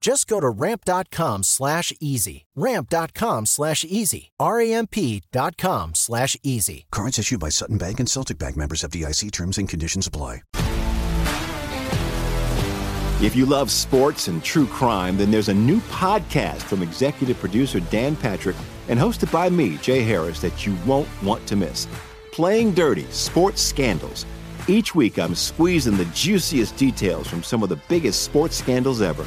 Just 0.00 0.28
go 0.28 0.40
to 0.40 0.48
ramp.com 0.48 1.42
slash 1.42 1.92
easy. 2.00 2.46
Ramp.com 2.54 3.46
slash 3.46 3.84
easy. 3.84 4.30
R-A-M-P.com 4.38 5.94
slash 5.94 6.36
easy. 6.42 6.86
Cards 6.90 7.18
issued 7.18 7.40
by 7.40 7.48
Sutton 7.48 7.78
Bank 7.78 7.98
and 7.98 8.08
Celtic 8.08 8.38
Bank 8.38 8.56
members 8.56 8.82
FDIC 8.82 9.32
terms 9.32 9.58
and 9.58 9.68
conditions 9.68 10.06
apply. 10.06 10.42
If 13.20 13.34
you 13.34 13.46
love 13.46 13.68
sports 13.72 14.28
and 14.28 14.44
true 14.44 14.66
crime, 14.66 15.16
then 15.16 15.32
there's 15.32 15.48
a 15.48 15.54
new 15.54 15.80
podcast 15.80 16.62
from 16.62 16.84
executive 16.84 17.36
producer 17.40 17.80
Dan 17.80 18.14
Patrick 18.14 18.54
and 18.86 18.96
hosted 18.96 19.32
by 19.32 19.50
me, 19.50 19.76
Jay 19.78 20.02
Harris, 20.02 20.40
that 20.40 20.64
you 20.64 20.76
won't 20.86 21.08
want 21.20 21.44
to 21.48 21.56
miss. 21.56 21.88
Playing 22.30 22.72
Dirty 22.72 23.06
Sports 23.10 23.60
Scandals. 23.60 24.24
Each 24.68 24.94
week, 24.94 25.18
I'm 25.18 25.34
squeezing 25.34 25.96
the 25.96 26.04
juiciest 26.06 26.76
details 26.76 27.26
from 27.26 27.42
some 27.42 27.64
of 27.64 27.70
the 27.70 27.80
biggest 27.88 28.22
sports 28.22 28.56
scandals 28.56 29.02
ever. 29.02 29.26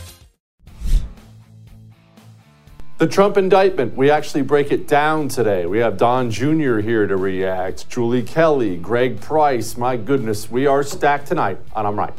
The 3.01 3.07
Trump 3.07 3.35
indictment, 3.35 3.95
we 3.95 4.11
actually 4.11 4.43
break 4.43 4.71
it 4.71 4.87
down 4.87 5.27
today. 5.27 5.65
We 5.65 5.79
have 5.79 5.97
Don 5.97 6.29
Jr. 6.29 6.81
here 6.81 7.07
to 7.07 7.17
react, 7.17 7.89
Julie 7.89 8.21
Kelly, 8.21 8.77
Greg 8.77 9.19
Price. 9.19 9.75
My 9.75 9.97
goodness, 9.97 10.51
we 10.51 10.67
are 10.67 10.83
stacked 10.83 11.25
tonight 11.25 11.57
on 11.73 11.87
I'm 11.87 11.97
Right. 11.97 12.13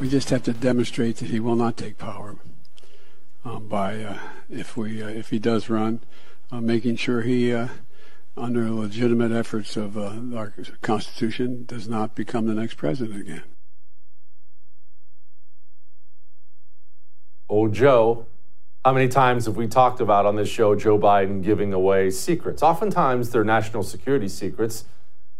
We 0.00 0.08
just 0.08 0.30
have 0.30 0.44
to 0.44 0.54
demonstrate 0.54 1.16
that 1.16 1.28
he 1.28 1.40
will 1.40 1.56
not 1.56 1.76
take 1.76 1.98
power 1.98 2.36
um, 3.44 3.68
by, 3.68 4.02
uh, 4.02 4.18
if 4.48 4.78
we, 4.78 5.02
uh, 5.02 5.08
if 5.08 5.28
he 5.28 5.38
does 5.38 5.68
run, 5.68 6.00
uh, 6.50 6.62
making 6.62 6.96
sure 6.96 7.20
he 7.20 7.52
uh, 7.52 7.68
under 8.36 8.70
legitimate 8.70 9.32
efforts 9.32 9.76
of 9.76 9.98
uh, 9.98 10.20
our 10.34 10.54
Constitution, 10.82 11.64
does 11.66 11.88
not 11.88 12.14
become 12.14 12.46
the 12.46 12.54
next 12.54 12.74
president 12.74 13.20
again. 13.20 13.42
Old 17.48 17.74
Joe, 17.74 18.26
how 18.84 18.92
many 18.92 19.08
times 19.08 19.46
have 19.46 19.56
we 19.56 19.66
talked 19.66 20.00
about 20.00 20.24
on 20.24 20.36
this 20.36 20.48
show 20.48 20.74
Joe 20.74 20.98
Biden 20.98 21.42
giving 21.42 21.72
away 21.72 22.10
secrets? 22.10 22.62
Oftentimes 22.62 23.30
they're 23.30 23.44
national 23.44 23.82
security 23.82 24.28
secrets, 24.28 24.84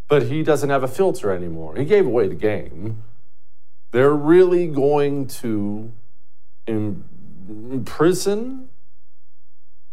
but 0.08 0.24
he 0.24 0.42
doesn't 0.42 0.70
have 0.70 0.82
a 0.82 0.88
filter 0.88 1.30
anymore. 1.30 1.76
He 1.76 1.84
gave 1.84 2.04
away 2.04 2.28
the 2.28 2.34
game. 2.34 3.02
They're 3.92 4.14
really 4.14 4.66
going 4.66 5.28
to 5.28 5.92
imprison 6.66 8.68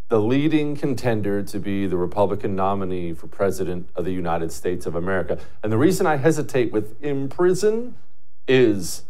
the 0.09 0.19
leading 0.19 0.75
contender 0.75 1.43
to 1.43 1.59
be 1.59 1.85
the 1.85 1.97
Republican 1.97 2.55
nominee 2.55 3.13
for 3.13 3.27
President 3.27 3.89
of 3.95 4.05
the 4.05 4.11
United 4.11 4.51
States 4.51 4.85
of 4.85 4.95
America. 4.95 5.37
And 5.61 5.71
the 5.71 5.77
reason 5.77 6.05
I 6.05 6.15
hesitate 6.15 6.71
with 6.71 7.01
imprison 7.03 7.95
is 8.47 9.03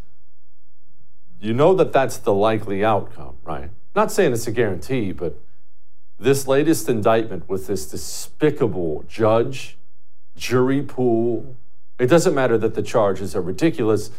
you 1.39 1.53
know 1.53 1.75
that 1.75 1.93
that's 1.93 2.17
the 2.17 2.33
likely 2.33 2.83
outcome, 2.83 3.35
right? 3.43 3.69
Not 3.95 4.11
saying 4.11 4.33
it's 4.33 4.47
a 4.47 4.51
guarantee, 4.51 5.11
but 5.11 5.39
this 6.19 6.47
latest 6.47 6.89
indictment 6.89 7.47
with 7.47 7.67
this 7.67 7.87
despicable 7.89 9.05
judge, 9.07 9.77
jury 10.35 10.81
pool, 10.81 11.55
it 11.99 12.07
doesn't 12.07 12.33
matter 12.33 12.57
that 12.57 12.73
the 12.73 12.81
charges 12.81 13.35
are 13.35 13.41
ridiculous. 13.41 14.09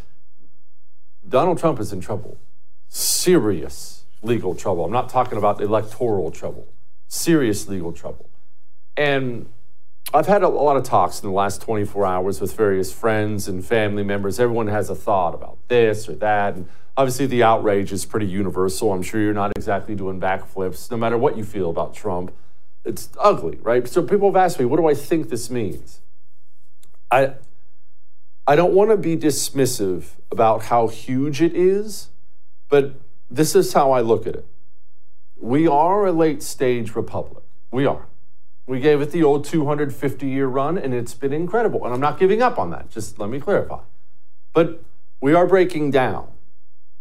Donald 1.28 1.58
Trump 1.58 1.80
is 1.80 1.92
in 1.92 2.00
trouble. 2.00 2.36
Serious 2.88 3.97
legal 4.22 4.54
trouble. 4.54 4.84
I'm 4.84 4.92
not 4.92 5.08
talking 5.08 5.38
about 5.38 5.60
electoral 5.60 6.30
trouble, 6.30 6.66
serious 7.06 7.68
legal 7.68 7.92
trouble. 7.92 8.28
And 8.96 9.48
I've 10.12 10.26
had 10.26 10.42
a 10.42 10.48
lot 10.48 10.76
of 10.76 10.84
talks 10.84 11.22
in 11.22 11.28
the 11.28 11.34
last 11.34 11.60
24 11.60 12.06
hours 12.06 12.40
with 12.40 12.56
various 12.56 12.92
friends 12.92 13.46
and 13.46 13.64
family 13.64 14.02
members. 14.02 14.40
Everyone 14.40 14.68
has 14.68 14.88
a 14.88 14.94
thought 14.94 15.34
about 15.34 15.58
this 15.68 16.08
or 16.08 16.14
that. 16.16 16.54
And 16.54 16.68
obviously, 16.96 17.26
the 17.26 17.42
outrage 17.42 17.92
is 17.92 18.06
pretty 18.06 18.26
universal. 18.26 18.92
I'm 18.92 19.02
sure 19.02 19.20
you're 19.20 19.34
not 19.34 19.52
exactly 19.56 19.94
doing 19.94 20.18
backflips, 20.20 20.90
no 20.90 20.96
matter 20.96 21.18
what 21.18 21.36
you 21.36 21.44
feel 21.44 21.70
about 21.70 21.94
Trump. 21.94 22.34
It's 22.84 23.10
ugly, 23.20 23.58
right? 23.60 23.86
So 23.86 24.02
people 24.02 24.28
have 24.28 24.36
asked 24.36 24.58
me, 24.58 24.64
what 24.64 24.78
do 24.78 24.86
I 24.86 24.94
think 24.94 25.28
this 25.28 25.50
means? 25.50 26.00
I, 27.10 27.34
I 28.46 28.56
don't 28.56 28.72
want 28.72 28.90
to 28.90 28.96
be 28.96 29.14
dismissive 29.16 30.12
about 30.32 30.64
how 30.64 30.88
huge 30.88 31.42
it 31.42 31.54
is, 31.54 32.08
but 32.70 32.94
this 33.30 33.54
is 33.54 33.72
how 33.72 33.92
I 33.92 34.00
look 34.00 34.26
at 34.26 34.34
it. 34.34 34.46
We 35.36 35.68
are 35.68 36.06
a 36.06 36.12
late 36.12 36.42
stage 36.42 36.94
republic. 36.94 37.44
We 37.70 37.86
are. 37.86 38.06
We 38.66 38.80
gave 38.80 39.00
it 39.00 39.12
the 39.12 39.22
old 39.22 39.44
250 39.44 40.26
year 40.26 40.46
run, 40.46 40.76
and 40.76 40.92
it's 40.92 41.14
been 41.14 41.32
incredible. 41.32 41.84
And 41.84 41.94
I'm 41.94 42.00
not 42.00 42.18
giving 42.18 42.42
up 42.42 42.58
on 42.58 42.70
that, 42.70 42.90
just 42.90 43.18
let 43.18 43.30
me 43.30 43.40
clarify. 43.40 43.80
But 44.52 44.82
we 45.20 45.34
are 45.34 45.46
breaking 45.46 45.90
down. 45.90 46.28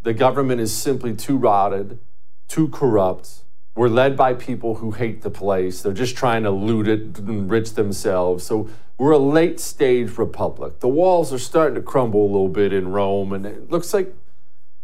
The 0.03 0.13
government 0.13 0.61
is 0.61 0.73
simply 0.73 1.13
too 1.13 1.37
rotted, 1.37 1.99
too 2.47 2.69
corrupt, 2.69 3.43
We're 3.75 3.89
led 3.89 4.17
by 4.17 4.33
people 4.33 4.75
who 4.75 4.91
hate 4.91 5.21
the 5.21 5.29
place. 5.29 5.81
They're 5.81 5.93
just 5.93 6.15
trying 6.15 6.43
to 6.43 6.51
loot 6.51 6.87
it, 6.87 7.19
and 7.19 7.29
enrich 7.29 7.73
themselves. 7.73 8.43
So 8.43 8.69
we're 8.97 9.11
a 9.11 9.19
late 9.19 9.59
stage 9.59 10.17
republic. 10.17 10.79
The 10.79 10.87
walls 10.87 11.31
are 11.31 11.37
starting 11.37 11.75
to 11.75 11.81
crumble 11.81 12.23
a 12.23 12.31
little 12.31 12.49
bit 12.49 12.73
in 12.73 12.87
Rome, 12.87 13.33
and 13.33 13.45
it 13.45 13.69
looks 13.69 13.93
like 13.93 14.15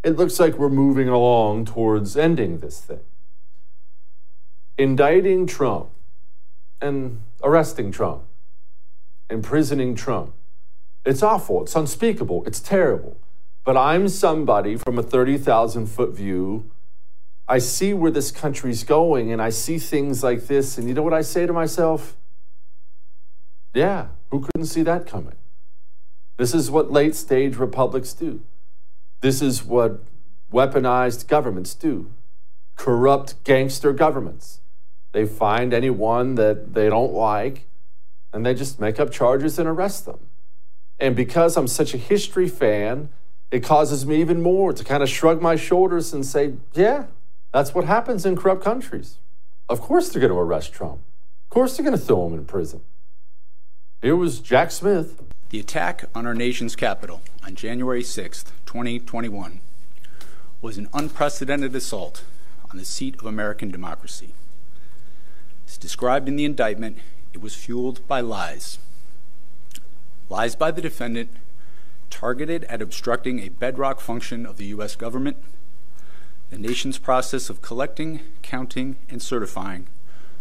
it 0.03 0.17
looks 0.17 0.39
like 0.39 0.55
we're 0.55 0.69
moving 0.69 1.07
along 1.07 1.65
towards 1.65 2.17
ending 2.17 2.59
this 2.59 2.81
thing. 2.81 3.00
Indicting 4.77 5.47
Trump 5.47 5.89
and 6.81 7.21
arresting 7.41 7.91
Trump, 7.91 8.23
imprisoning 9.29 9.95
Trump. 9.95 10.33
It's 11.05 11.23
awful. 11.23 11.63
It's 11.63 11.75
unspeakable. 11.75 12.44
It's 12.45 12.59
terrible. 12.59 13.17
But 13.63 13.77
I'm 13.77 14.09
somebody 14.09 14.75
from 14.75 15.00
a 15.00 15.03
30,000 15.03 15.85
foot 15.85 16.13
view. 16.13 16.69
I 17.47 17.59
see 17.59 17.94
where 17.94 18.11
this 18.11 18.31
country's 18.31 18.83
going 18.83 19.31
and 19.31 19.41
I 19.41 19.50
see 19.50 19.77
things 19.77 20.23
like 20.23 20.47
this. 20.47 20.77
And 20.77 20.88
you 20.88 20.94
know 20.94 21.03
what 21.03 21.13
I 21.13 21.21
say 21.21 21.45
to 21.45 21.53
myself? 21.53 22.15
Yeah, 23.73 24.07
who 24.31 24.41
couldn't 24.41 24.67
see 24.67 24.83
that 24.83 25.07
coming? 25.07 25.35
This 26.38 26.53
is 26.53 26.69
what 26.69 26.91
late 26.91 27.15
stage 27.15 27.55
republics 27.55 28.13
do. 28.13 28.41
This 29.23 29.41
is 29.41 29.63
what 29.63 30.01
weaponized 30.51 31.27
governments 31.27 31.73
do 31.73 32.11
corrupt 32.75 33.41
gangster 33.45 33.93
governments. 33.93 34.59
They 35.13 35.25
find 35.25 35.73
anyone 35.73 36.35
that 36.35 36.73
they 36.73 36.89
don't 36.89 37.13
like 37.13 37.65
and 38.33 38.45
they 38.45 38.53
just 38.53 38.81
make 38.81 38.99
up 38.99 39.11
charges 39.11 39.57
and 39.57 39.65
arrest 39.65 40.05
them. 40.05 40.19
And 40.99 41.15
because 41.15 41.55
I'm 41.55 41.69
such 41.69 41.93
a 41.93 41.97
history 41.97 42.49
fan, 42.49 43.07
it 43.49 43.63
causes 43.63 44.05
me 44.05 44.19
even 44.19 44.41
more 44.41 44.73
to 44.73 44.83
kind 44.83 45.01
of 45.01 45.07
shrug 45.07 45.41
my 45.41 45.55
shoulders 45.55 46.13
and 46.13 46.25
say, 46.25 46.55
yeah, 46.73 47.05
that's 47.53 47.73
what 47.73 47.85
happens 47.85 48.25
in 48.25 48.35
corrupt 48.35 48.61
countries. 48.61 49.19
Of 49.69 49.79
course 49.79 50.09
they're 50.09 50.19
going 50.19 50.33
to 50.33 50.37
arrest 50.37 50.73
Trump. 50.73 50.99
Of 51.45 51.49
course 51.49 51.77
they're 51.77 51.85
going 51.85 51.97
to 51.97 52.03
throw 52.03 52.27
him 52.27 52.33
in 52.33 52.43
prison. 52.43 52.81
Here 54.03 54.17
was 54.17 54.41
Jack 54.41 54.71
Smith. 54.71 55.23
The 55.47 55.61
attack 55.61 56.03
on 56.13 56.27
our 56.27 56.33
nation's 56.33 56.75
capital 56.75 57.21
on 57.41 57.55
January 57.55 58.03
6, 58.03 58.44
2021, 58.65 59.61
was 60.61 60.77
an 60.77 60.89
unprecedented 60.94 61.73
assault 61.73 62.25
on 62.69 62.75
the 62.75 62.83
seat 62.83 63.15
of 63.15 63.25
American 63.25 63.71
democracy. 63.71 64.33
As 65.65 65.77
described 65.77 66.27
in 66.27 66.35
the 66.35 66.44
indictment, 66.44 66.97
it 67.31 67.41
was 67.41 67.55
fueled 67.55 68.05
by 68.05 68.19
lies. 68.19 68.77
Lies 70.27 70.57
by 70.57 70.69
the 70.69 70.81
defendant 70.81 71.29
targeted 72.09 72.65
at 72.65 72.81
obstructing 72.81 73.39
a 73.39 73.47
bedrock 73.47 74.01
function 74.01 74.45
of 74.45 74.57
the 74.57 74.65
U.S. 74.65 74.97
government, 74.97 75.38
the 76.50 76.57
nation's 76.57 76.97
process 76.97 77.50
of 77.50 77.61
collecting, 77.61 78.19
counting, 78.41 78.97
and 79.09 79.21
certifying 79.21 79.88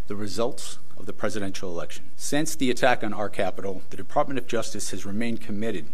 the 0.09 0.17
results 0.17 0.79
of 1.03 1.07
the 1.07 1.13
presidential 1.13 1.69
election. 1.69 2.05
Since 2.17 2.55
the 2.55 2.71
attack 2.71 3.03
on 3.03 3.13
our 3.13 3.29
capital, 3.29 3.83
the 3.91 3.97
Department 3.97 4.39
of 4.39 4.47
Justice 4.47 4.91
has 4.93 5.05
remained 5.05 5.41
committed 5.41 5.87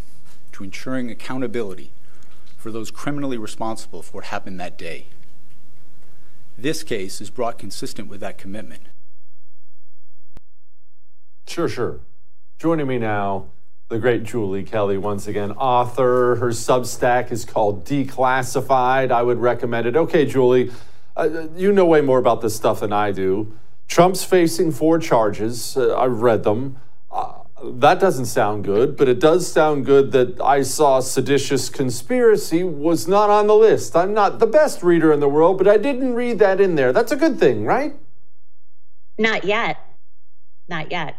to 0.53 0.63
ensuring 0.63 1.11
accountability 1.11 1.93
for 2.59 2.71
those 2.71 2.91
criminally 2.91 3.39
responsible 3.39 4.03
for 4.03 4.19
what 4.19 4.25
happened 4.25 4.61
that 4.61 4.77
day. 4.77 5.07
This 6.59 6.83
case 6.83 7.23
is 7.23 7.31
brought 7.31 7.59
consistent 7.59 8.09
with 8.09 8.21
that 8.21 8.37
commitment. 8.37 8.83
Sure, 11.47 11.71
sure. 11.71 12.01
Joining 12.59 12.87
me 12.87 12.99
now 12.99 13.47
the 13.89 13.99
great 13.99 14.25
Julie 14.25 14.65
Kelly, 14.65 14.99
once 14.99 15.27
again, 15.27 15.53
author. 15.53 16.37
Her 16.37 16.49
Substack 16.49 17.33
is 17.33 17.47
called 17.47 17.87
Declassified. 17.87 19.11
I 19.11 19.23
would 19.23 19.39
recommend 19.39 19.87
it. 19.87 19.97
Okay, 19.97 20.27
Julie, 20.27 20.71
uh, 21.17 21.47
you 21.57 21.73
know 21.73 21.87
way 21.87 22.03
more 22.03 22.19
about 22.19 22.43
this 22.43 22.55
stuff 22.55 22.81
than 22.81 22.93
I 22.93 23.13
do. 23.13 23.57
Trump's 23.89 24.23
facing 24.23 24.71
four 24.71 24.99
charges. 24.99 25.77
Uh, 25.77 25.97
I've 25.97 26.21
read 26.21 26.45
them. 26.45 26.79
Uh, 27.11 27.33
that 27.65 27.99
doesn't 27.99 28.27
sound 28.27 28.65
good, 28.65 28.97
but 28.97 29.09
it 29.09 29.19
does 29.19 29.51
sound 29.51 29.85
good 29.85 30.13
that 30.13 30.41
I 30.41 30.63
saw 30.63 31.01
seditious 31.01 31.69
conspiracy 31.69 32.63
was 32.63 33.09
not 33.09 33.31
on 33.31 33.47
the 33.47 33.57
list. 33.57 33.97
I'm 33.97 34.15
not 34.15 34.39
the 34.39 34.47
best 34.47 34.83
reader 34.83 35.13
in 35.13 35.21
the 35.21 35.29
world, 35.29 35.59
but 35.59 35.67
I 35.67 35.79
didn't 35.79 36.15
read 36.15 36.39
that 36.39 36.61
in 36.61 36.77
there. 36.77 36.93
That's 36.93 37.11
a 37.11 37.17
good 37.17 37.41
thing, 37.41 37.65
right? 37.65 37.97
Not 39.19 39.45
yet. 39.45 39.79
Not 40.69 40.93
yet. 40.93 41.17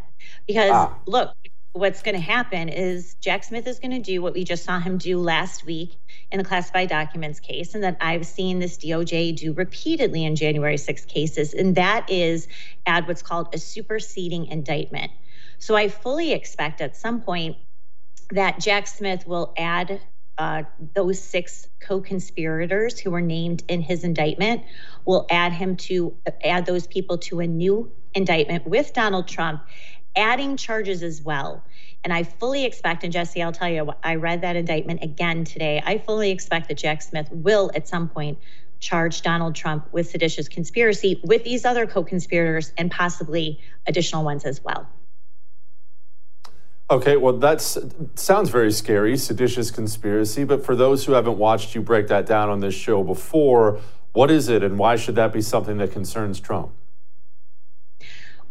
Because 0.48 0.72
ah. 0.72 0.96
look, 1.06 1.36
what's 1.80 2.02
going 2.02 2.16
to 2.16 2.22
happen 2.22 2.70
is 2.70 3.16
Jack 3.16 3.44
Smith 3.44 3.66
is 3.66 3.80
going 3.80 3.92
to 3.92 4.00
do 4.00 4.22
what 4.22 4.34
we 4.34 4.44
just 4.44 4.66
saw 4.66 4.80
him 4.80 4.98
do 4.98 5.18
last 5.18 5.66
week 5.66 6.00
in 6.32 6.38
the 6.38 6.44
classified 6.44 6.90
documents 6.90 7.40
case, 7.40 7.74
and 7.74 7.84
that 7.84 7.98
I've 8.02 8.26
seen 8.26 8.60
this 8.60 8.78
DOJ 8.78 9.38
do 9.38 9.54
repeatedly 9.54 10.26
in 10.26 10.36
January 10.36 10.78
6 10.78 11.06
cases, 11.06 11.54
and 11.54 11.76
that 11.76 12.10
is 12.10 12.48
add 12.86 13.08
what's 13.08 13.22
called 13.22 13.54
a 13.54 13.58
superseding 13.58 14.48
indictment. 14.48 15.12
So 15.58 15.76
I 15.76 15.88
fully 15.88 16.34
expect 16.34 16.82
at 16.82 16.96
some 16.96 17.22
point 17.22 17.58
that 18.32 18.60
Jack 18.60 18.88
Smith 18.88 19.26
will 19.26 19.54
add 19.58 20.02
uh, 20.38 20.64
those 20.96 21.20
six 21.20 21.68
co-conspirators 21.82 22.98
who 23.00 23.12
were 23.12 23.22
named 23.22 23.64
in 23.68 23.82
his 23.82 24.04
indictment 24.04 24.64
will 25.06 25.26
add 25.30 25.52
him 25.52 25.76
to 25.76 26.16
add 26.44 26.66
those 26.66 26.88
people 26.88 27.18
to 27.18 27.42
a 27.42 27.48
new 27.48 27.92
indictment 28.14 28.66
with 28.66 28.94
Donald 28.94 29.28
Trump 29.28 29.62
adding 30.16 30.58
charges 30.58 31.04
as 31.04 31.22
well. 31.22 31.64
And 32.04 32.14
I 32.14 32.24
fully 32.24 32.66
expect, 32.66 33.04
and 33.04 33.12
Jesse, 33.12 33.42
I'll 33.42 33.52
tell 33.52 33.70
you, 33.70 33.92
I 34.04 34.16
read 34.16 34.42
that 34.42 34.56
indictment 34.56 35.04
again 35.04 35.44
today. 35.44 35.82
I 35.86 35.98
fully 35.98 36.32
expect 36.32 36.70
that 36.70 36.78
Jack 36.78 37.02
Smith 37.02 37.28
will 37.32 37.72
at 37.76 37.88
some 37.88 38.08
point 38.08 38.40
charge 38.80 39.22
Donald 39.22 39.56
Trump 39.56 39.92
with 39.92 40.10
seditious 40.10 40.48
conspiracy 40.48 41.20
with 41.24 41.44
these 41.44 41.66
other 41.66 41.86
co 41.86 42.04
conspirators 42.04 42.72
and 42.78 42.90
possibly 42.90 43.60
additional 43.86 44.24
ones 44.24 44.46
as 44.46 44.64
well. 44.64 44.88
Okay, 46.92 47.18
well, 47.18 47.34
that 47.34 47.62
sounds 48.16 48.50
very 48.50 48.72
scary, 48.72 49.16
seditious 49.16 49.70
conspiracy. 49.70 50.44
But 50.44 50.66
for 50.66 50.76
those 50.76 51.06
who 51.06 51.12
haven't 51.12 51.38
watched 51.38 51.76
you 51.76 51.82
break 51.82 52.08
that 52.08 52.26
down 52.26 52.50
on 52.50 52.62
this 52.62 52.74
show 52.74 53.04
before, 53.04 53.80
what 54.14 54.32
is 54.32 54.50
it 54.50 54.64
and 54.64 54.80
why 54.80 54.96
should 54.96 55.16
that 55.16 55.32
be 55.32 55.42
something 55.42 55.78
that 55.78 55.92
concerns 55.92 56.40
Trump? 56.40 56.72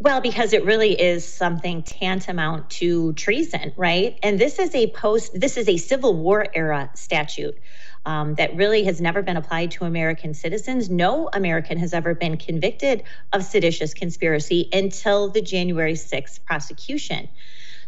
Well, 0.00 0.20
because 0.20 0.52
it 0.52 0.64
really 0.64 0.92
is 1.00 1.26
something 1.26 1.82
tantamount 1.82 2.70
to 2.70 3.14
treason, 3.14 3.72
right? 3.76 4.16
And 4.22 4.38
this 4.38 4.60
is 4.60 4.72
a 4.74 4.90
post, 4.92 5.38
this 5.38 5.56
is 5.56 5.68
a 5.68 5.76
Civil 5.76 6.14
War 6.14 6.46
era 6.54 6.90
statute. 6.94 7.58
Um, 8.06 8.36
that 8.36 8.56
really 8.56 8.84
has 8.84 9.02
never 9.02 9.20
been 9.22 9.36
applied 9.36 9.72
to 9.72 9.84
American 9.84 10.32
citizens. 10.32 10.88
No 10.88 11.28
American 11.34 11.76
has 11.78 11.92
ever 11.92 12.14
been 12.14 12.38
convicted 12.38 13.02
of 13.34 13.44
seditious 13.44 13.92
conspiracy 13.92 14.68
until 14.72 15.28
the 15.28 15.42
January 15.42 15.92
6th 15.92 16.42
prosecution. 16.46 17.28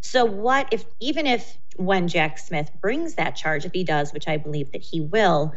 So, 0.02 0.26
what 0.26 0.68
if, 0.72 0.84
even 0.98 1.26
if 1.26 1.56
when 1.76 2.08
Jack 2.08 2.38
Smith 2.38 2.70
brings 2.82 3.14
that 3.14 3.36
charge, 3.36 3.64
if 3.64 3.72
he 3.72 3.84
does, 3.84 4.12
which 4.12 4.28
I 4.28 4.36
believe 4.36 4.72
that 4.72 4.82
he 4.82 5.00
will, 5.00 5.54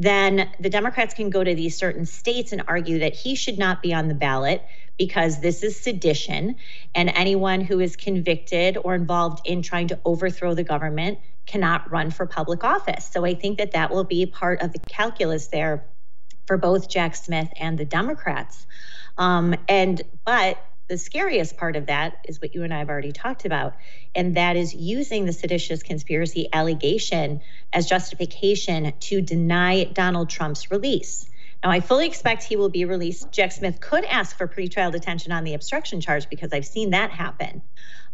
then 0.00 0.48
the 0.58 0.70
Democrats 0.70 1.12
can 1.12 1.28
go 1.28 1.44
to 1.44 1.54
these 1.54 1.76
certain 1.76 2.06
states 2.06 2.52
and 2.52 2.62
argue 2.66 3.00
that 3.00 3.14
he 3.14 3.34
should 3.34 3.58
not 3.58 3.82
be 3.82 3.92
on 3.92 4.08
the 4.08 4.14
ballot 4.14 4.64
because 4.96 5.40
this 5.40 5.62
is 5.62 5.78
sedition, 5.78 6.56
and 6.94 7.12
anyone 7.14 7.60
who 7.60 7.80
is 7.80 7.96
convicted 7.96 8.78
or 8.82 8.94
involved 8.94 9.46
in 9.46 9.60
trying 9.60 9.88
to 9.88 9.98
overthrow 10.06 10.54
the 10.54 10.64
government 10.64 11.18
cannot 11.44 11.90
run 11.90 12.10
for 12.10 12.24
public 12.24 12.64
office. 12.64 13.10
So 13.12 13.26
I 13.26 13.34
think 13.34 13.58
that 13.58 13.72
that 13.72 13.90
will 13.90 14.04
be 14.04 14.24
part 14.24 14.62
of 14.62 14.72
the 14.72 14.78
calculus 14.78 15.48
there 15.48 15.84
for 16.46 16.56
both 16.56 16.88
Jack 16.88 17.14
Smith 17.14 17.48
and 17.58 17.76
the 17.76 17.84
Democrats. 17.84 18.66
Um, 19.18 19.54
and 19.68 20.00
but 20.24 20.64
the 20.90 20.98
scariest 20.98 21.56
part 21.56 21.76
of 21.76 21.86
that 21.86 22.18
is 22.26 22.42
what 22.42 22.52
you 22.52 22.64
and 22.64 22.74
I 22.74 22.80
have 22.80 22.90
already 22.90 23.12
talked 23.12 23.44
about, 23.44 23.74
and 24.12 24.36
that 24.36 24.56
is 24.56 24.74
using 24.74 25.24
the 25.24 25.32
seditious 25.32 25.84
conspiracy 25.84 26.48
allegation 26.52 27.42
as 27.72 27.86
justification 27.86 28.92
to 28.98 29.20
deny 29.22 29.84
Donald 29.84 30.28
Trump's 30.28 30.72
release. 30.72 31.30
Now, 31.62 31.70
I 31.70 31.78
fully 31.78 32.06
expect 32.06 32.42
he 32.42 32.56
will 32.56 32.70
be 32.70 32.86
released. 32.86 33.30
Jack 33.30 33.52
Smith 33.52 33.80
could 33.80 34.04
ask 34.04 34.36
for 34.36 34.48
pretrial 34.48 34.90
detention 34.90 35.30
on 35.30 35.44
the 35.44 35.54
obstruction 35.54 36.00
charge 36.00 36.28
because 36.28 36.52
I've 36.52 36.66
seen 36.66 36.90
that 36.90 37.12
happen. 37.12 37.62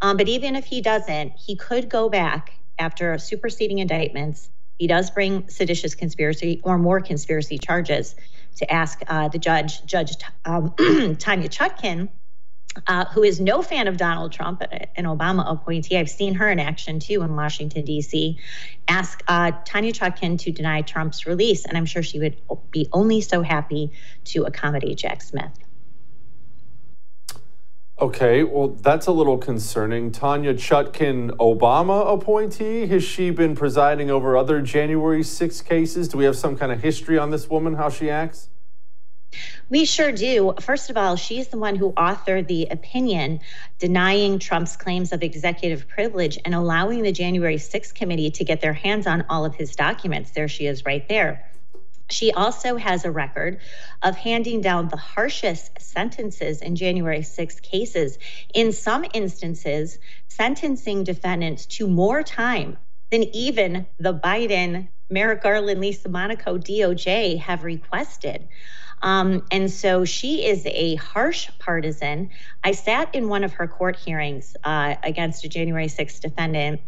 Um, 0.03 0.19
but 0.19 0.29
even 0.29 0.55
if 0.55 0.67
he 0.67 0.83
doesn't, 0.83 1.33
he 1.39 1.57
could 1.57 1.89
go 1.89 2.11
back 2.11 2.53
after 2.79 3.17
superseding 3.17 3.79
indictments. 3.79 4.51
He 4.77 4.87
does 4.87 5.11
bring 5.11 5.49
seditious 5.49 5.95
conspiracy 5.95 6.61
or 6.63 6.77
more 6.77 7.01
conspiracy 7.01 7.57
charges 7.57 8.17
to 8.57 8.71
ask 8.71 9.01
uh, 9.07 9.29
the 9.29 9.39
judge, 9.39 9.87
Judge 9.87 10.17
um, 10.45 10.75
Tanya 11.19 11.49
Chutkan, 11.49 12.11
uh, 12.87 13.05
who 13.07 13.23
is 13.23 13.41
no 13.41 13.63
fan 13.63 13.89
of 13.89 13.97
Donald 13.97 14.33
Trump, 14.33 14.63
an 14.63 15.05
Obama 15.05 15.51
appointee. 15.51 15.97
I've 15.97 16.11
seen 16.11 16.35
her 16.35 16.49
in 16.49 16.59
action 16.59 17.01
too 17.01 17.23
in 17.23 17.35
Washington, 17.35 17.85
D.C. 17.85 18.39
Ask 18.89 19.23
uh, 19.29 19.53
Tanya 19.65 19.93
Chutkan 19.93 20.39
to 20.41 20.53
deny 20.53 20.83
Trump's 20.83 21.27
release, 21.27 21.65
and 21.65 21.77
I'm 21.77 21.87
sure 21.87 22.03
she 22.03 22.19
would 22.19 22.37
be 22.71 22.89
only 22.93 23.21
so 23.21 23.43
happy 23.43 23.93
to 24.27 24.45
accommodate 24.45 24.99
Jack 24.99 25.23
Smith. 25.23 25.53
Okay, 27.99 28.45
well, 28.45 28.69
that's 28.69 29.07
a 29.07 29.13
little 29.13 29.39
concerning. 29.39 30.13
Tanya 30.13 30.53
Chutkan, 30.53 31.31
Obama 31.39 32.13
appointee, 32.13 32.87
has 32.89 33.03
she 33.03 33.31
been 33.31 33.57
presiding 33.57 34.11
over 34.11 34.37
other 34.37 34.61
January 34.61 35.23
6 35.23 35.63
cases? 35.63 36.07
Do 36.09 36.19
we 36.19 36.27
have 36.27 36.37
some 36.37 36.59
kind 36.59 36.71
of 36.71 36.83
history 36.83 37.17
on 37.17 37.31
this 37.31 37.49
woman, 37.49 37.77
how 37.77 37.89
she 37.89 38.11
acts? 38.11 38.51
We 39.69 39.85
sure 39.85 40.13
do. 40.13 40.55
First 40.61 40.91
of 40.91 40.97
all, 40.97 41.17
she's 41.17 41.49
the 41.49 41.59
one 41.59 41.75
who 41.77 41.93
authored 41.93 42.47
the 42.47 42.69
opinion 42.71 43.41
denying 43.79 44.39
Trump's 44.39 44.77
claims 44.77 45.13
of 45.13 45.23
executive 45.23 45.89
privilege 45.89 46.39
and 46.45 46.55
allowing 46.55 47.03
the 47.03 47.13
January 47.13 47.57
6th 47.57 47.95
committee 47.95 48.31
to 48.31 48.45
get 48.45 48.61
their 48.61 48.73
hands 48.73 49.07
on 49.07 49.25
all 49.29 49.45
of 49.45 49.57
his 49.57 49.75
documents. 49.75 50.31
There 50.31 50.47
she 50.47 50.67
is 50.67 50.85
right 50.85 51.07
there. 51.09 51.51
She 52.09 52.31
also 52.31 52.77
has 52.77 53.05
a 53.05 53.11
record 53.11 53.59
of 54.03 54.17
handing 54.17 54.61
down 54.61 54.89
the 54.89 54.97
harshest 54.97 55.81
sentences 55.81 56.63
in 56.63 56.77
January 56.77 57.23
6 57.23 57.61
cases. 57.61 58.19
In 58.55 58.71
some 58.71 59.05
instances, 59.13 59.99
sentencing 60.29 61.03
defendants 61.03 61.67
to 61.67 61.89
more 61.89 62.23
time 62.23 62.79
than 63.11 63.25
even 63.35 63.87
the 63.99 64.15
Biden, 64.15 64.87
Merrick 65.11 65.43
Garland, 65.43 65.81
Lisa 65.81 66.09
Monaco 66.09 66.59
DOJ 66.59 67.41
have 67.41 67.65
requested. 67.65 68.47
Um, 69.03 69.45
and 69.51 69.71
so 69.71 70.05
she 70.05 70.47
is 70.47 70.67
a 70.67 70.97
harsh 70.97 71.51
partisan. 71.59 72.31
I 72.65 72.73
sat 72.73 73.15
in 73.15 73.29
one 73.29 73.45
of 73.45 73.53
her 73.55 73.69
court 73.69 73.97
hearings 73.97 74.57
uh, 74.65 74.97
against 75.03 75.45
a 75.45 75.49
January 75.49 75.87
6th 75.87 76.21
defendant 76.21 76.81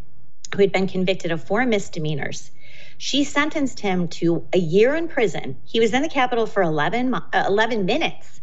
who 0.55 0.61
had 0.63 0.73
been 0.73 0.89
convicted 0.89 1.31
of 1.31 1.45
four 1.45 1.65
misdemeanors. 1.67 2.51
She 2.97 3.25
sentenced 3.25 3.81
him 3.81 4.09
to 4.09 4.47
a 4.53 4.59
year 4.59 4.97
in 4.97 5.09
prison. 5.09 5.57
He 5.65 5.79
was 5.79 5.93
in 5.93 6.03
the 6.03 6.09
Capitol 6.09 6.47
for 6.47 6.63
11, 6.63 7.15
uh, 7.15 7.45
11 7.47 7.85
minutes. 7.85 8.41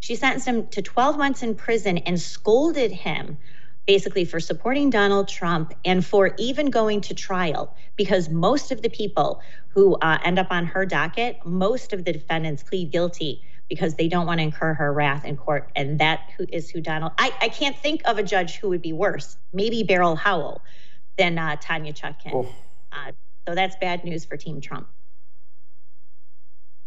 She 0.00 0.14
sentenced 0.14 0.46
him 0.46 0.68
to 0.68 0.80
12 0.80 1.18
months 1.18 1.42
in 1.42 1.54
prison 1.54 1.98
and 1.98 2.20
scolded 2.20 2.92
him 2.92 3.36
basically 3.88 4.26
for 4.26 4.38
supporting 4.38 4.90
Donald 4.90 5.26
Trump 5.26 5.72
and 5.82 6.04
for 6.04 6.34
even 6.38 6.68
going 6.68 7.00
to 7.00 7.14
trial 7.14 7.74
because 7.96 8.28
most 8.28 8.70
of 8.70 8.82
the 8.82 8.90
people 8.90 9.40
who 9.68 9.96
uh, 9.96 10.18
end 10.22 10.38
up 10.38 10.48
on 10.50 10.66
her 10.66 10.84
docket, 10.84 11.38
most 11.46 11.94
of 11.94 12.04
the 12.04 12.12
defendants 12.12 12.62
plead 12.62 12.92
guilty 12.92 13.42
because 13.66 13.94
they 13.94 14.06
don't 14.06 14.26
want 14.26 14.40
to 14.40 14.44
incur 14.44 14.74
her 14.74 14.92
wrath 14.92 15.24
in 15.24 15.38
court. 15.38 15.70
And 15.74 15.98
that 16.00 16.20
who 16.36 16.44
is 16.52 16.68
who 16.68 16.82
Donald, 16.82 17.12
I, 17.16 17.32
I 17.40 17.48
can't 17.48 17.76
think 17.78 18.02
of 18.04 18.18
a 18.18 18.22
judge 18.22 18.56
who 18.56 18.68
would 18.68 18.82
be 18.82 18.92
worse, 18.92 19.38
maybe 19.54 19.82
Beryl 19.82 20.16
Howell 20.16 20.60
than 21.16 21.38
uh, 21.38 21.56
Tanya 21.58 21.94
Chutkan. 21.94 22.34
Oh. 22.34 22.54
Uh, 22.92 23.12
so 23.48 23.54
that's 23.54 23.76
bad 23.76 24.04
news 24.04 24.26
for 24.26 24.36
Team 24.36 24.60
Trump. 24.60 24.86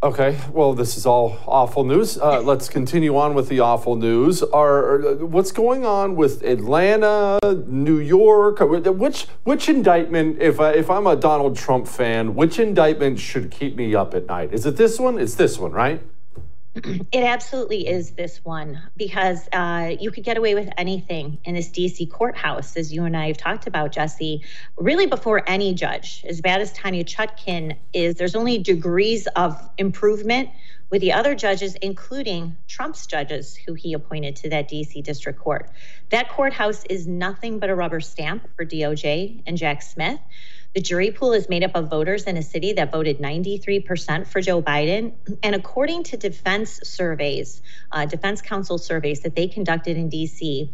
Okay, 0.04 0.36
well, 0.52 0.74
this 0.74 0.98
is 0.98 1.06
all 1.06 1.38
awful 1.46 1.84
news. 1.84 2.18
Uh, 2.18 2.42
let's 2.42 2.68
continue 2.68 3.16
on 3.18 3.36
with 3.36 3.50
the 3.50 3.60
awful 3.60 3.96
news. 3.96 4.42
Are 4.42 4.98
what's 5.18 5.52
going 5.52 5.86
on 5.86 6.16
with 6.16 6.42
Atlanta, 6.42 7.38
New 7.68 8.00
York? 8.00 8.62
Which 8.62 9.28
which 9.44 9.70
indictment? 9.70 10.42
If 10.42 10.60
I, 10.60 10.72
if 10.72 10.90
I'm 10.90 11.06
a 11.06 11.16
Donald 11.16 11.56
Trump 11.56 11.88
fan, 11.88 12.34
which 12.34 12.58
indictment 12.58 13.20
should 13.20 13.52
keep 13.52 13.76
me 13.76 13.94
up 13.94 14.16
at 14.16 14.26
night? 14.26 14.52
Is 14.52 14.66
it 14.66 14.76
this 14.76 15.00
one? 15.00 15.20
It's 15.20 15.36
this 15.36 15.60
one, 15.60 15.72
right? 15.72 16.02
It 17.12 17.24
absolutely 17.24 17.88
is 17.88 18.12
this 18.12 18.40
one 18.46 18.82
because 18.96 19.50
uh, 19.52 19.96
you 20.00 20.10
could 20.10 20.24
get 20.24 20.38
away 20.38 20.56
with 20.56 20.70
anything 20.78 21.38
in 21.44 21.56
this 21.56 21.70
DC 21.70 22.10
courthouse, 22.10 22.78
as 22.78 22.94
you 22.94 23.04
and 23.04 23.18
I 23.18 23.28
have 23.28 23.38
talked 23.38 23.68
about, 23.68 23.92
Jesse. 23.92 24.42
Really, 24.78 25.06
before 25.06 25.44
any 25.48 25.74
judge, 25.74 26.24
as 26.28 26.40
bad 26.40 26.62
as 26.62 26.72
Tanya 26.72 27.04
Chutkan 27.04 27.76
is, 27.92 28.16
there's 28.16 28.36
only 28.36 28.58
degrees 28.58 29.28
of 29.36 29.70
improvement 29.78 30.50
with 30.90 31.02
the 31.02 31.12
other 31.12 31.36
judges, 31.36 31.76
including 31.82 32.56
Trump's 32.68 33.06
judges 33.06 33.56
who 33.56 33.74
he 33.74 33.94
appointed 33.94 34.36
to 34.38 34.50
that 34.50 34.70
DC 34.70 35.04
district 35.04 35.40
court. 35.40 35.70
That 36.10 36.30
courthouse 36.30 36.86
is 36.86 37.08
nothing 37.08 37.60
but 37.60 37.70
a 37.70 37.76
rubber 37.76 38.00
stamp 38.00 38.48
for 38.56 38.66
DOJ 38.66 39.44
and 39.46 39.58
Jack 39.58 39.82
Smith. 39.82 40.20
The 40.74 40.82
jury 40.82 41.12
pool 41.12 41.34
is 41.34 41.50
made 41.50 41.64
up 41.64 41.72
of 41.76 41.90
voters 41.90 42.24
in 42.24 42.38
a 42.38 42.42
city 42.42 42.74
that 42.74 42.92
voted 42.92 43.20
93% 43.20 44.26
for 44.26 44.40
Joe 44.40 44.62
Biden. 44.62 45.14
And 45.44 45.54
according 45.54 46.04
to 46.04 46.18
defense 46.18 46.80
surveys, 46.84 47.62
uh, 47.92 48.06
defense 48.06 48.42
counsel 48.42 48.78
surveys 48.78 49.20
that 49.22 49.36
they 49.36 49.48
conducted 49.48 49.98
in 49.98 50.10
DC, 50.10 50.70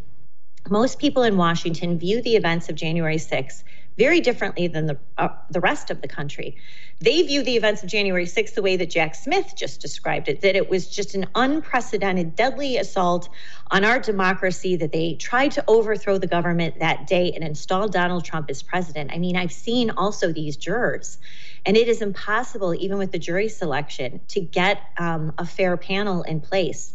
most 0.70 1.00
people 1.00 1.24
in 1.24 1.38
Washington 1.38 1.98
view 1.98 2.22
the 2.22 2.36
events 2.36 2.70
of 2.70 2.76
January 2.76 3.18
6th 3.18 3.64
very 3.98 4.20
differently 4.20 4.68
than 4.68 4.86
the, 4.86 4.98
uh, 5.18 5.30
the 5.50 5.60
rest 5.60 5.90
of 5.90 6.02
the 6.02 6.08
country. 6.08 6.56
They 7.00 7.22
view 7.24 7.44
the 7.44 7.56
events 7.56 7.84
of 7.84 7.90
January 7.90 8.26
6th 8.26 8.54
the 8.54 8.62
way 8.62 8.78
that 8.78 8.90
Jack 8.90 9.16
Smith 9.16 9.54
just 9.56 9.82
described 9.82 10.28
it, 10.30 10.42
that 10.42 10.56
it 10.56 10.70
was 10.70 10.88
just 10.88 11.16
an 11.16 11.28
unprecedented, 11.36 12.36
deadly 12.36 12.78
assault 12.78 13.30
on 13.72 13.84
our 13.84 14.00
democracy, 14.00 14.76
that 14.78 14.92
they 14.92 15.16
tried 15.16 15.52
to 15.52 15.64
overthrow 15.68 16.18
the 16.18 16.28
government 16.28 16.80
that 16.80 17.08
day 17.08 17.32
and 17.34 17.44
install 17.44 17.88
Donald 17.88 18.24
Trump 18.24 18.50
as 18.50 18.64
president. 18.64 19.12
I 19.12 19.18
mean, 19.18 19.36
I've 19.36 19.52
seen 19.52 19.92
also 19.92 20.32
these 20.32 20.58
jurors, 20.58 21.18
and 21.66 21.76
it 21.76 21.88
is 21.88 22.02
impossible, 22.02 22.74
even 22.76 22.98
with 22.98 23.12
the 23.12 23.20
jury 23.20 23.50
selection, 23.50 24.22
to 24.30 24.40
get 24.40 24.82
um, 24.98 25.34
a 25.38 25.46
fair 25.46 25.78
panel 25.78 26.24
in 26.24 26.42
place. 26.42 26.94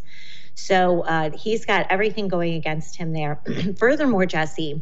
So 0.55 1.01
uh, 1.01 1.31
he's 1.31 1.65
got 1.65 1.87
everything 1.89 2.27
going 2.27 2.53
against 2.53 2.95
him 2.95 3.13
there. 3.13 3.41
Furthermore, 3.77 4.25
Jesse, 4.25 4.81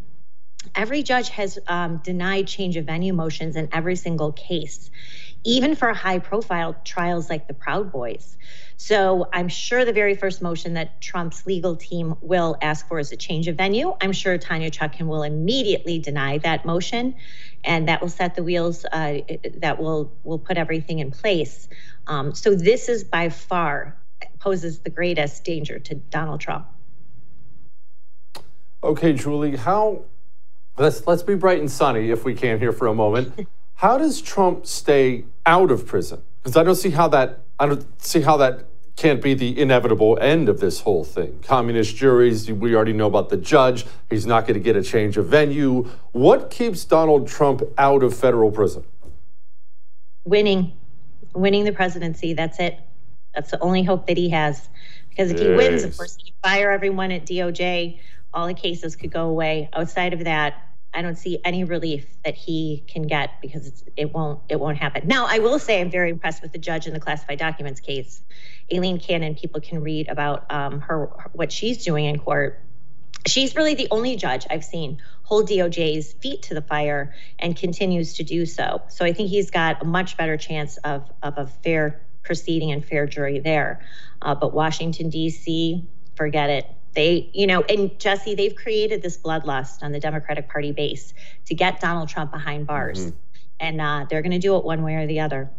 every 0.75 1.03
judge 1.03 1.29
has 1.29 1.59
um, 1.67 1.97
denied 1.97 2.47
change 2.47 2.77
of 2.77 2.85
venue 2.85 3.13
motions 3.13 3.55
in 3.55 3.69
every 3.71 3.95
single 3.95 4.31
case, 4.31 4.89
even 5.43 5.75
for 5.75 5.93
high 5.93 6.19
profile 6.19 6.75
trials 6.83 7.29
like 7.29 7.47
the 7.47 7.53
Proud 7.53 7.91
Boys. 7.91 8.37
So 8.77 9.27
I'm 9.31 9.47
sure 9.47 9.85
the 9.85 9.93
very 9.93 10.15
first 10.15 10.41
motion 10.41 10.73
that 10.73 11.01
Trump's 11.01 11.45
legal 11.45 11.75
team 11.75 12.15
will 12.21 12.57
ask 12.61 12.87
for 12.87 12.97
is 12.97 13.11
a 13.11 13.15
change 13.15 13.47
of 13.47 13.55
venue. 13.55 13.95
I'm 14.01 14.11
sure 14.11 14.37
Tanya 14.39 14.71
Chutkan 14.71 15.05
will 15.05 15.21
immediately 15.21 15.99
deny 15.99 16.39
that 16.39 16.65
motion, 16.65 17.15
and 17.63 17.87
that 17.87 18.01
will 18.01 18.09
set 18.09 18.33
the 18.33 18.43
wheels. 18.43 18.83
Uh, 18.85 19.19
that 19.57 19.79
will 19.79 20.11
will 20.23 20.39
put 20.39 20.57
everything 20.57 20.97
in 20.97 21.11
place. 21.11 21.69
Um, 22.07 22.33
so 22.33 22.55
this 22.55 22.89
is 22.89 23.03
by 23.03 23.29
far 23.29 23.97
poses 24.39 24.79
the 24.79 24.89
greatest 24.89 25.43
danger 25.43 25.77
to 25.77 25.95
Donald 25.95 26.41
Trump. 26.41 26.67
Okay, 28.83 29.13
Julie, 29.13 29.57
how 29.57 30.05
let's 30.81 31.05
let's 31.07 31.23
be 31.23 31.35
bright 31.35 31.59
and 31.59 31.71
sunny 31.71 32.09
if 32.09 32.25
we 32.25 32.33
can 32.33 32.59
here 32.59 32.73
for 32.73 32.87
a 32.87 32.93
moment. 32.93 33.47
how 33.75 33.97
does 33.97 34.21
Trump 34.21 34.65
stay 34.65 35.25
out 35.45 35.71
of 35.71 35.85
prison? 35.85 36.21
Because 36.41 36.57
I 36.57 36.63
don't 36.63 36.75
see 36.75 36.89
how 36.89 37.07
that 37.09 37.39
I 37.59 37.67
don't 37.67 38.01
see 38.01 38.21
how 38.21 38.37
that 38.37 38.65
can't 38.97 39.21
be 39.21 39.33
the 39.33 39.59
inevitable 39.59 40.17
end 40.19 40.49
of 40.49 40.59
this 40.59 40.81
whole 40.81 41.03
thing. 41.03 41.39
Communist 41.43 41.95
juries, 41.95 42.51
we 42.51 42.75
already 42.75 42.93
know 42.93 43.07
about 43.07 43.29
the 43.29 43.37
judge. 43.37 43.85
He's 44.09 44.25
not 44.25 44.45
going 44.45 44.55
to 44.55 44.59
get 44.59 44.75
a 44.75 44.83
change 44.83 45.17
of 45.17 45.27
venue. 45.27 45.89
What 46.11 46.49
keeps 46.49 46.83
Donald 46.83 47.27
Trump 47.27 47.63
out 47.77 48.03
of 48.03 48.15
federal 48.15 48.51
prison? 48.51 48.83
Winning, 50.25 50.73
winning 51.33 51.63
the 51.63 51.71
presidency. 51.71 52.33
That's 52.33 52.59
it. 52.59 52.79
That's 53.33 53.49
the 53.49 53.59
only 53.59 53.81
hope 53.81 54.07
that 54.07 54.17
he 54.17 54.29
has. 54.29 54.67
Because 55.09 55.31
if 55.31 55.39
yes. 55.39 55.47
he 55.47 55.55
wins, 55.55 55.83
of 55.83 55.97
course, 55.97 56.17
he 56.21 56.33
fire 56.43 56.69
everyone 56.69 57.11
at 57.11 57.25
DOJ 57.25 57.99
all 58.33 58.47
the 58.47 58.53
cases 58.53 58.95
could 58.95 59.11
go 59.11 59.27
away. 59.27 59.69
Outside 59.73 60.13
of 60.13 60.23
that, 60.23 60.53
I 60.93 61.01
don't 61.01 61.17
see 61.17 61.39
any 61.43 61.63
relief 61.63 62.05
that 62.25 62.35
he 62.35 62.83
can 62.87 63.03
get 63.03 63.41
because 63.41 63.83
it 63.95 64.13
won't 64.13 64.41
it 64.49 64.59
won't 64.59 64.77
happen. 64.77 65.07
Now, 65.07 65.25
I 65.27 65.39
will 65.39 65.59
say 65.59 65.79
I'm 65.79 65.89
very 65.89 66.09
impressed 66.09 66.41
with 66.41 66.51
the 66.51 66.57
judge 66.57 66.87
in 66.87 66.93
the 66.93 66.99
classified 66.99 67.39
documents 67.39 67.79
case. 67.79 68.21
Aileen 68.73 68.99
Cannon, 68.99 69.35
people 69.35 69.61
can 69.61 69.81
read 69.81 70.09
about 70.09 70.51
um, 70.51 70.81
her 70.81 71.05
what 71.31 71.51
she's 71.51 71.83
doing 71.83 72.05
in 72.05 72.19
court. 72.19 72.59
She's 73.25 73.55
really 73.55 73.75
the 73.75 73.87
only 73.91 74.15
judge 74.15 74.47
I've 74.49 74.65
seen 74.65 75.01
hold 75.23 75.47
DOJ's 75.47 76.11
feet 76.13 76.41
to 76.43 76.53
the 76.53 76.61
fire 76.61 77.13
and 77.39 77.55
continues 77.55 78.15
to 78.15 78.23
do 78.23 78.45
so. 78.45 78.81
So 78.89 79.05
I 79.05 79.13
think 79.13 79.29
he's 79.29 79.49
got 79.49 79.81
a 79.81 79.85
much 79.85 80.17
better 80.17 80.35
chance 80.35 80.77
of 80.77 81.09
of 81.23 81.37
a 81.37 81.47
fair 81.47 82.01
proceeding 82.23 82.71
and 82.71 82.83
fair 82.83 83.05
jury 83.05 83.39
there. 83.39 83.85
Uh, 84.21 84.35
but 84.35 84.53
Washington 84.53 85.09
D.C., 85.09 85.87
forget 86.15 86.49
it 86.49 86.67
they, 86.93 87.29
you 87.33 87.47
know, 87.47 87.61
and 87.63 87.97
Jesse, 87.99 88.35
they've 88.35 88.55
created 88.55 89.01
this 89.01 89.17
bloodlust 89.17 89.83
on 89.83 89.91
the 89.91 89.99
Democratic 89.99 90.49
Party 90.49 90.71
base 90.71 91.13
to 91.45 91.55
get 91.55 91.79
Donald 91.79 92.09
Trump 92.09 92.31
behind 92.31 92.67
bars. 92.67 93.07
Mm-hmm. 93.07 93.17
And 93.59 93.81
uh, 93.81 94.05
they're 94.09 94.21
going 94.21 94.31
to 94.31 94.39
do 94.39 94.57
it 94.57 94.65
one 94.65 94.81
way 94.83 94.95
or 94.95 95.07
the 95.07 95.19
other. 95.19 95.49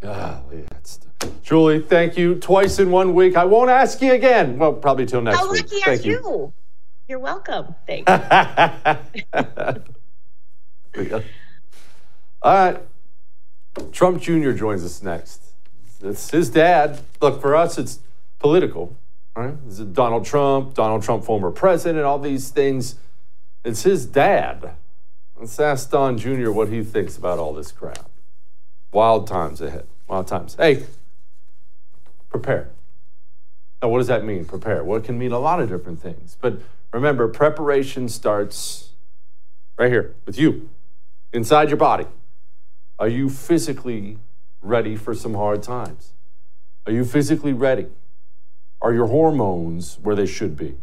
Golly, 0.00 0.64
that's 0.70 1.00
Julie, 1.42 1.80
thank 1.80 2.16
you 2.16 2.34
twice 2.36 2.78
in 2.78 2.90
one 2.90 3.14
week. 3.14 3.36
I 3.36 3.44
won't 3.44 3.70
ask 3.70 4.00
you 4.02 4.12
again. 4.12 4.58
Well, 4.58 4.72
probably 4.74 5.06
till 5.06 5.22
next 5.22 5.38
How 5.38 5.50
week. 5.50 5.62
lucky 5.62 5.80
thank 5.80 6.00
are 6.00 6.04
you. 6.04 6.12
you. 6.12 6.52
You're 7.08 7.18
welcome. 7.18 7.74
Thanks. 7.86 8.10
All 12.42 12.54
right. 12.54 12.82
Trump 13.92 14.20
Jr. 14.20 14.52
joins 14.52 14.84
us 14.84 15.02
next. 15.02 15.42
It's 16.02 16.30
his 16.30 16.50
dad. 16.50 17.00
Look, 17.20 17.40
for 17.40 17.54
us, 17.54 17.78
it's 17.78 18.00
political. 18.38 18.96
Right? 19.36 19.54
Donald 19.92 20.24
Trump, 20.24 20.72
Donald 20.72 21.02
Trump, 21.02 21.22
former 21.22 21.50
president, 21.50 22.04
all 22.06 22.18
these 22.18 22.48
things. 22.48 22.94
It's 23.64 23.82
his 23.82 24.06
dad. 24.06 24.76
Let's 25.36 25.60
ask 25.60 25.90
Don 25.90 26.16
Jr. 26.16 26.50
what 26.50 26.68
he 26.68 26.82
thinks 26.82 27.18
about 27.18 27.38
all 27.38 27.52
this 27.52 27.70
crap. 27.70 28.08
Wild 28.92 29.26
times 29.26 29.60
ahead. 29.60 29.86
Wild 30.08 30.26
times. 30.26 30.56
Hey, 30.58 30.84
prepare. 32.30 32.70
Now, 33.82 33.90
what 33.90 33.98
does 33.98 34.06
that 34.06 34.24
mean? 34.24 34.46
Prepare. 34.46 34.82
Well, 34.82 34.98
it 34.98 35.04
can 35.04 35.18
mean 35.18 35.32
a 35.32 35.38
lot 35.38 35.60
of 35.60 35.68
different 35.68 36.00
things. 36.00 36.38
But 36.40 36.60
remember, 36.90 37.28
preparation 37.28 38.08
starts 38.08 38.92
right 39.78 39.90
here 39.90 40.14
with 40.24 40.38
you, 40.38 40.70
inside 41.34 41.68
your 41.68 41.76
body. 41.76 42.06
Are 42.98 43.08
you 43.08 43.28
physically 43.28 44.16
ready 44.62 44.96
for 44.96 45.14
some 45.14 45.34
hard 45.34 45.62
times? 45.62 46.14
Are 46.86 46.92
you 46.92 47.04
physically 47.04 47.52
ready? 47.52 47.88
Are 48.80 48.92
your 48.92 49.06
hormones 49.06 49.98
where 50.02 50.14
they 50.14 50.26
should 50.26 50.56
be? 50.56 50.76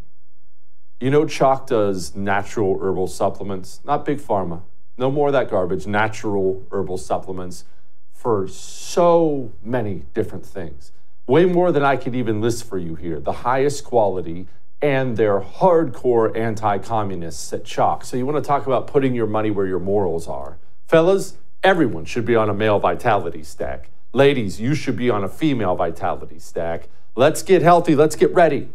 You 1.00 1.10
know, 1.10 1.26
Choq 1.26 1.68
does 1.68 2.16
natural 2.16 2.80
herbal 2.80 3.08
supplements, 3.08 3.82
not 3.84 4.06
big 4.06 4.20
pharma. 4.20 4.62
No 4.98 5.12
more 5.12 5.28
of 5.28 5.34
that 5.34 5.50
garbage. 5.50 5.88
Natural 5.88 6.64
herbal 6.72 6.98
supplements 6.98 7.66
for 8.14 8.48
so 8.48 9.52
many 9.64 10.04
different 10.14 10.46
things. 10.46 10.92
Way 11.28 11.46
more 11.46 11.72
than 11.72 11.84
I 11.84 11.98
could 11.98 12.16
even 12.16 12.42
list 12.42 12.66
for 12.66 12.78
you 12.78 12.96
here. 12.96 13.20
The 13.20 13.32
highest 13.32 13.84
quality, 13.84 14.48
and 14.82 15.18
they're 15.18 15.42
hardcore 15.42 16.36
anti 16.38 16.78
communists 16.78 17.52
at 17.54 17.64
Choq. 17.64 18.06
So 18.06 18.18
you 18.18 18.26
want 18.26 18.44
to 18.44 18.48
talk 18.48 18.66
about 18.66 18.88
putting 18.88 19.16
your 19.16 19.28
money 19.28 19.52
where 19.52 19.66
your 19.66 19.80
morals 19.80 20.28
are. 20.28 20.58
Fellas, 20.88 21.38
everyone 21.64 22.06
should 22.06 22.26
be 22.26 22.36
on 22.36 22.50
a 22.50 22.54
male 22.54 22.80
vitality 22.80 23.44
stack. 23.44 23.90
Ladies, 24.14 24.62
you 24.62 24.76
should 24.76 24.96
be 24.96 25.10
on 25.10 25.24
a 25.24 25.30
female 25.30 25.76
vitality 25.76 26.40
stack. 26.40 26.88
Let's 27.16 27.44
get 27.44 27.62
healthy. 27.62 27.96
Let's 27.96 28.16
get 28.16 28.34
ready. 28.34 28.70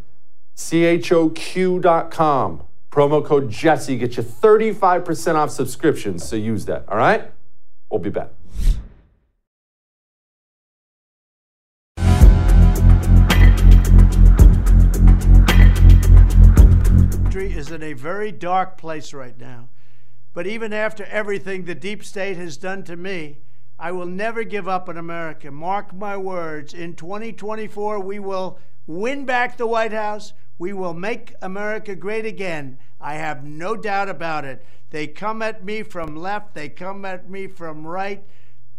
CHOQ.com. 0.57 1.83
Promo 2.91 3.25
code 3.25 3.51
Jesse. 3.51 3.97
Get 3.99 4.17
you 4.17 4.23
35% 4.23 5.35
off 5.35 5.51
subscriptions. 5.51 6.27
So 6.27 6.37
use 6.37 6.65
that. 6.67 6.85
All 6.89 6.97
right? 6.97 7.31
We'll 7.91 8.01
be 8.01 8.11
back. 8.11 8.31
is 17.69 17.73
in 17.73 17.83
a 17.83 17.93
very 17.93 18.33
dark 18.33 18.79
place 18.79 19.13
right 19.13 19.39
now. 19.39 19.69
But 20.33 20.47
even 20.47 20.73
after 20.73 21.05
everything 21.07 21.65
the 21.65 21.75
deep 21.75 22.05
state 22.05 22.37
has 22.37 22.57
done 22.57 22.85
to 22.85 22.97
me, 22.97 23.39
I 23.79 23.93
will 23.93 24.07
never 24.07 24.43
give 24.43 24.67
up 24.67 24.89
on 24.89 24.97
America. 24.97 25.51
Mark 25.51 25.95
my 25.95 26.17
words. 26.17 26.75
In 26.75 26.95
2024, 26.95 28.01
we 28.01 28.19
will 28.19 28.59
win 28.87 29.25
back 29.25 29.57
the 29.57 29.67
White 29.67 29.93
House. 29.93 30.33
We 30.59 30.73
will 30.73 30.95
make 30.95 31.35
America 31.41 31.95
great 31.95 32.27
again. 32.27 32.79
I 33.01 33.15
have 33.15 33.45
no 33.45 33.77
doubt 33.77 34.09
about 34.09 34.45
it. 34.45 34.65
They 34.91 35.07
come 35.07 35.43
at 35.43 35.65
me 35.65 35.83
from 35.83 36.17
left, 36.17 36.55
they 36.55 36.69
come 36.69 37.05
at 37.05 37.31
me 37.31 37.47
from 37.47 37.87
right. 37.87 38.25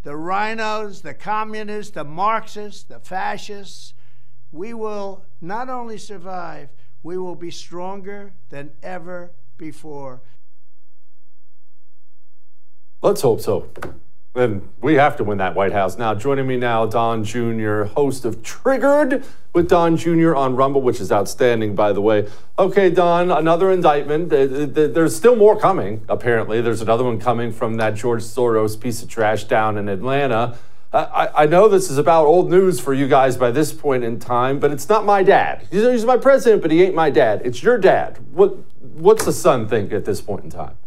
The 0.04 0.12
RINOs, 0.12 1.02
the 1.02 1.14
communists, 1.14 1.94
the 1.94 2.04
Marxists, 2.04 2.84
the 2.84 3.00
fascists. 3.00 3.94
We 4.52 4.74
will 4.74 5.26
not 5.40 5.70
only 5.70 5.98
survive, 5.98 6.70
we 7.04 7.18
will 7.18 7.36
be 7.36 7.52
stronger 7.52 8.34
than 8.50 8.72
ever 8.82 9.32
before. 9.58 10.22
Let's 13.02 13.22
hope 13.22 13.40
so. 13.40 13.70
And 14.36 14.70
we 14.80 14.94
have 14.94 15.18
to 15.18 15.24
win 15.24 15.40
that 15.40 15.56
White 15.56 15.72
House. 15.72 15.98
Now, 15.98 16.14
joining 16.14 16.46
me 16.46 16.56
now, 16.56 16.86
Don 16.86 17.24
Jr., 17.24 17.84
host 17.84 18.26
of 18.26 18.44
Triggered 18.44 19.24
with 19.54 19.68
Don 19.68 19.98
Jr. 19.98 20.36
on 20.36 20.56
Rumble, 20.56 20.82
which 20.82 21.02
is 21.02 21.12
outstanding, 21.12 21.74
by 21.74 21.94
the 21.94 22.02
way. 22.02 22.28
Okay, 22.58 22.92
Don, 22.92 23.32
another 23.32 23.72
indictment. 23.72 24.30
There's 24.30 25.16
still 25.16 25.36
more 25.36 25.60
coming, 25.60 26.06
apparently. 26.08 26.62
There's 26.62 26.82
another 26.82 27.04
one 27.04 27.20
coming 27.20 27.52
from 27.52 27.78
that 27.78 27.96
George 27.96 28.22
Soros 28.22 28.80
piece 28.80 29.02
of 29.02 29.10
trash 29.10 29.46
down 29.46 29.78
in 29.78 29.90
Atlanta. 29.90 30.58
I, 30.92 31.46
know 31.46 31.68
this 31.68 31.92
is 31.92 32.00
about 32.00 32.26
old 32.26 32.50
news 32.50 32.80
for 32.80 32.96
you 32.96 33.08
guys 33.08 33.38
by 33.38 33.52
this 33.52 33.72
point 33.72 34.04
in 34.04 34.20
time, 34.20 34.60
but 34.60 34.72
it's 34.72 34.90
not 34.90 35.06
my 35.06 35.22
dad. 35.22 35.68
He's, 35.70 35.84
he's 35.84 36.06
my 36.06 36.18
president, 36.18 36.64
but 36.64 36.72
he 36.72 36.82
ain't 36.82 36.96
my 36.96 37.12
dad. 37.12 37.44
It's 37.46 37.62
your 37.62 37.78
dad. 37.78 38.18
What 38.32 38.58
What's 38.80 39.24
the 39.24 39.34
son 39.34 39.68
think 39.68 39.94
at 39.94 40.06
this 40.06 40.20
point 40.20 40.46
in 40.46 40.50
time? 40.50 40.79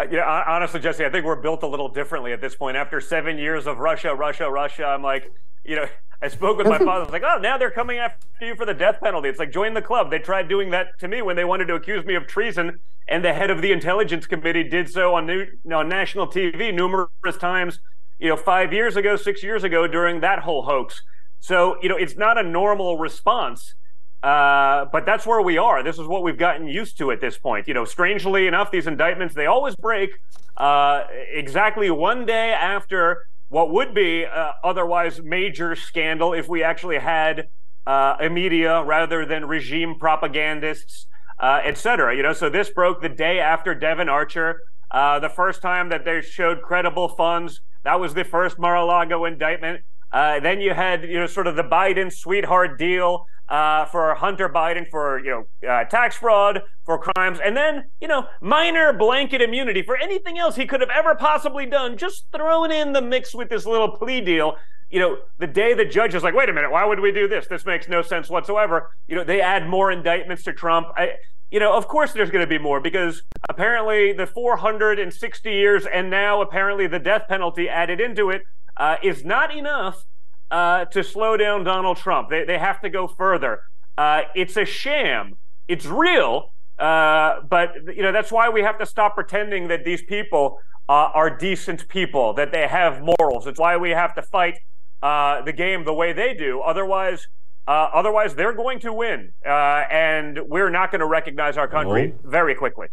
Uh, 0.00 0.04
you 0.10 0.16
know, 0.16 0.24
honestly, 0.24 0.80
Jesse, 0.80 1.04
I 1.04 1.10
think 1.10 1.26
we're 1.26 1.36
built 1.36 1.62
a 1.62 1.66
little 1.66 1.88
differently 1.88 2.32
at 2.32 2.40
this 2.40 2.54
point. 2.54 2.76
After 2.76 3.00
seven 3.00 3.36
years 3.36 3.66
of 3.66 3.78
Russia, 3.78 4.14
Russia, 4.14 4.50
Russia, 4.50 4.84
I'm 4.84 5.02
like, 5.02 5.30
you 5.64 5.76
know, 5.76 5.86
I 6.22 6.28
spoke 6.28 6.58
with 6.58 6.66
my 6.66 6.78
father. 6.78 6.90
I 6.90 7.04
was 7.04 7.10
like, 7.10 7.22
oh, 7.24 7.38
now 7.38 7.58
they're 7.58 7.70
coming 7.70 7.98
after 7.98 8.18
you 8.40 8.54
for 8.54 8.64
the 8.64 8.74
death 8.74 8.98
penalty. 9.02 9.28
It's 9.28 9.38
like, 9.38 9.52
join 9.52 9.74
the 9.74 9.82
club. 9.82 10.10
They 10.10 10.18
tried 10.18 10.48
doing 10.48 10.70
that 10.70 10.98
to 11.00 11.08
me 11.08 11.22
when 11.22 11.36
they 11.36 11.44
wanted 11.44 11.66
to 11.66 11.74
accuse 11.74 12.04
me 12.04 12.14
of 12.14 12.26
treason, 12.26 12.80
and 13.08 13.24
the 13.24 13.32
head 13.32 13.50
of 13.50 13.62
the 13.62 13.72
Intelligence 13.72 14.26
Committee 14.26 14.64
did 14.64 14.88
so 14.88 15.14
on, 15.14 15.26
new, 15.26 15.46
on 15.72 15.88
national 15.88 16.26
TV 16.26 16.72
numerous 16.74 17.36
times 17.38 17.80
you 18.20 18.28
know, 18.28 18.36
five 18.36 18.72
years 18.72 18.96
ago, 18.96 19.16
six 19.16 19.42
years 19.42 19.64
ago 19.64 19.86
during 19.86 20.20
that 20.20 20.40
whole 20.40 20.62
hoax. 20.62 21.02
So, 21.40 21.76
you 21.82 21.88
know, 21.88 21.96
it's 21.96 22.16
not 22.16 22.36
a 22.36 22.42
normal 22.42 22.98
response, 22.98 23.74
uh, 24.22 24.84
but 24.92 25.06
that's 25.06 25.26
where 25.26 25.40
we 25.40 25.58
are. 25.58 25.82
This 25.82 25.98
is 25.98 26.06
what 26.06 26.22
we've 26.22 26.38
gotten 26.38 26.66
used 26.66 26.98
to 26.98 27.10
at 27.10 27.20
this 27.20 27.38
point. 27.38 27.68
You 27.68 27.74
know, 27.74 27.84
strangely 27.84 28.46
enough, 28.46 28.70
these 28.70 28.86
indictments, 28.86 29.34
they 29.34 29.46
always 29.46 29.74
break 29.76 30.10
uh, 30.56 31.04
exactly 31.32 31.90
one 31.90 32.26
day 32.26 32.52
after 32.52 33.26
what 33.48 33.70
would 33.70 33.94
be 33.94 34.24
uh, 34.26 34.52
otherwise 34.62 35.20
major 35.22 35.74
scandal 35.74 36.32
if 36.34 36.48
we 36.48 36.62
actually 36.62 36.98
had 36.98 37.48
uh, 37.86 38.16
a 38.20 38.28
media 38.28 38.82
rather 38.84 39.26
than 39.26 39.46
regime 39.46 39.98
propagandists, 39.98 41.06
uh, 41.38 41.60
et 41.64 41.76
cetera. 41.78 42.14
You 42.14 42.22
know, 42.22 42.32
so 42.32 42.50
this 42.50 42.70
broke 42.70 43.00
the 43.00 43.08
day 43.08 43.40
after 43.40 43.74
Devon 43.74 44.08
Archer, 44.08 44.60
the 44.92 45.32
first 45.34 45.62
time 45.62 45.88
that 45.88 46.04
they 46.04 46.20
showed 46.20 46.62
credible 46.62 47.08
funds 47.08 47.60
that 47.82 47.98
was 47.98 48.12
the 48.12 48.24
first 48.24 48.58
Mar-a-Lago 48.58 49.24
indictment. 49.24 49.80
Then 50.12 50.60
you 50.60 50.74
had, 50.74 51.04
you 51.04 51.18
know, 51.18 51.26
sort 51.26 51.46
of 51.46 51.56
the 51.56 51.64
Biden 51.64 52.12
sweetheart 52.12 52.78
deal 52.78 53.26
uh, 53.50 53.84
for 53.86 54.14
Hunter 54.14 54.48
Biden 54.48 54.88
for, 54.88 55.18
you 55.18 55.30
know, 55.62 55.68
uh, 55.68 55.84
tax 55.84 56.16
fraud, 56.16 56.62
for 56.84 56.98
crimes, 56.98 57.40
and 57.44 57.56
then, 57.56 57.84
you 58.00 58.06
know, 58.06 58.26
minor 58.40 58.92
blanket 58.92 59.42
immunity 59.42 59.82
for 59.82 59.96
anything 59.96 60.38
else 60.38 60.56
he 60.56 60.66
could 60.66 60.80
have 60.80 60.90
ever 60.90 61.14
possibly 61.16 61.66
done, 61.66 61.98
just 61.98 62.26
thrown 62.34 62.70
in 62.70 62.92
the 62.92 63.02
mix 63.02 63.34
with 63.34 63.48
this 63.48 63.66
little 63.66 63.88
plea 63.88 64.20
deal. 64.20 64.56
You 64.88 65.00
know, 65.00 65.18
the 65.38 65.46
day 65.46 65.74
the 65.74 65.84
judge 65.84 66.14
is 66.14 66.22
like, 66.22 66.34
wait 66.34 66.48
a 66.48 66.52
minute, 66.52 66.70
why 66.70 66.84
would 66.84 67.00
we 67.00 67.12
do 67.12 67.28
this? 67.28 67.46
This 67.48 67.66
makes 67.66 67.88
no 67.88 68.02
sense 68.02 68.30
whatsoever. 68.30 68.90
You 69.08 69.16
know, 69.16 69.24
they 69.24 69.40
add 69.40 69.68
more 69.68 69.90
indictments 69.90 70.44
to 70.44 70.52
Trump. 70.52 70.88
I, 70.96 71.14
you 71.50 71.58
know, 71.58 71.72
of 71.72 71.88
course 71.88 72.12
there's 72.12 72.30
going 72.30 72.44
to 72.44 72.48
be 72.48 72.58
more 72.58 72.80
because 72.80 73.22
apparently 73.48 74.12
the 74.12 74.26
460 74.26 75.50
years 75.50 75.86
and 75.86 76.08
now 76.08 76.40
apparently 76.40 76.86
the 76.86 77.00
death 77.00 77.24
penalty 77.28 77.68
added 77.68 78.00
into 78.00 78.30
it 78.30 78.42
uh, 78.76 78.96
is 79.02 79.24
not 79.24 79.54
enough 79.54 80.04
uh, 80.50 80.84
to 80.86 81.02
slow 81.04 81.36
down 81.36 81.64
Donald 81.64 81.96
Trump. 81.96 82.30
They, 82.30 82.44
they 82.44 82.58
have 82.58 82.80
to 82.80 82.90
go 82.90 83.06
further. 83.06 83.62
Uh, 83.96 84.22
it's 84.34 84.56
a 84.56 84.64
sham. 84.64 85.36
It's 85.68 85.86
real. 85.86 86.52
Uh, 86.78 87.42
but, 87.48 87.74
you 87.94 88.02
know, 88.02 88.12
that's 88.12 88.32
why 88.32 88.48
we 88.48 88.62
have 88.62 88.78
to 88.78 88.86
stop 88.86 89.14
pretending 89.14 89.68
that 89.68 89.84
these 89.84 90.02
people 90.02 90.58
uh, 90.88 91.10
are 91.14 91.30
decent 91.30 91.86
people, 91.88 92.32
that 92.34 92.52
they 92.52 92.66
have 92.66 93.02
morals. 93.02 93.46
It's 93.46 93.60
why 93.60 93.76
we 93.76 93.90
have 93.90 94.14
to 94.14 94.22
fight 94.22 94.58
uh, 95.02 95.42
the 95.42 95.52
game 95.52 95.84
the 95.84 95.94
way 95.94 96.12
they 96.12 96.34
do. 96.34 96.60
Otherwise, 96.60 97.28
uh, 97.68 97.90
otherwise, 97.94 98.34
they're 98.34 98.54
going 98.54 98.80
to 98.80 98.92
win, 98.92 99.32
uh, 99.46 99.84
and 99.90 100.40
we're 100.48 100.70
not 100.70 100.90
going 100.90 101.00
to 101.00 101.06
recognize 101.06 101.56
our 101.56 101.68
country 101.68 102.14
oh. 102.16 102.28
very 102.28 102.54
quickly. 102.54 102.88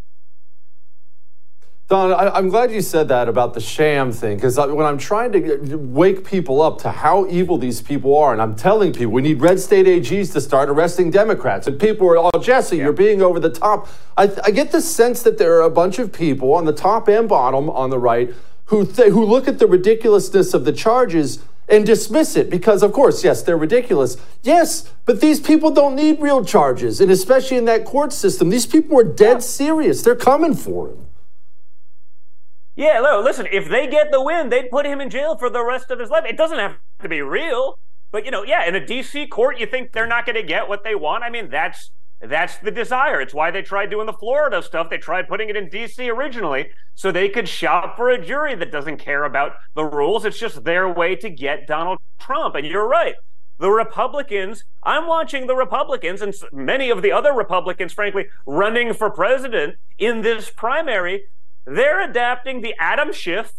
Don, 1.89 2.11
I, 2.11 2.37
am 2.37 2.49
glad 2.49 2.69
you 2.69 2.81
said 2.81 3.07
that 3.07 3.29
about 3.29 3.53
the 3.53 3.61
sham 3.61 4.11
thing 4.11 4.35
because 4.35 4.57
when 4.57 4.85
I'm 4.85 4.97
trying 4.97 5.31
to 5.31 5.77
wake 5.77 6.25
people 6.25 6.61
up 6.61 6.81
to 6.81 6.91
how 6.91 7.25
evil 7.27 7.57
these 7.57 7.81
people 7.81 8.17
are, 8.17 8.33
and 8.33 8.41
I'm 8.41 8.57
telling 8.57 8.91
people 8.91 9.13
we 9.13 9.21
need 9.21 9.39
red 9.39 9.57
state 9.57 9.85
AGs 9.85 10.33
to 10.33 10.41
start 10.41 10.67
arresting 10.67 11.11
Democrats, 11.11 11.65
and 11.65 11.79
people 11.79 12.09
are, 12.09 12.17
oh, 12.17 12.41
Jesse, 12.41 12.75
yeah. 12.75 12.83
you're 12.83 12.91
being 12.91 13.21
over 13.21 13.39
the 13.39 13.49
top. 13.49 13.87
I, 14.17 14.23
I, 14.43 14.51
get 14.51 14.73
the 14.73 14.81
sense 14.81 15.23
that 15.23 15.37
there 15.37 15.53
are 15.59 15.61
a 15.61 15.69
bunch 15.69 15.97
of 15.97 16.11
people 16.11 16.53
on 16.55 16.65
the 16.65 16.73
top 16.73 17.07
and 17.07 17.29
bottom 17.29 17.69
on 17.69 17.89
the 17.89 17.99
right 17.99 18.33
who 18.65 18.85
th- 18.85 19.13
who 19.13 19.23
look 19.23 19.47
at 19.47 19.57
the 19.59 19.65
ridiculousness 19.65 20.53
of 20.53 20.65
the 20.65 20.73
charges 20.73 21.39
and 21.69 21.85
dismiss 21.85 22.35
it 22.35 22.49
because, 22.49 22.83
of 22.83 22.91
course, 22.91 23.23
yes, 23.23 23.43
they're 23.43 23.55
ridiculous. 23.55 24.17
Yes, 24.43 24.91
but 25.05 25.21
these 25.21 25.39
people 25.39 25.71
don't 25.71 25.95
need 25.95 26.19
real 26.19 26.43
charges, 26.43 26.99
and 26.99 27.09
especially 27.09 27.55
in 27.55 27.63
that 27.63 27.85
court 27.85 28.11
system, 28.11 28.49
these 28.49 28.65
people 28.65 28.99
are 28.99 29.05
dead 29.05 29.41
serious. 29.41 30.01
They're 30.01 30.17
coming 30.17 30.53
for 30.53 30.89
him. 30.89 31.07
Yeah, 32.77 32.99
no, 33.01 33.21
listen, 33.21 33.47
if 33.51 33.67
they 33.67 33.87
get 33.87 34.11
the 34.11 34.21
win, 34.21 34.49
they'd 34.49 34.69
put 34.69 34.85
him 34.85 35.01
in 35.01 35.09
jail 35.09 35.35
for 35.35 35.49
the 35.49 35.65
rest 35.65 35.89
of 35.89 35.99
his 35.99 36.11
life. 36.11 36.25
It 36.29 36.37
doesn't 36.37 36.59
have 36.59 36.75
to 37.01 37.09
be 37.09 37.23
real. 37.23 37.79
But, 38.11 38.23
you 38.23 38.29
know, 38.29 38.43
yeah, 38.43 38.67
in 38.67 38.75
a 38.75 38.79
DC 38.79 39.29
court, 39.31 39.59
you 39.59 39.65
think 39.65 39.91
they're 39.91 40.07
not 40.07 40.27
going 40.27 40.35
to 40.35 40.43
get 40.43 40.69
what 40.69 40.83
they 40.83 40.93
want? 40.93 41.23
I 41.23 41.31
mean, 41.31 41.49
that's 41.49 41.89
that's 42.21 42.57
the 42.57 42.71
desire. 42.71 43.19
It's 43.19 43.33
why 43.33 43.51
they 43.51 43.61
tried 43.63 43.89
doing 43.89 44.05
the 44.05 44.13
Florida 44.13 44.61
stuff. 44.61 44.89
They 44.89 44.97
tried 44.97 45.27
putting 45.27 45.49
it 45.49 45.57
in 45.57 45.69
DC 45.69 46.07
originally 46.07 46.69
so 46.95 47.11
they 47.11 47.29
could 47.29 47.47
shop 47.47 47.95
for 47.95 48.09
a 48.09 48.23
jury 48.23 48.55
that 48.55 48.71
doesn't 48.71 48.97
care 48.97 49.23
about 49.23 49.53
the 49.75 49.83
rules. 49.83 50.23
It's 50.23 50.39
just 50.39 50.63
their 50.63 50.87
way 50.87 51.15
to 51.15 51.29
get 51.29 51.67
Donald 51.67 51.99
Trump. 52.19 52.55
And 52.55 52.65
you're 52.65 52.87
right. 52.87 53.15
The 53.59 53.69
Republicans, 53.71 54.63
I'm 54.83 55.07
watching 55.07 55.47
the 55.47 55.55
Republicans 55.55 56.21
and 56.21 56.33
many 56.51 56.91
of 56.91 57.01
the 57.01 57.11
other 57.11 57.33
Republicans, 57.33 57.91
frankly, 57.91 58.27
running 58.45 58.93
for 58.93 59.09
president 59.09 59.77
in 59.97 60.21
this 60.21 60.49
primary. 60.49 61.25
They're 61.67 62.01
adapting 62.01 62.61
the 62.61 62.73
Adam 62.79 63.11
Schiff, 63.11 63.53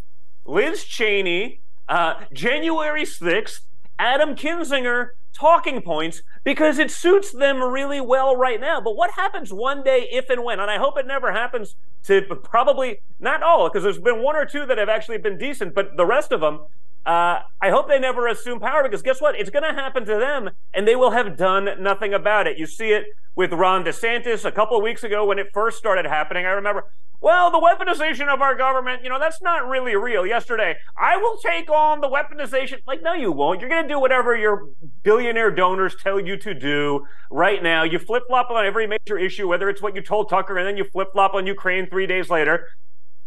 Liz 0.46 0.82
Cheney, 0.84 1.60
uh, 1.90 2.24
January 2.32 3.04
6th, 3.04 3.60
Adam 3.98 4.34
Kinzinger 4.34 5.10
talking 5.34 5.82
points 5.82 6.22
because 6.42 6.78
it 6.78 6.90
suits 6.90 7.32
them 7.32 7.62
really 7.62 8.00
well 8.00 8.34
right 8.34 8.60
now. 8.60 8.80
But 8.80 8.96
what 8.96 9.10
happens 9.12 9.52
one 9.52 9.84
day 9.84 10.08
if 10.10 10.30
and 10.30 10.42
when? 10.42 10.58
And 10.58 10.70
I 10.70 10.78
hope 10.78 10.96
it 10.96 11.06
never 11.06 11.32
happens 11.32 11.76
to 12.04 12.22
probably 12.22 13.00
not 13.20 13.42
all, 13.42 13.68
because 13.68 13.82
there's 13.82 13.98
been 13.98 14.22
one 14.22 14.36
or 14.36 14.46
two 14.46 14.64
that 14.64 14.78
have 14.78 14.88
actually 14.88 15.18
been 15.18 15.36
decent, 15.36 15.74
but 15.74 15.98
the 15.98 16.06
rest 16.06 16.32
of 16.32 16.40
them, 16.40 16.60
uh, 17.04 17.40
I 17.60 17.68
hope 17.70 17.88
they 17.88 17.98
never 17.98 18.26
assume 18.26 18.58
power 18.58 18.82
because 18.82 19.02
guess 19.02 19.20
what? 19.20 19.38
It's 19.38 19.50
going 19.50 19.64
to 19.64 19.78
happen 19.78 20.06
to 20.06 20.16
them 20.16 20.48
and 20.72 20.88
they 20.88 20.96
will 20.96 21.10
have 21.10 21.36
done 21.36 21.68
nothing 21.78 22.14
about 22.14 22.46
it. 22.46 22.56
You 22.56 22.66
see 22.66 22.88
it 22.92 23.04
with 23.36 23.52
Ron 23.52 23.84
DeSantis 23.84 24.46
a 24.46 24.52
couple 24.52 24.78
of 24.78 24.82
weeks 24.82 25.04
ago 25.04 25.26
when 25.26 25.38
it 25.38 25.48
first 25.52 25.76
started 25.76 26.06
happening. 26.06 26.46
I 26.46 26.50
remember, 26.50 26.90
well, 27.20 27.50
the 27.50 27.58
weaponization 27.58 28.28
of 28.28 28.40
our 28.40 28.54
government, 28.54 29.02
you 29.02 29.08
know, 29.08 29.18
that's 29.18 29.42
not 29.42 29.68
really 29.68 29.96
real. 29.96 30.26
Yesterday, 30.26 30.76
I 30.96 31.16
will 31.16 31.36
take 31.38 31.68
on 31.70 32.00
the 32.00 32.08
weaponization. 32.08 32.78
Like, 32.86 33.02
no, 33.02 33.12
you 33.14 33.32
won't. 33.32 33.60
You're 33.60 33.68
going 33.68 33.82
to 33.82 33.88
do 33.88 33.98
whatever 33.98 34.36
your 34.36 34.68
billionaire 35.02 35.50
donors 35.50 35.96
tell 36.00 36.20
you 36.20 36.36
to 36.36 36.54
do 36.54 37.06
right 37.30 37.62
now. 37.62 37.82
You 37.82 37.98
flip 37.98 38.24
flop 38.28 38.50
on 38.50 38.64
every 38.64 38.86
major 38.86 39.18
issue, 39.18 39.48
whether 39.48 39.68
it's 39.68 39.82
what 39.82 39.96
you 39.96 40.02
told 40.02 40.28
Tucker 40.28 40.58
and 40.58 40.66
then 40.66 40.76
you 40.76 40.84
flip 40.84 41.08
flop 41.12 41.34
on 41.34 41.46
Ukraine 41.46 41.88
three 41.88 42.06
days 42.06 42.30
later 42.30 42.66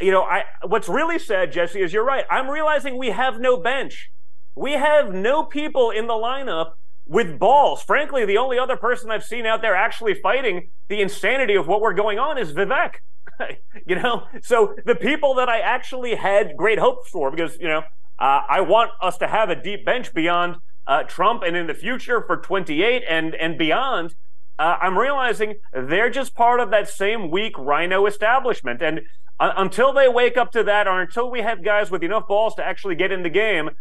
you 0.01 0.11
know, 0.11 0.23
I 0.23 0.43
what's 0.65 0.89
really 0.89 1.19
sad, 1.19 1.51
Jesse, 1.51 1.81
is 1.81 1.93
you're 1.93 2.05
right. 2.05 2.25
I'm 2.29 2.49
realizing 2.49 2.97
we 2.97 3.09
have 3.09 3.39
no 3.39 3.57
bench. 3.57 4.11
We 4.55 4.73
have 4.73 5.13
no 5.13 5.43
people 5.43 5.91
in 5.91 6.07
the 6.07 6.13
lineup 6.13 6.73
with 7.07 7.39
balls. 7.39 7.83
Frankly, 7.83 8.25
the 8.25 8.37
only 8.37 8.57
other 8.59 8.75
person 8.75 9.11
I've 9.11 9.23
seen 9.23 9.45
out 9.45 9.61
there 9.61 9.75
actually 9.75 10.13
fighting 10.15 10.69
the 10.87 11.01
insanity 11.01 11.55
of 11.55 11.67
what 11.67 11.81
we're 11.81 11.93
going 11.93 12.19
on 12.19 12.37
is 12.37 12.51
Vivek. 12.51 12.95
you 13.87 13.95
know, 13.95 14.23
so 14.41 14.75
the 14.85 14.95
people 14.95 15.35
that 15.35 15.49
I 15.49 15.59
actually 15.59 16.15
had 16.15 16.55
great 16.57 16.79
hopes 16.79 17.09
for, 17.09 17.31
because 17.31 17.57
you 17.59 17.67
know, 17.67 17.83
uh, 18.19 18.41
I 18.47 18.61
want 18.61 18.91
us 19.01 19.17
to 19.17 19.27
have 19.27 19.49
a 19.49 19.55
deep 19.55 19.85
bench 19.85 20.13
beyond 20.13 20.57
uh, 20.87 21.03
Trump 21.03 21.43
and 21.43 21.55
in 21.55 21.67
the 21.67 21.73
future 21.73 22.23
for 22.25 22.37
28 22.37 23.03
and 23.07 23.35
and 23.35 23.57
beyond. 23.57 24.15
Uh, 24.59 24.77
I'm 24.79 24.97
realizing 24.97 25.55
they're 25.73 26.11
just 26.11 26.35
part 26.35 26.59
of 26.59 26.69
that 26.69 26.87
same 26.87 27.31
weak 27.31 27.57
RINO 27.57 28.05
establishment, 28.05 28.81
and 28.81 29.01
uh, 29.39 29.53
until 29.57 29.91
they 29.91 30.07
wake 30.07 30.37
up 30.37 30.51
to 30.51 30.63
that, 30.63 30.87
or 30.87 31.01
until 31.01 31.31
we 31.31 31.41
have 31.41 31.63
guys 31.63 31.89
with 31.89 32.03
enough 32.03 32.27
balls 32.27 32.53
to 32.55 32.63
actually 32.63 32.95
get 32.95 33.11
in 33.11 33.23
the 33.23 33.29
game, 33.29 33.71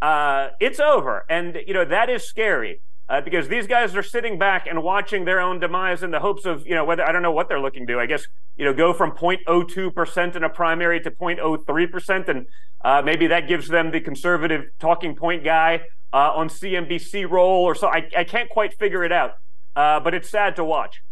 uh, 0.00 0.48
it's 0.60 0.78
over. 0.78 1.24
And 1.28 1.58
you 1.66 1.74
know 1.74 1.84
that 1.84 2.08
is 2.08 2.24
scary. 2.24 2.80
Uh, 3.08 3.22
because 3.22 3.48
these 3.48 3.66
guys 3.66 3.96
are 3.96 4.02
sitting 4.02 4.38
back 4.38 4.66
and 4.66 4.82
watching 4.82 5.24
their 5.24 5.40
own 5.40 5.58
demise 5.58 6.02
in 6.02 6.10
the 6.10 6.20
hopes 6.20 6.44
of, 6.44 6.66
you 6.66 6.74
know, 6.74 6.84
whether 6.84 7.02
I 7.02 7.10
don't 7.10 7.22
know 7.22 7.32
what 7.32 7.48
they're 7.48 7.60
looking 7.60 7.86
to. 7.86 7.98
I 7.98 8.04
guess, 8.04 8.26
you 8.56 8.66
know, 8.66 8.74
go 8.74 8.92
from 8.92 9.12
0.02% 9.12 10.36
in 10.36 10.44
a 10.44 10.48
primary 10.50 11.00
to 11.00 11.10
0.03%. 11.10 12.28
And 12.28 12.46
uh, 12.84 13.00
maybe 13.02 13.26
that 13.28 13.48
gives 13.48 13.68
them 13.68 13.92
the 13.92 14.00
conservative 14.00 14.66
talking 14.78 15.16
point 15.16 15.42
guy 15.42 15.80
uh, 16.12 16.32
on 16.34 16.50
CNBC 16.50 17.30
role 17.30 17.64
or 17.64 17.74
so. 17.74 17.88
I, 17.88 18.08
I 18.14 18.24
can't 18.24 18.50
quite 18.50 18.74
figure 18.78 19.02
it 19.02 19.12
out, 19.12 19.36
uh, 19.74 20.00
but 20.00 20.12
it's 20.12 20.28
sad 20.28 20.54
to 20.56 20.64
watch. 20.64 21.02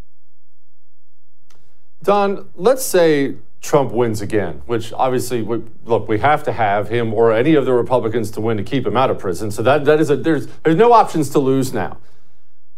Don, 2.03 2.51
let's 2.55 2.85
say 2.85 3.37
Trump 3.61 3.93
wins 3.93 4.21
again, 4.21 4.63
which 4.67 4.93
obviously, 4.93 5.43
we, 5.43 5.63
look, 5.85 6.09
we 6.09 6.19
have 6.19 6.43
to 6.45 6.53
have 6.53 6.89
him 6.89 7.13
or 7.13 7.33
any 7.33 7.55
of 7.55 7.65
the 7.65 7.73
Republicans 7.73 8.31
to 8.33 8.41
win 8.41 8.57
to 8.57 8.63
keep 8.63 8.87
him 8.87 8.97
out 8.97 9.11
of 9.11 9.19
prison. 9.19 9.51
So 9.51 9.63
that, 9.63 9.85
that 9.87 10.01
is 10.01 10.11
a, 10.11 10.17
there's, 10.17 10.47
there's 10.63 10.77
no 10.77 10.93
options 10.93 11.31
to 11.31 11.39
lose 11.39 11.73
now. 11.73 11.99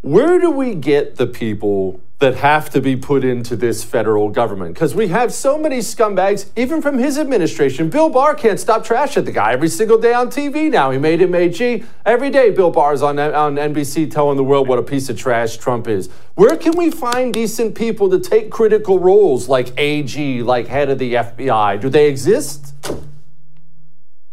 Where 0.01 0.39
do 0.39 0.49
we 0.49 0.75
get 0.75 1.17
the 1.17 1.27
people 1.27 2.01
that 2.19 2.35
have 2.35 2.69
to 2.69 2.81
be 2.81 2.97
put 2.97 3.23
into 3.23 3.55
this 3.55 3.83
federal 3.83 4.29
government? 4.29 4.73
Because 4.73 4.93
we 4.93 5.07
have 5.07 5.33
so 5.33 5.57
many 5.57 5.79
scumbags, 5.79 6.49
even 6.55 6.81
from 6.81 6.97
his 6.97 7.17
administration. 7.17 7.89
Bill 7.89 8.09
Barr 8.09 8.35
can't 8.35 8.59
stop 8.59 8.85
trashing 8.85 9.23
the 9.23 9.31
guy 9.31 9.53
every 9.53 9.69
single 9.69 9.97
day 9.97 10.13
on 10.13 10.29
TV 10.29 10.69
now. 10.69 10.91
He 10.91 10.97
made 10.97 11.21
him 11.21 11.33
AG. 11.33 11.83
Every 12.05 12.29
day, 12.29 12.51
Bill 12.51 12.71
Barr's 12.71 13.01
on, 13.01 13.17
on 13.17 13.55
NBC 13.55 14.11
telling 14.11 14.35
the 14.35 14.43
world 14.43 14.67
what 14.67 14.79
a 14.79 14.83
piece 14.83 15.09
of 15.09 15.17
trash 15.17 15.57
Trump 15.57 15.87
is. 15.87 16.09
Where 16.35 16.57
can 16.57 16.75
we 16.75 16.91
find 16.91 17.33
decent 17.33 17.75
people 17.75 18.09
to 18.09 18.19
take 18.19 18.51
critical 18.51 18.99
roles 18.99 19.47
like 19.47 19.73
AG, 19.77 20.43
like 20.43 20.67
head 20.67 20.89
of 20.89 20.99
the 20.99 21.13
FBI? 21.13 21.79
Do 21.79 21.89
they 21.89 22.09
exist? 22.09 22.75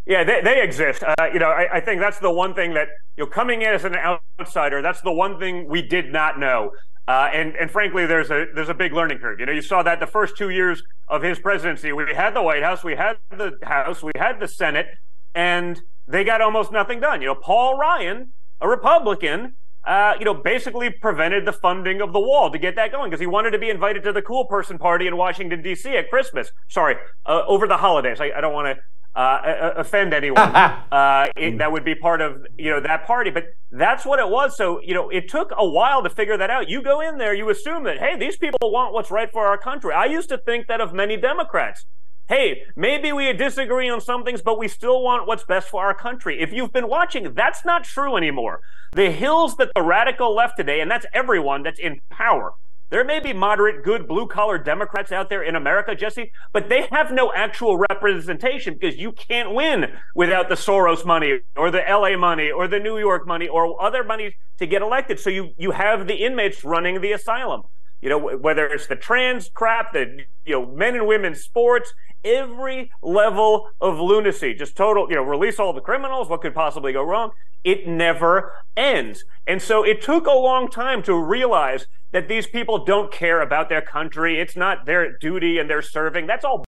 Yeah, 0.06 0.22
they, 0.22 0.40
they 0.42 0.62
exist. 0.62 1.02
Uh, 1.02 1.14
you 1.32 1.40
know, 1.40 1.50
I, 1.50 1.78
I, 1.78 1.80
think 1.80 2.00
that's 2.00 2.20
the 2.20 2.30
one 2.30 2.54
thing 2.54 2.74
that, 2.74 2.86
you 3.16 3.24
know, 3.24 3.30
coming 3.30 3.62
in 3.62 3.68
as 3.68 3.84
an 3.84 3.96
outsider, 3.96 4.80
that's 4.80 5.00
the 5.00 5.12
one 5.12 5.40
thing 5.40 5.68
we 5.68 5.82
did 5.82 6.12
not 6.12 6.38
know. 6.38 6.70
Uh, 7.08 7.30
and, 7.32 7.54
and 7.56 7.70
frankly, 7.70 8.04
there's 8.04 8.30
a 8.30 8.46
there's 8.54 8.68
a 8.68 8.74
big 8.74 8.92
learning 8.92 9.18
curve. 9.18 9.38
You 9.38 9.46
know, 9.46 9.52
you 9.52 9.62
saw 9.62 9.82
that 9.84 10.00
the 10.00 10.06
first 10.06 10.36
two 10.36 10.50
years 10.50 10.82
of 11.08 11.22
his 11.22 11.38
presidency, 11.38 11.92
we 11.92 12.12
had 12.14 12.34
the 12.34 12.42
White 12.42 12.62
House, 12.64 12.82
we 12.82 12.96
had 12.96 13.16
the 13.30 13.52
House, 13.62 14.02
we 14.02 14.10
had 14.16 14.40
the 14.40 14.48
Senate, 14.48 14.86
and 15.34 15.80
they 16.08 16.24
got 16.24 16.40
almost 16.40 16.72
nothing 16.72 16.98
done. 16.98 17.20
You 17.20 17.28
know, 17.28 17.34
Paul 17.36 17.78
Ryan, 17.78 18.32
a 18.60 18.68
Republican, 18.68 19.54
uh, 19.84 20.14
you 20.18 20.24
know, 20.24 20.34
basically 20.34 20.90
prevented 20.90 21.46
the 21.46 21.52
funding 21.52 22.00
of 22.00 22.12
the 22.12 22.18
wall 22.18 22.50
to 22.50 22.58
get 22.58 22.74
that 22.74 22.90
going 22.90 23.08
because 23.08 23.20
he 23.20 23.26
wanted 23.26 23.52
to 23.52 23.58
be 23.58 23.70
invited 23.70 24.02
to 24.02 24.12
the 24.12 24.22
cool 24.22 24.46
person 24.46 24.76
party 24.76 25.06
in 25.06 25.16
Washington 25.16 25.62
D.C. 25.62 25.96
at 25.96 26.10
Christmas. 26.10 26.50
Sorry, 26.66 26.96
uh, 27.24 27.42
over 27.46 27.68
the 27.68 27.76
holidays. 27.76 28.20
I, 28.20 28.32
I 28.36 28.40
don't 28.40 28.52
want 28.52 28.76
to 28.76 28.82
uh, 29.16 29.72
offend 29.76 30.12
anyone 30.12 30.38
uh, 30.92 31.26
it, 31.36 31.58
that 31.58 31.72
would 31.72 31.84
be 31.84 31.94
part 31.94 32.20
of 32.20 32.46
you 32.58 32.70
know 32.70 32.80
that 32.80 33.06
party. 33.06 33.30
But 33.30 33.46
that's 33.70 34.04
what 34.04 34.18
it 34.18 34.28
was. 34.28 34.56
So 34.56 34.80
you 34.82 34.94
know, 34.94 35.08
it 35.08 35.28
took 35.28 35.52
a 35.56 35.66
while 35.66 36.02
to 36.02 36.10
figure 36.10 36.36
that 36.36 36.50
out. 36.50 36.68
You 36.68 36.82
go 36.82 37.00
in 37.00 37.18
there, 37.18 37.34
you 37.34 37.48
assume 37.50 37.84
that 37.84 37.98
hey, 37.98 38.16
these 38.18 38.36
people 38.36 38.70
want 38.70 38.92
what's 38.92 39.10
right 39.10 39.30
for 39.32 39.46
our 39.46 39.58
country. 39.58 39.92
I 39.92 40.04
used 40.04 40.28
to 40.28 40.38
think 40.38 40.66
that 40.68 40.80
of 40.80 40.92
many 40.92 41.16
Democrats. 41.16 41.86
Hey, 42.28 42.64
maybe 42.74 43.12
we 43.12 43.32
disagree 43.32 43.88
on 43.88 44.00
some 44.00 44.24
things, 44.24 44.42
but 44.42 44.58
we 44.58 44.66
still 44.66 45.00
want 45.00 45.28
what's 45.28 45.44
best 45.44 45.68
for 45.68 45.84
our 45.84 45.94
country. 45.94 46.40
If 46.40 46.52
you've 46.52 46.72
been 46.72 46.88
watching, 46.88 47.34
that's 47.34 47.64
not 47.64 47.84
true 47.84 48.16
anymore. 48.16 48.62
The 48.92 49.12
hills 49.12 49.56
that 49.58 49.70
the 49.76 49.82
radical 49.82 50.34
left 50.34 50.56
today, 50.56 50.80
and 50.80 50.90
that's 50.90 51.06
everyone 51.12 51.62
that's 51.62 51.78
in 51.78 52.00
power, 52.10 52.54
there 52.90 53.04
may 53.04 53.20
be 53.20 53.32
moderate, 53.32 53.82
good, 53.84 54.06
blue 54.06 54.26
collar 54.26 54.58
Democrats 54.58 55.10
out 55.10 55.28
there 55.28 55.42
in 55.42 55.56
America, 55.56 55.94
Jesse, 55.94 56.30
but 56.52 56.68
they 56.68 56.86
have 56.92 57.10
no 57.10 57.32
actual 57.34 57.78
representation 57.78 58.74
because 58.74 58.96
you 58.96 59.12
can't 59.12 59.52
win 59.54 59.92
without 60.14 60.48
the 60.48 60.54
Soros 60.54 61.04
money 61.04 61.40
or 61.56 61.70
the 61.70 61.82
LA 61.88 62.16
money 62.16 62.50
or 62.50 62.68
the 62.68 62.78
New 62.78 62.98
York 62.98 63.26
money 63.26 63.48
or 63.48 63.80
other 63.82 64.04
money 64.04 64.36
to 64.58 64.66
get 64.66 64.82
elected. 64.82 65.18
So 65.18 65.30
you, 65.30 65.50
you 65.56 65.72
have 65.72 66.06
the 66.06 66.14
inmates 66.14 66.64
running 66.64 67.00
the 67.00 67.12
asylum. 67.12 67.62
You 68.00 68.10
know, 68.10 68.36
whether 68.36 68.66
it's 68.66 68.86
the 68.86 68.94
trans 68.94 69.48
crap, 69.48 69.92
the 69.92 70.24
you 70.44 70.52
know, 70.52 70.66
men 70.66 70.94
and 70.94 71.06
women 71.06 71.34
sports, 71.34 71.92
every 72.26 72.90
level 73.02 73.70
of 73.80 73.98
lunacy, 73.98 74.52
just 74.52 74.76
total, 74.76 75.06
you 75.08 75.16
know, 75.16 75.22
release 75.22 75.58
all 75.58 75.72
the 75.72 75.80
criminals, 75.80 76.28
what 76.28 76.42
could 76.42 76.54
possibly 76.54 76.92
go 76.92 77.02
wrong? 77.02 77.30
It 77.64 77.88
never 77.88 78.52
ends. 78.76 79.24
And 79.46 79.62
so 79.62 79.82
it 79.82 80.02
took 80.02 80.26
a 80.26 80.32
long 80.32 80.68
time 80.68 81.02
to 81.04 81.14
realize 81.14 81.86
that 82.12 82.28
these 82.28 82.46
people 82.46 82.84
don't 82.84 83.12
care 83.12 83.40
about 83.40 83.68
their 83.68 83.82
country. 83.82 84.40
It's 84.40 84.56
not 84.56 84.86
their 84.86 85.16
duty 85.18 85.58
and 85.58 85.68
they're 85.70 85.82
serving. 85.82 86.26
That's 86.26 86.44
all. 86.44 86.65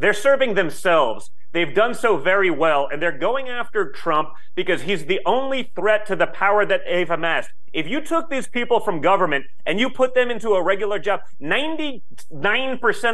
They're 0.00 0.14
serving 0.14 0.54
themselves. 0.54 1.30
They've 1.52 1.74
done 1.74 1.94
so 1.94 2.16
very 2.16 2.50
well, 2.50 2.88
and 2.90 3.02
they're 3.02 3.16
going 3.16 3.48
after 3.48 3.90
Trump 3.90 4.30
because 4.54 4.82
he's 4.82 5.04
the 5.04 5.20
only 5.26 5.72
threat 5.74 6.06
to 6.06 6.16
the 6.16 6.26
power 6.26 6.64
that 6.64 6.82
they've 6.88 7.10
amassed. 7.10 7.50
If 7.74 7.86
you 7.86 8.00
took 8.00 8.30
these 8.30 8.48
people 8.48 8.80
from 8.80 9.02
government 9.02 9.44
and 9.66 9.78
you 9.78 9.90
put 9.90 10.14
them 10.14 10.30
into 10.30 10.52
a 10.52 10.62
regular 10.62 10.98
job, 10.98 11.20
99% 11.42 12.02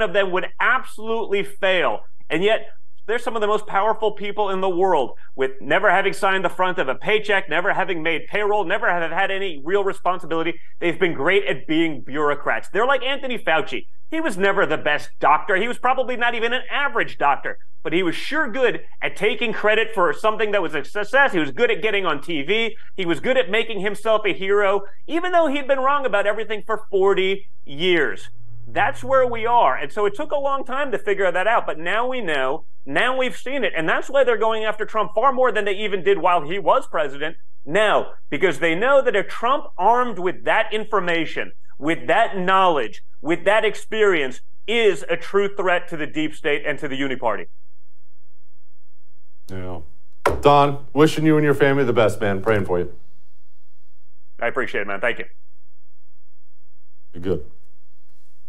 of 0.04 0.12
them 0.12 0.30
would 0.30 0.46
absolutely 0.60 1.42
fail. 1.42 2.00
And 2.30 2.44
yet, 2.44 2.68
they're 3.06 3.18
some 3.18 3.34
of 3.34 3.40
the 3.40 3.48
most 3.48 3.66
powerful 3.66 4.12
people 4.12 4.50
in 4.50 4.60
the 4.60 4.68
world 4.68 5.16
with 5.34 5.52
never 5.60 5.90
having 5.90 6.12
signed 6.12 6.44
the 6.44 6.48
front 6.48 6.78
of 6.78 6.88
a 6.88 6.94
paycheck, 6.94 7.48
never 7.48 7.72
having 7.72 8.02
made 8.02 8.26
payroll, 8.28 8.64
never 8.64 8.88
have 8.88 9.10
had 9.10 9.30
any 9.32 9.60
real 9.64 9.82
responsibility. 9.82 10.54
They've 10.80 10.98
been 10.98 11.14
great 11.14 11.44
at 11.46 11.66
being 11.66 12.02
bureaucrats. 12.02 12.68
They're 12.68 12.86
like 12.86 13.02
Anthony 13.02 13.38
Fauci. 13.38 13.86
He 14.10 14.20
was 14.20 14.38
never 14.38 14.64
the 14.66 14.76
best 14.76 15.10
doctor. 15.18 15.56
He 15.56 15.66
was 15.66 15.78
probably 15.78 16.16
not 16.16 16.34
even 16.34 16.52
an 16.52 16.62
average 16.70 17.18
doctor, 17.18 17.58
but 17.82 17.92
he 17.92 18.02
was 18.02 18.14
sure 18.14 18.48
good 18.48 18.84
at 19.02 19.16
taking 19.16 19.52
credit 19.52 19.88
for 19.92 20.12
something 20.12 20.52
that 20.52 20.62
was 20.62 20.74
a 20.74 20.84
success. 20.84 21.32
He 21.32 21.40
was 21.40 21.50
good 21.50 21.70
at 21.70 21.82
getting 21.82 22.06
on 22.06 22.20
TV. 22.20 22.74
He 22.96 23.04
was 23.04 23.18
good 23.18 23.36
at 23.36 23.50
making 23.50 23.80
himself 23.80 24.22
a 24.24 24.32
hero, 24.32 24.82
even 25.08 25.32
though 25.32 25.48
he'd 25.48 25.66
been 25.66 25.80
wrong 25.80 26.06
about 26.06 26.26
everything 26.26 26.62
for 26.64 26.84
40 26.90 27.48
years. 27.64 28.30
That's 28.68 29.02
where 29.02 29.26
we 29.26 29.44
are. 29.44 29.76
And 29.76 29.92
so 29.92 30.06
it 30.06 30.14
took 30.14 30.30
a 30.30 30.38
long 30.38 30.64
time 30.64 30.92
to 30.92 30.98
figure 30.98 31.30
that 31.30 31.46
out, 31.46 31.66
but 31.66 31.78
now 31.78 32.06
we 32.06 32.20
know 32.20 32.64
now 32.86 33.16
we've 33.16 33.36
seen 33.36 33.64
it. 33.64 33.72
And 33.76 33.88
that's 33.88 34.08
why 34.08 34.22
they're 34.22 34.36
going 34.36 34.64
after 34.64 34.84
Trump 34.84 35.12
far 35.14 35.32
more 35.32 35.50
than 35.50 35.64
they 35.64 35.74
even 35.74 36.04
did 36.04 36.18
while 36.18 36.42
he 36.42 36.58
was 36.58 36.86
president. 36.86 37.36
Now, 37.64 38.12
because 38.30 38.60
they 38.60 38.76
know 38.76 39.02
that 39.02 39.16
if 39.16 39.26
Trump 39.26 39.66
armed 39.76 40.20
with 40.20 40.44
that 40.44 40.72
information, 40.72 41.52
with 41.78 42.06
that 42.06 42.36
knowledge, 42.36 43.02
with 43.20 43.44
that 43.44 43.64
experience, 43.64 44.40
is 44.66 45.04
a 45.08 45.16
true 45.16 45.54
threat 45.54 45.88
to 45.88 45.96
the 45.96 46.06
deep 46.06 46.34
state 46.34 46.62
and 46.66 46.78
to 46.78 46.88
the 46.88 46.96
Uni 46.96 47.16
Party. 47.16 47.46
Yeah. 49.48 49.80
Don, 50.40 50.86
wishing 50.92 51.24
you 51.24 51.36
and 51.36 51.44
your 51.44 51.54
family 51.54 51.84
the 51.84 51.92
best, 51.92 52.20
man. 52.20 52.42
Praying 52.42 52.64
for 52.64 52.78
you. 52.78 52.92
I 54.40 54.48
appreciate 54.48 54.82
it, 54.82 54.86
man. 54.86 55.00
Thank 55.00 55.18
you. 55.18 55.24
You're 57.14 57.22
good. 57.22 57.44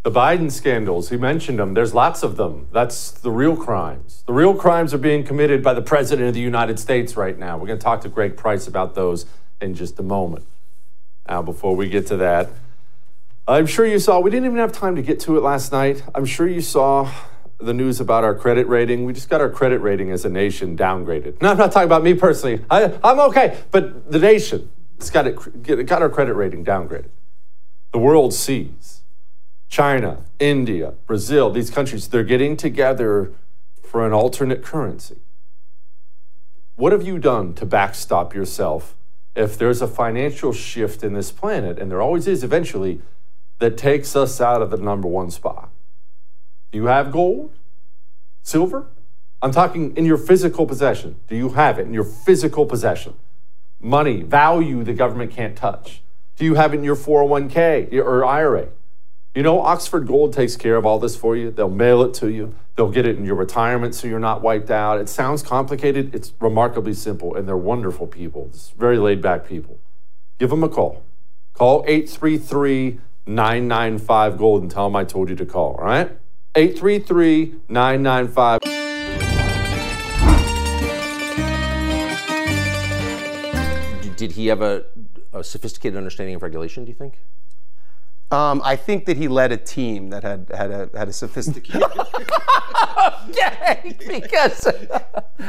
The 0.02 0.10
Biden 0.12 0.50
scandals, 0.50 1.10
he 1.10 1.16
mentioned 1.16 1.58
them. 1.58 1.74
There's 1.74 1.92
lots 1.92 2.22
of 2.22 2.36
them. 2.36 2.68
That's 2.72 3.10
the 3.10 3.30
real 3.30 3.56
crimes. 3.56 4.22
The 4.26 4.32
real 4.32 4.54
crimes 4.54 4.94
are 4.94 4.98
being 4.98 5.24
committed 5.24 5.62
by 5.62 5.74
the 5.74 5.82
President 5.82 6.28
of 6.28 6.34
the 6.34 6.40
United 6.40 6.78
States 6.78 7.16
right 7.16 7.38
now. 7.38 7.58
We're 7.58 7.66
going 7.66 7.78
to 7.78 7.84
talk 7.84 8.00
to 8.02 8.08
Greg 8.08 8.36
Price 8.36 8.66
about 8.66 8.94
those 8.94 9.26
in 9.60 9.74
just 9.74 9.98
a 9.98 10.02
moment. 10.02 10.46
Now, 11.28 11.42
before 11.42 11.76
we 11.76 11.88
get 11.88 12.06
to 12.08 12.16
that, 12.18 12.50
I'm 13.48 13.64
sure 13.64 13.86
you 13.86 13.98
saw, 13.98 14.20
we 14.20 14.30
didn't 14.30 14.44
even 14.44 14.58
have 14.58 14.72
time 14.72 14.94
to 14.96 15.02
get 15.02 15.20
to 15.20 15.38
it 15.38 15.42
last 15.42 15.72
night. 15.72 16.02
I'm 16.14 16.26
sure 16.26 16.46
you 16.46 16.60
saw 16.60 17.10
the 17.56 17.72
news 17.72 17.98
about 17.98 18.22
our 18.22 18.34
credit 18.34 18.68
rating. 18.68 19.06
We 19.06 19.14
just 19.14 19.30
got 19.30 19.40
our 19.40 19.48
credit 19.48 19.80
rating 19.80 20.10
as 20.10 20.26
a 20.26 20.28
nation 20.28 20.76
downgraded. 20.76 21.40
Now, 21.40 21.52
I'm 21.52 21.56
not 21.56 21.72
talking 21.72 21.88
about 21.88 22.02
me 22.02 22.12
personally. 22.12 22.62
I, 22.70 22.92
I'm 23.02 23.18
okay, 23.30 23.56
but 23.70 24.12
the 24.12 24.18
nation 24.18 24.70
has 24.98 25.08
got, 25.08 25.26
it, 25.26 25.86
got 25.86 26.02
our 26.02 26.10
credit 26.10 26.34
rating 26.34 26.62
downgraded. 26.62 27.08
The 27.92 27.98
world 27.98 28.34
sees 28.34 29.00
China, 29.70 30.24
India, 30.38 30.92
Brazil, 31.06 31.48
these 31.48 31.70
countries, 31.70 32.06
they're 32.08 32.24
getting 32.24 32.54
together 32.54 33.32
for 33.82 34.06
an 34.06 34.12
alternate 34.12 34.62
currency. 34.62 35.20
What 36.76 36.92
have 36.92 37.02
you 37.02 37.18
done 37.18 37.54
to 37.54 37.64
backstop 37.64 38.34
yourself 38.34 38.94
if 39.34 39.56
there's 39.56 39.80
a 39.80 39.88
financial 39.88 40.52
shift 40.52 41.02
in 41.02 41.14
this 41.14 41.32
planet, 41.32 41.78
and 41.78 41.90
there 41.90 42.02
always 42.02 42.26
is 42.26 42.44
eventually, 42.44 43.00
that 43.58 43.76
takes 43.76 44.14
us 44.16 44.40
out 44.40 44.62
of 44.62 44.70
the 44.70 44.76
number 44.76 45.08
one 45.08 45.30
spot? 45.30 45.70
Do 46.72 46.78
you 46.78 46.86
have 46.86 47.10
gold? 47.12 47.52
Silver? 48.42 48.86
I'm 49.40 49.52
talking 49.52 49.96
in 49.96 50.04
your 50.04 50.18
physical 50.18 50.66
possession. 50.66 51.16
Do 51.28 51.36
you 51.36 51.50
have 51.50 51.78
it 51.78 51.86
in 51.86 51.94
your 51.94 52.04
physical 52.04 52.66
possession? 52.66 53.14
Money, 53.80 54.22
value 54.22 54.82
the 54.82 54.92
government 54.92 55.30
can't 55.30 55.56
touch. 55.56 56.02
Do 56.36 56.44
you 56.44 56.54
have 56.54 56.74
it 56.74 56.78
in 56.78 56.84
your 56.84 56.96
401k 56.96 57.92
or 57.94 58.24
IRA? 58.24 58.68
You 59.34 59.42
know, 59.42 59.60
Oxford 59.60 60.06
Gold 60.06 60.32
takes 60.32 60.56
care 60.56 60.76
of 60.76 60.84
all 60.84 60.98
this 60.98 61.14
for 61.14 61.36
you. 61.36 61.50
They'll 61.50 61.68
mail 61.68 62.02
it 62.02 62.14
to 62.14 62.28
you. 62.28 62.54
They'll 62.74 62.90
get 62.90 63.06
it 63.06 63.16
in 63.16 63.24
your 63.24 63.36
retirement 63.36 63.94
so 63.94 64.08
you're 64.08 64.18
not 64.18 64.42
wiped 64.42 64.70
out. 64.70 65.00
It 65.00 65.08
sounds 65.08 65.42
complicated. 65.42 66.14
It's 66.14 66.32
remarkably 66.40 66.94
simple, 66.94 67.36
and 67.36 67.46
they're 67.46 67.56
wonderful 67.56 68.06
people. 68.06 68.46
It's 68.50 68.70
very 68.70 68.98
laid 68.98 69.22
back 69.22 69.46
people. 69.46 69.78
Give 70.38 70.50
them 70.50 70.64
a 70.64 70.68
call. 70.68 71.04
Call 71.54 71.84
833 71.86 73.00
995 73.28 74.38
Gold 74.38 74.62
and 74.62 74.70
tell 74.70 74.84
them 74.84 74.96
I 74.96 75.04
told 75.04 75.28
you 75.28 75.36
to 75.36 75.44
call, 75.44 75.74
all 75.74 75.84
right? 75.84 76.10
833 76.54 77.56
995. 77.68 78.60
Did 84.16 84.32
he 84.32 84.46
have 84.46 84.62
a, 84.62 84.84
a 85.32 85.44
sophisticated 85.44 85.96
understanding 85.96 86.34
of 86.34 86.42
regulation, 86.42 86.84
do 86.84 86.90
you 86.90 86.96
think? 86.96 87.18
Um, 88.30 88.60
I 88.64 88.76
think 88.76 89.06
that 89.06 89.16
he 89.16 89.26
led 89.26 89.52
a 89.52 89.56
team 89.56 90.10
that 90.10 90.22
had 90.22 90.50
had 90.54 90.70
a 90.70 90.90
had 90.94 91.08
a 91.08 91.12
sophisticated. 91.12 91.82
okay, 93.28 93.96
because 94.06 94.66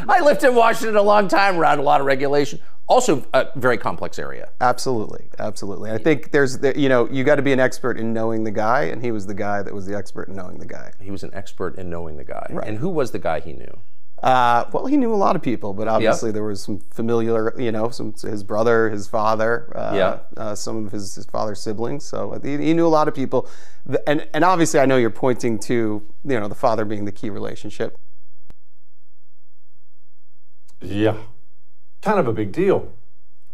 I 0.08 0.22
lived 0.22 0.44
in 0.44 0.56
Washington 0.56 0.96
a 0.96 1.02
long 1.02 1.28
time 1.28 1.58
around 1.58 1.80
a 1.80 1.84
lot 1.84 2.00
of 2.00 2.08
regulation. 2.08 2.60
Also, 2.88 3.24
a 3.36 3.48
very 3.56 3.78
complex 3.78 4.18
area. 4.18 4.50
Absolutely, 4.62 5.30
absolutely. 5.38 5.92
I 5.92 6.00
think 6.00 6.32
there's, 6.32 6.58
you 6.76 6.90
know, 6.90 7.08
you 7.12 7.24
got 7.24 7.36
to 7.36 7.44
be 7.44 7.54
an 7.54 7.60
expert 7.60 8.00
in 8.00 8.14
knowing 8.14 8.44
the 8.44 8.52
guy, 8.52 8.86
and 8.86 9.04
he 9.04 9.12
was 9.12 9.28
the 9.28 9.36
guy 9.36 9.62
that 9.62 9.72
was 9.72 9.86
the 9.86 9.96
expert 9.96 10.28
in 10.28 10.36
knowing 10.36 10.58
the 10.58 10.66
guy. 10.66 10.92
He 11.00 11.12
was 11.12 11.22
an 11.22 11.30
expert 11.34 11.78
in 11.78 11.92
knowing 11.92 12.18
the 12.18 12.24
guy. 12.24 12.48
Right. 12.50 12.68
And 12.68 12.80
who 12.80 12.90
was 12.90 13.12
the 13.12 13.20
guy 13.20 13.42
he 13.42 13.54
knew? 13.54 13.78
Uh, 14.22 14.66
well, 14.74 14.86
he 14.86 14.98
knew 14.98 15.14
a 15.14 15.16
lot 15.16 15.36
of 15.36 15.42
people, 15.42 15.74
but 15.74 15.88
obviously 15.88 16.30
there 16.32 16.44
was 16.44 16.62
some 16.62 16.80
familiar, 16.92 17.54
you 17.60 17.72
know, 17.72 17.90
some 17.90 18.14
his 18.14 18.44
brother, 18.44 18.90
his 18.90 19.08
father, 19.08 19.72
uh, 19.78 19.94
Yeah. 19.96 20.20
uh, 20.36 20.56
some 20.56 20.86
of 20.86 20.92
his, 20.92 21.16
his 21.16 21.26
father's 21.26 21.62
siblings. 21.62 22.04
So 22.06 22.38
he, 22.44 22.58
he 22.58 22.74
knew 22.74 22.86
a 22.86 22.90
lot 22.90 23.08
of 23.08 23.14
people, 23.16 23.48
and 24.06 24.28
and 24.34 24.44
obviously 24.44 24.80
I 24.80 24.86
know 24.86 24.98
you're 24.98 25.10
pointing 25.10 25.58
to 25.60 25.74
you 26.26 26.40
know 26.40 26.48
the 26.50 26.56
father 26.56 26.84
being 26.86 27.06
the 27.06 27.12
key 27.14 27.30
relationship. 27.30 27.98
Yeah, 30.82 31.18
kind 32.02 32.20
of 32.20 32.28
a 32.28 32.34
big 32.34 32.52
deal. 32.52 32.92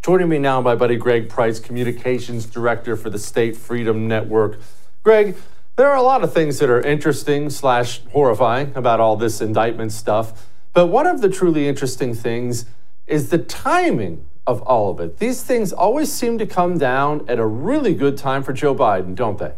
Joining 0.03 0.29
me 0.29 0.37
now, 0.37 0.61
my 0.61 0.75
buddy 0.75 0.95
Greg 0.97 1.29
Price, 1.29 1.59
Communications 1.59 2.45
Director 2.45 2.95
for 2.95 3.09
the 3.09 3.17
State 3.17 3.57
Freedom 3.57 4.07
Network. 4.07 4.59
Greg, 5.03 5.35
there 5.77 5.89
are 5.89 5.95
a 5.95 6.03
lot 6.03 6.23
of 6.23 6.31
things 6.33 6.59
that 6.59 6.69
are 6.69 6.79
interesting 6.81 7.49
slash 7.49 8.01
horrifying 8.11 8.71
about 8.75 8.99
all 8.99 9.15
this 9.15 9.41
indictment 9.41 9.91
stuff, 9.91 10.47
but 10.75 10.87
one 10.87 11.07
of 11.07 11.21
the 11.21 11.29
truly 11.29 11.67
interesting 11.69 12.13
things 12.13 12.65
is 13.07 13.29
the 13.29 13.37
timing 13.37 14.25
of 14.45 14.61
all 14.63 14.91
of 14.91 14.99
it. 14.99 15.17
These 15.17 15.41
things 15.41 15.71
always 15.71 16.11
seem 16.11 16.37
to 16.37 16.45
come 16.45 16.77
down 16.77 17.25
at 17.29 17.39
a 17.39 17.45
really 17.45 17.95
good 17.95 18.17
time 18.17 18.43
for 18.43 18.51
Joe 18.51 18.75
Biden, 18.75 19.15
don't 19.15 19.39
they? 19.39 19.53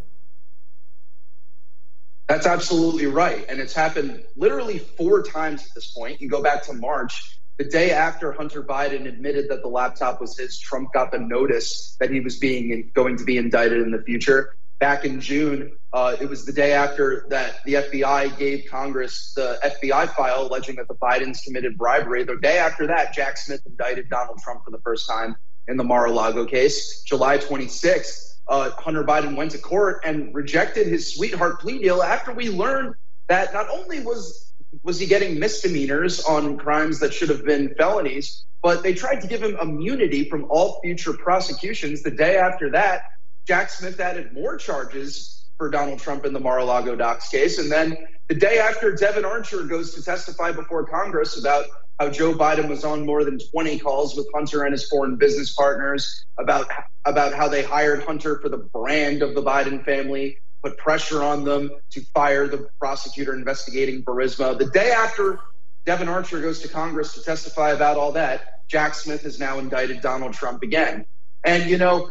That's 2.28 2.46
absolutely 2.46 3.08
right. 3.08 3.46
And 3.50 3.60
it's 3.60 3.74
happened 3.74 4.24
literally 4.36 4.78
four 4.78 5.24
times 5.24 5.66
at 5.66 5.74
this 5.74 5.88
point. 5.88 6.22
You 6.22 6.30
go 6.30 6.44
back 6.44 6.64
to 6.66 6.74
March, 6.74 7.40
the 7.58 7.64
day 7.64 7.92
after 7.92 8.32
Hunter 8.32 8.62
Biden 8.62 9.08
admitted 9.08 9.50
that 9.50 9.64
the 9.64 9.70
laptop 9.70 10.22
was 10.22 10.38
his, 10.38 10.60
Trump 10.60 10.94
got 10.94 11.12
the 11.12 11.20
notice 11.20 11.98
that 12.00 12.12
he 12.12 12.20
was 12.20 12.38
being 12.38 12.92
going 12.94 13.18
to 13.18 13.24
be 13.24 13.38
indicted 13.38 13.82
in 13.82 13.90
the 13.90 14.04
future. 14.04 14.56
Back 14.80 15.04
in 15.04 15.20
June, 15.20 15.72
it 16.20 16.30
was 16.30 16.46
the 16.46 16.54
day 16.54 16.74
after 16.74 17.26
that 17.30 17.64
the 17.66 17.76
FBI 17.76 18.38
gave 18.38 18.66
Congress 18.70 19.34
the 19.36 19.60
FBI 19.64 20.14
file 20.16 20.48
alleging 20.48 20.76
that 20.76 20.88
the 20.88 20.96
Bidens 20.96 21.44
committed 21.44 21.78
bribery. 21.78 22.24
The 22.24 22.38
day 22.38 22.58
after 22.58 22.88
that, 22.88 23.14
Jack 23.14 23.38
Smith 23.38 23.62
indicted 23.66 24.10
Donald 24.10 24.40
Trump 24.44 24.64
for 24.66 24.72
the 24.72 24.82
first 24.84 25.08
time 25.10 25.36
in 25.68 25.78
the 25.78 25.84
Mar-a-Lago 25.84 26.46
case. 26.46 27.04
July 27.04 27.38
26th, 27.38 28.38
uh, 28.48 28.72
Hunter 28.72 29.04
Biden 29.04 29.36
went 29.36 29.52
to 29.52 29.58
court 29.58 30.02
and 30.06 30.34
rejected 30.34 30.88
his 30.88 31.16
sweetheart 31.16 31.60
plea 31.60 31.80
deal 31.80 32.02
after 32.02 32.32
we 32.34 32.50
learned 32.50 32.96
that 33.28 33.54
not 33.54 33.70
only 33.70 34.00
was 34.02 34.54
was 34.84 35.00
he 35.00 35.06
getting 35.06 35.40
misdemeanors 35.40 36.24
on 36.26 36.58
crimes 36.58 37.00
that 37.00 37.14
should 37.14 37.30
have 37.30 37.46
been 37.46 37.74
felonies, 37.76 38.46
but 38.62 38.84
they 38.84 38.94
tried 38.94 39.22
to 39.22 39.28
give 39.28 39.42
him 39.42 39.56
immunity 39.62 40.30
from 40.30 40.46
all 40.50 40.80
future 40.82 41.14
prosecutions. 41.14 42.04
The 42.04 42.12
day 42.12 42.38
after 42.38 42.72
that, 42.72 43.04
Jack 43.48 43.70
Smith 43.70 44.00
added 44.00 44.34
more 44.34 44.58
charges 44.58 45.47
for 45.58 45.70
Donald 45.70 46.00
Trump 46.00 46.26
in 46.26 46.34
the 46.34 46.40
Mar-a-Lago 46.40 46.96
docs 46.96 47.30
case, 47.30 47.58
and 47.58 47.72
then 47.72 47.98
the 48.28 48.36
day 48.36 48.60
after 48.60 48.94
Devon 48.94 49.26
Archer 49.26 49.64
goes 49.64 49.94
to 49.96 50.04
testify 50.04 50.52
before 50.52 50.86
Congress 50.86 51.40
about 51.40 51.66
how 52.00 52.10
Joe 52.10 52.34
Biden 52.34 52.68
was 52.68 52.84
on 52.84 53.06
more 53.06 53.24
than 53.24 53.40
20 53.40 53.80
calls 53.80 54.16
with 54.16 54.28
Hunter 54.34 54.64
and 54.64 54.72
his 54.72 54.88
foreign 54.88 55.16
business 55.16 55.54
partners 55.54 56.26
about 56.38 56.68
about 57.06 57.34
how 57.34 57.48
they 57.48 57.64
hired 57.64 58.04
Hunter 58.04 58.40
for 58.42 58.50
the 58.50 58.58
brand 58.58 59.24
of 59.24 59.34
the 59.34 59.42
Biden 59.42 59.84
family, 59.86 60.38
put 60.62 60.78
pressure 60.78 61.24
on 61.24 61.46
them 61.46 61.72
to 61.92 62.02
fire 62.14 62.48
the 62.48 62.70
prosecutor 62.80 63.34
investigating 63.34 64.04
Burisma. 64.04 64.58
The 64.58 64.70
day 64.70 64.92
after 64.92 65.40
Devon 65.86 66.10
Archer 66.10 66.42
goes 66.42 66.60
to 66.60 66.68
Congress 66.68 67.14
to 67.14 67.24
testify 67.24 67.72
about 67.72 67.96
all 67.96 68.12
that, 68.12 68.68
Jack 68.68 68.94
Smith 68.94 69.22
has 69.22 69.40
now 69.40 69.58
indicted 69.58 70.02
Donald 70.02 70.34
Trump 70.34 70.64
again. 70.64 71.06
And 71.46 71.70
you 71.70 71.78
know, 71.78 72.10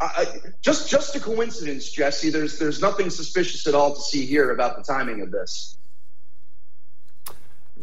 I, 0.00 0.26
just 0.60 0.90
just 0.90 1.14
a 1.16 1.20
coincidence, 1.20 1.90
Jesse. 1.90 2.30
There's 2.30 2.58
there's 2.58 2.80
nothing 2.80 3.10
suspicious 3.10 3.66
at 3.66 3.74
all 3.74 3.94
to 3.94 4.00
see 4.00 4.26
here 4.26 4.50
about 4.50 4.76
the 4.76 4.82
timing 4.82 5.20
of 5.22 5.30
this. 5.30 5.78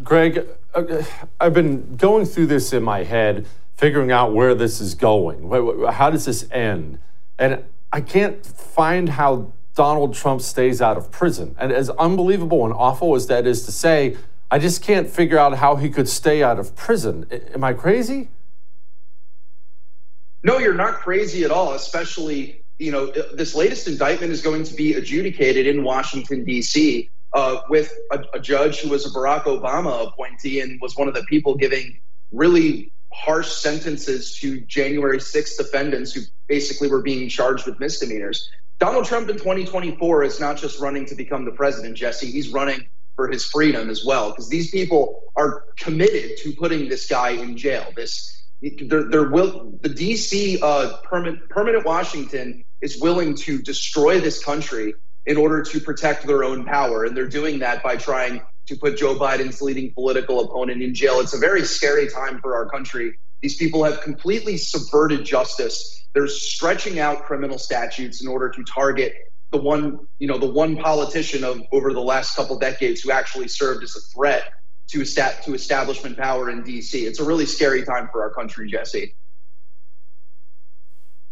Greg, 0.03 0.47
uh, 0.73 1.03
I've 1.39 1.53
been 1.53 1.95
going 1.95 2.25
through 2.25 2.47
this 2.47 2.73
in 2.73 2.83
my 2.83 3.03
head, 3.03 3.45
figuring 3.75 4.11
out 4.11 4.33
where 4.33 4.55
this 4.55 4.81
is 4.81 4.95
going. 4.95 5.49
How 5.91 6.09
does 6.09 6.25
this 6.25 6.47
end? 6.51 6.99
And 7.37 7.63
I 7.91 8.01
can't 8.01 8.45
find 8.45 9.09
how 9.09 9.53
Donald 9.75 10.13
Trump 10.13 10.41
stays 10.41 10.81
out 10.81 10.97
of 10.97 11.11
prison. 11.11 11.55
And 11.57 11.71
as 11.71 11.89
unbelievable 11.91 12.65
and 12.65 12.73
awful 12.73 13.15
as 13.15 13.27
that 13.27 13.47
is 13.47 13.65
to 13.65 13.71
say, 13.71 14.17
I 14.49 14.59
just 14.59 14.83
can't 14.83 15.09
figure 15.09 15.37
out 15.37 15.57
how 15.57 15.75
he 15.77 15.89
could 15.89 16.09
stay 16.09 16.43
out 16.43 16.59
of 16.59 16.75
prison. 16.75 17.25
Am 17.53 17.63
I 17.63 17.73
crazy? 17.73 18.29
No, 20.43 20.57
you're 20.57 20.73
not 20.73 20.95
crazy 20.95 21.43
at 21.43 21.51
all, 21.51 21.73
especially, 21.73 22.63
you 22.79 22.91
know, 22.91 23.11
this 23.33 23.53
latest 23.53 23.87
indictment 23.87 24.31
is 24.31 24.41
going 24.41 24.63
to 24.63 24.73
be 24.73 24.93
adjudicated 24.95 25.67
in 25.67 25.83
Washington, 25.83 26.43
D.C., 26.43 27.09
uh, 27.33 27.61
with 27.69 27.93
a, 28.11 28.23
a 28.33 28.39
judge 28.39 28.79
who 28.79 28.89
was 28.89 29.05
a 29.05 29.09
Barack 29.09 29.43
Obama 29.43 30.07
appointee 30.07 30.59
and 30.59 30.81
was 30.81 30.97
one 30.97 31.07
of 31.07 31.13
the 31.13 31.23
people 31.23 31.55
giving 31.55 32.01
really 32.31 32.91
harsh 33.13 33.49
sentences 33.49 34.37
to 34.39 34.61
January 34.61 35.17
6th 35.17 35.57
defendants 35.57 36.13
who 36.13 36.21
basically 36.47 36.89
were 36.89 37.01
being 37.01 37.29
charged 37.29 37.65
with 37.65 37.79
misdemeanors. 37.79 38.49
Donald 38.79 39.05
Trump 39.05 39.29
in 39.29 39.37
2024 39.37 40.23
is 40.23 40.39
not 40.39 40.57
just 40.57 40.81
running 40.81 41.05
to 41.05 41.15
become 41.15 41.45
the 41.45 41.51
president, 41.51 41.95
Jesse. 41.95 42.31
He's 42.31 42.49
running 42.49 42.87
for 43.15 43.29
his 43.29 43.45
freedom 43.45 43.89
as 43.89 44.03
well, 44.03 44.31
because 44.31 44.49
these 44.49 44.71
people 44.71 45.21
are 45.35 45.65
committed 45.77 46.37
to 46.37 46.53
putting 46.53 46.89
this 46.89 47.07
guy 47.07 47.31
in 47.31 47.57
jail. 47.57 47.91
This 47.95 48.40
they're, 48.61 49.03
they're 49.03 49.29
will 49.29 49.77
the 49.81 49.89
DC 49.89 50.61
uh, 50.61 50.97
permanent 51.03 51.49
permanent 51.49 51.85
Washington 51.85 52.63
is 52.81 52.99
willing 52.99 53.35
to 53.35 53.61
destroy 53.61 54.19
this 54.19 54.43
country 54.43 54.93
in 55.25 55.37
order 55.37 55.63
to 55.63 55.79
protect 55.79 56.25
their 56.25 56.43
own 56.43 56.65
power, 56.65 57.05
and 57.05 57.15
they're 57.15 57.27
doing 57.27 57.59
that 57.59 57.83
by 57.83 57.95
trying 57.95 58.41
to 58.67 58.75
put 58.75 58.97
Joe 58.97 59.15
Biden's 59.15 59.61
leading 59.61 59.93
political 59.93 60.39
opponent 60.41 60.81
in 60.81 60.93
jail. 60.93 61.19
It's 61.19 61.33
a 61.33 61.39
very 61.39 61.63
scary 61.63 62.07
time 62.07 62.39
for 62.39 62.55
our 62.55 62.69
country. 62.69 63.17
These 63.41 63.57
people 63.57 63.83
have 63.83 64.01
completely 64.01 64.57
subverted 64.57 65.25
justice. 65.25 66.07
They're 66.13 66.27
stretching 66.27 66.99
out 66.99 67.23
criminal 67.23 67.57
statutes 67.57 68.21
in 68.21 68.27
order 68.27 68.49
to 68.49 68.63
target 68.63 69.15
the 69.51 69.57
one, 69.57 69.99
you 70.19 70.27
know, 70.27 70.37
the 70.37 70.51
one 70.51 70.77
politician 70.77 71.43
of 71.43 71.61
over 71.71 71.93
the 71.93 72.01
last 72.01 72.35
couple 72.35 72.57
decades 72.57 73.01
who 73.01 73.11
actually 73.11 73.47
served 73.47 73.83
as 73.83 73.95
a 73.95 74.01
threat 74.15 74.51
to 74.89 74.99
estat- 74.99 75.43
to 75.43 75.53
establishment 75.53 76.17
power 76.17 76.49
in 76.49 76.63
DC. 76.63 77.05
It's 77.05 77.19
a 77.19 77.23
really 77.23 77.45
scary 77.45 77.83
time 77.83 78.09
for 78.11 78.21
our 78.21 78.29
country, 78.29 78.69
Jesse. 78.69 79.15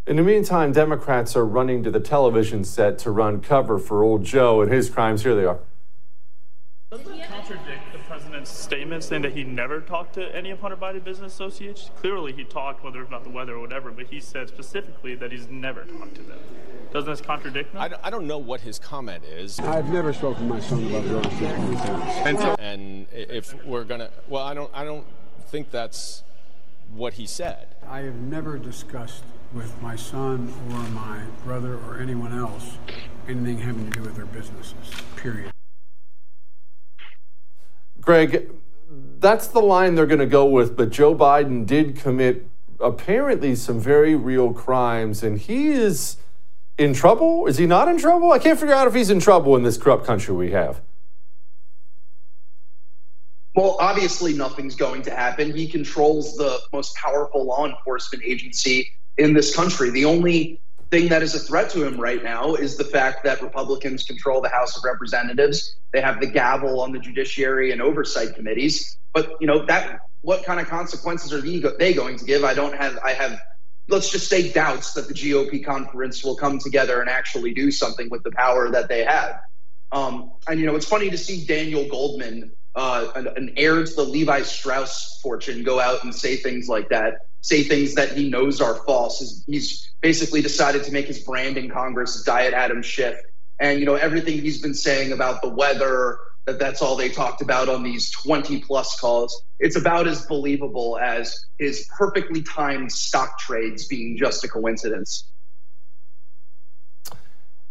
In 0.08 0.16
the 0.16 0.24
meantime, 0.24 0.72
Democrats 0.72 1.36
are 1.36 1.46
running 1.46 1.84
to 1.84 1.92
the 1.92 2.00
television 2.00 2.64
set 2.64 2.98
to 3.00 3.12
run 3.12 3.42
cover 3.42 3.78
for 3.78 4.04
old 4.04 4.24
Joe 4.24 4.62
and 4.62 4.72
his 4.72 4.90
crimes. 4.90 5.24
Here 5.24 5.36
they 5.36 5.46
are. 5.46 5.60
Doesn't 6.92 7.18
that 7.18 7.30
contradict 7.30 7.89
the 7.89 7.89
president's 8.20 8.52
statement 8.52 9.02
saying 9.02 9.22
that 9.22 9.34
he 9.34 9.46
never 9.46 9.80
talked 9.80 10.14
to 10.14 10.36
any 10.36 10.52
of 10.52 10.60
Hunter 10.60 10.76
Biden 10.76 11.02
business 11.02 11.34
associates? 11.34 11.90
Clearly, 12.02 12.34
he 12.34 12.44
talked, 12.44 12.84
whether 12.84 13.00
it's 13.00 13.08
about 13.08 13.24
the 13.24 13.30
weather 13.30 13.54
or 13.54 13.62
whatever, 13.62 13.92
but 13.92 14.08
he 14.08 14.20
said 14.20 14.50
specifically 14.50 15.16
that 15.16 15.32
he's 15.32 15.48
never 15.48 15.86
talked 15.86 16.16
to 16.16 16.24
them. 16.24 16.40
Doesn't 16.92 17.10
this 17.10 17.22
contradict 17.22 17.72
them? 17.72 17.82
I, 17.82 17.92
I 18.04 18.10
don't 18.10 18.28
know 18.28 18.38
what 18.38 18.60
his 18.60 18.78
comment 18.78 19.24
is. 19.24 19.58
I've 19.60 19.90
never 19.90 20.12
spoken 20.12 20.48
to 20.48 20.54
my 20.54 20.60
son 20.60 20.86
about 20.88 21.06
going 21.08 21.24
to 21.24 21.46
And, 22.26 22.38
so, 22.38 22.56
and 22.60 23.08
if 23.14 23.54
we're 23.64 23.86
gonna, 23.86 24.10
well, 24.28 24.44
I 24.44 24.54
don't, 24.54 24.72
I 24.74 24.84
don't 24.84 25.06
think 25.48 25.72
that's 25.72 26.24
what 26.94 27.14
he 27.14 27.26
said. 27.26 27.76
I 27.88 28.02
have 28.02 28.16
never 28.16 28.58
discussed 28.58 29.24
with 29.54 29.82
my 29.82 29.96
son 29.96 30.54
or 30.72 30.80
my 30.90 31.22
brother 31.46 31.76
or 31.88 32.00
anyone 32.00 32.38
else 32.38 32.78
anything 33.30 33.60
having 33.60 33.90
to 33.90 33.98
do 33.98 34.04
with 34.04 34.16
their 34.16 34.26
businesses. 34.26 34.76
Period. 35.16 35.52
Greg, 38.10 38.50
that's 39.20 39.46
the 39.46 39.60
line 39.60 39.94
they're 39.94 40.08
going 40.08 40.18
to 40.18 40.26
go 40.26 40.44
with, 40.44 40.76
but 40.76 40.90
Joe 40.90 41.14
Biden 41.14 41.64
did 41.64 41.96
commit 41.96 42.48
apparently 42.80 43.54
some 43.54 43.80
very 43.80 44.16
real 44.16 44.52
crimes, 44.52 45.22
and 45.22 45.38
he 45.38 45.68
is 45.68 46.18
in 46.80 46.96
trouble. 46.96 47.46
Is 47.46 47.60
he 47.60 47.68
not 47.68 47.88
in 47.88 48.00
trouble? 48.00 48.32
I 48.32 48.40
can't 48.40 48.60
figure 48.60 48.74
out 48.74 48.88
if 48.88 48.96
he's 48.96 49.12
in 49.12 49.20
trouble 49.20 49.56
in 49.56 49.62
this 49.62 49.78
corrupt 49.78 50.08
country 50.08 50.34
we 50.34 50.50
have. 50.50 50.82
Well, 53.54 53.78
obviously, 53.80 54.34
nothing's 54.34 54.74
going 54.74 55.04
to 55.04 55.12
happen. 55.12 55.56
He 55.56 55.68
controls 55.68 56.36
the 56.36 56.62
most 56.74 56.96
powerful 56.96 57.46
law 57.46 57.68
enforcement 57.68 58.24
agency 58.24 58.90
in 59.20 59.36
this 59.36 59.56
country. 59.56 59.92
The 59.92 60.06
only 60.06 60.60
thing 60.92 61.10
that 61.10 61.22
is 61.22 61.36
a 61.36 61.40
threat 61.40 61.70
to 61.72 61.86
him 61.86 62.00
right 62.00 62.24
now 62.24 62.56
is 62.56 62.78
the 62.78 62.84
fact 62.84 63.24
that 63.24 63.42
Republicans 63.42 64.04
control 64.04 64.42
the 64.42 64.50
House 64.50 64.76
of 64.76 64.84
Representatives. 64.84 65.76
They 65.94 66.02
have 66.02 66.20
the 66.20 66.28
gavel 66.28 66.82
on 66.82 66.92
the 66.92 67.00
judiciary 67.00 67.72
and 67.72 67.82
oversight 67.82 68.36
committees. 68.36 68.98
But 69.14 69.34
you 69.40 69.48
know 69.48 69.66
that 69.66 70.00
what 70.22 70.44
kind 70.44 70.60
of 70.60 70.68
consequences 70.68 71.34
are 71.34 71.42
they 71.42 71.94
going 71.94 72.18
to 72.18 72.26
give? 72.26 72.44
I 72.44 72.54
don't 72.54 72.76
have. 72.76 72.98
I 73.04 73.14
have. 73.14 73.40
Let's 73.88 74.12
just 74.12 74.30
say 74.30 74.52
doubts 74.52 74.94
that 74.94 75.08
the 75.08 75.16
GOP 75.16 75.66
conference 75.66 76.24
will 76.24 76.36
come 76.36 76.60
together 76.60 77.02
and 77.02 77.10
actually 77.10 77.54
do 77.54 77.72
something 77.72 78.08
with 78.12 78.22
the 78.24 78.32
power 78.32 78.70
that 78.70 78.88
they 78.88 79.04
have. 79.04 79.40
Um, 79.92 80.34
and 80.48 80.60
you 80.60 80.68
know, 80.68 80.76
it's 80.76 80.86
funny 80.86 81.10
to 81.10 81.18
see 81.18 81.44
Daniel 81.46 81.88
Goldman, 81.90 82.52
uh, 82.76 83.08
an, 83.16 83.28
an 83.36 83.54
heir 83.58 83.84
to 83.84 83.92
the 83.92 84.04
Levi 84.04 84.44
Strauss 84.44 85.20
fortune, 85.24 85.64
go 85.64 85.80
out 85.80 86.04
and 86.04 86.14
say 86.14 86.36
things 86.36 86.70
like 86.70 86.90
that 86.90 87.18
say 87.42 87.64
things 87.64 87.96
that 87.96 88.12
he 88.12 88.30
knows 88.30 88.62
are 88.62 88.76
false. 88.76 89.44
He's 89.48 89.92
basically 90.02 90.42
decided 90.42 90.84
to 90.84 90.92
make 90.92 91.08
his 91.08 91.20
brand 91.20 91.58
in 91.58 91.70
Congress 91.70 92.24
diet 92.24 92.54
Adam 92.54 92.82
Schiff. 92.82 93.20
And, 93.60 93.80
you 93.80 93.86
know, 93.86 93.96
everything 93.96 94.40
he's 94.40 94.62
been 94.62 94.74
saying 94.74 95.12
about 95.12 95.42
the 95.42 95.50
weather, 95.50 96.20
that 96.46 96.60
that's 96.60 96.82
all 96.82 96.96
they 96.96 97.10
talked 97.10 97.42
about 97.42 97.70
on 97.70 97.84
these 97.84 98.12
20 98.12 98.62
plus 98.62 99.00
calls. 99.00 99.44
It's 99.60 99.76
about 99.76 100.08
as 100.08 100.26
believable 100.26 100.98
as 100.98 101.46
his 101.58 101.88
perfectly 101.98 102.42
timed 102.42 102.92
stock 102.92 103.38
trades 103.40 103.88
being 103.88 104.18
just 104.18 104.44
a 104.44 104.48
coincidence. 104.48 105.26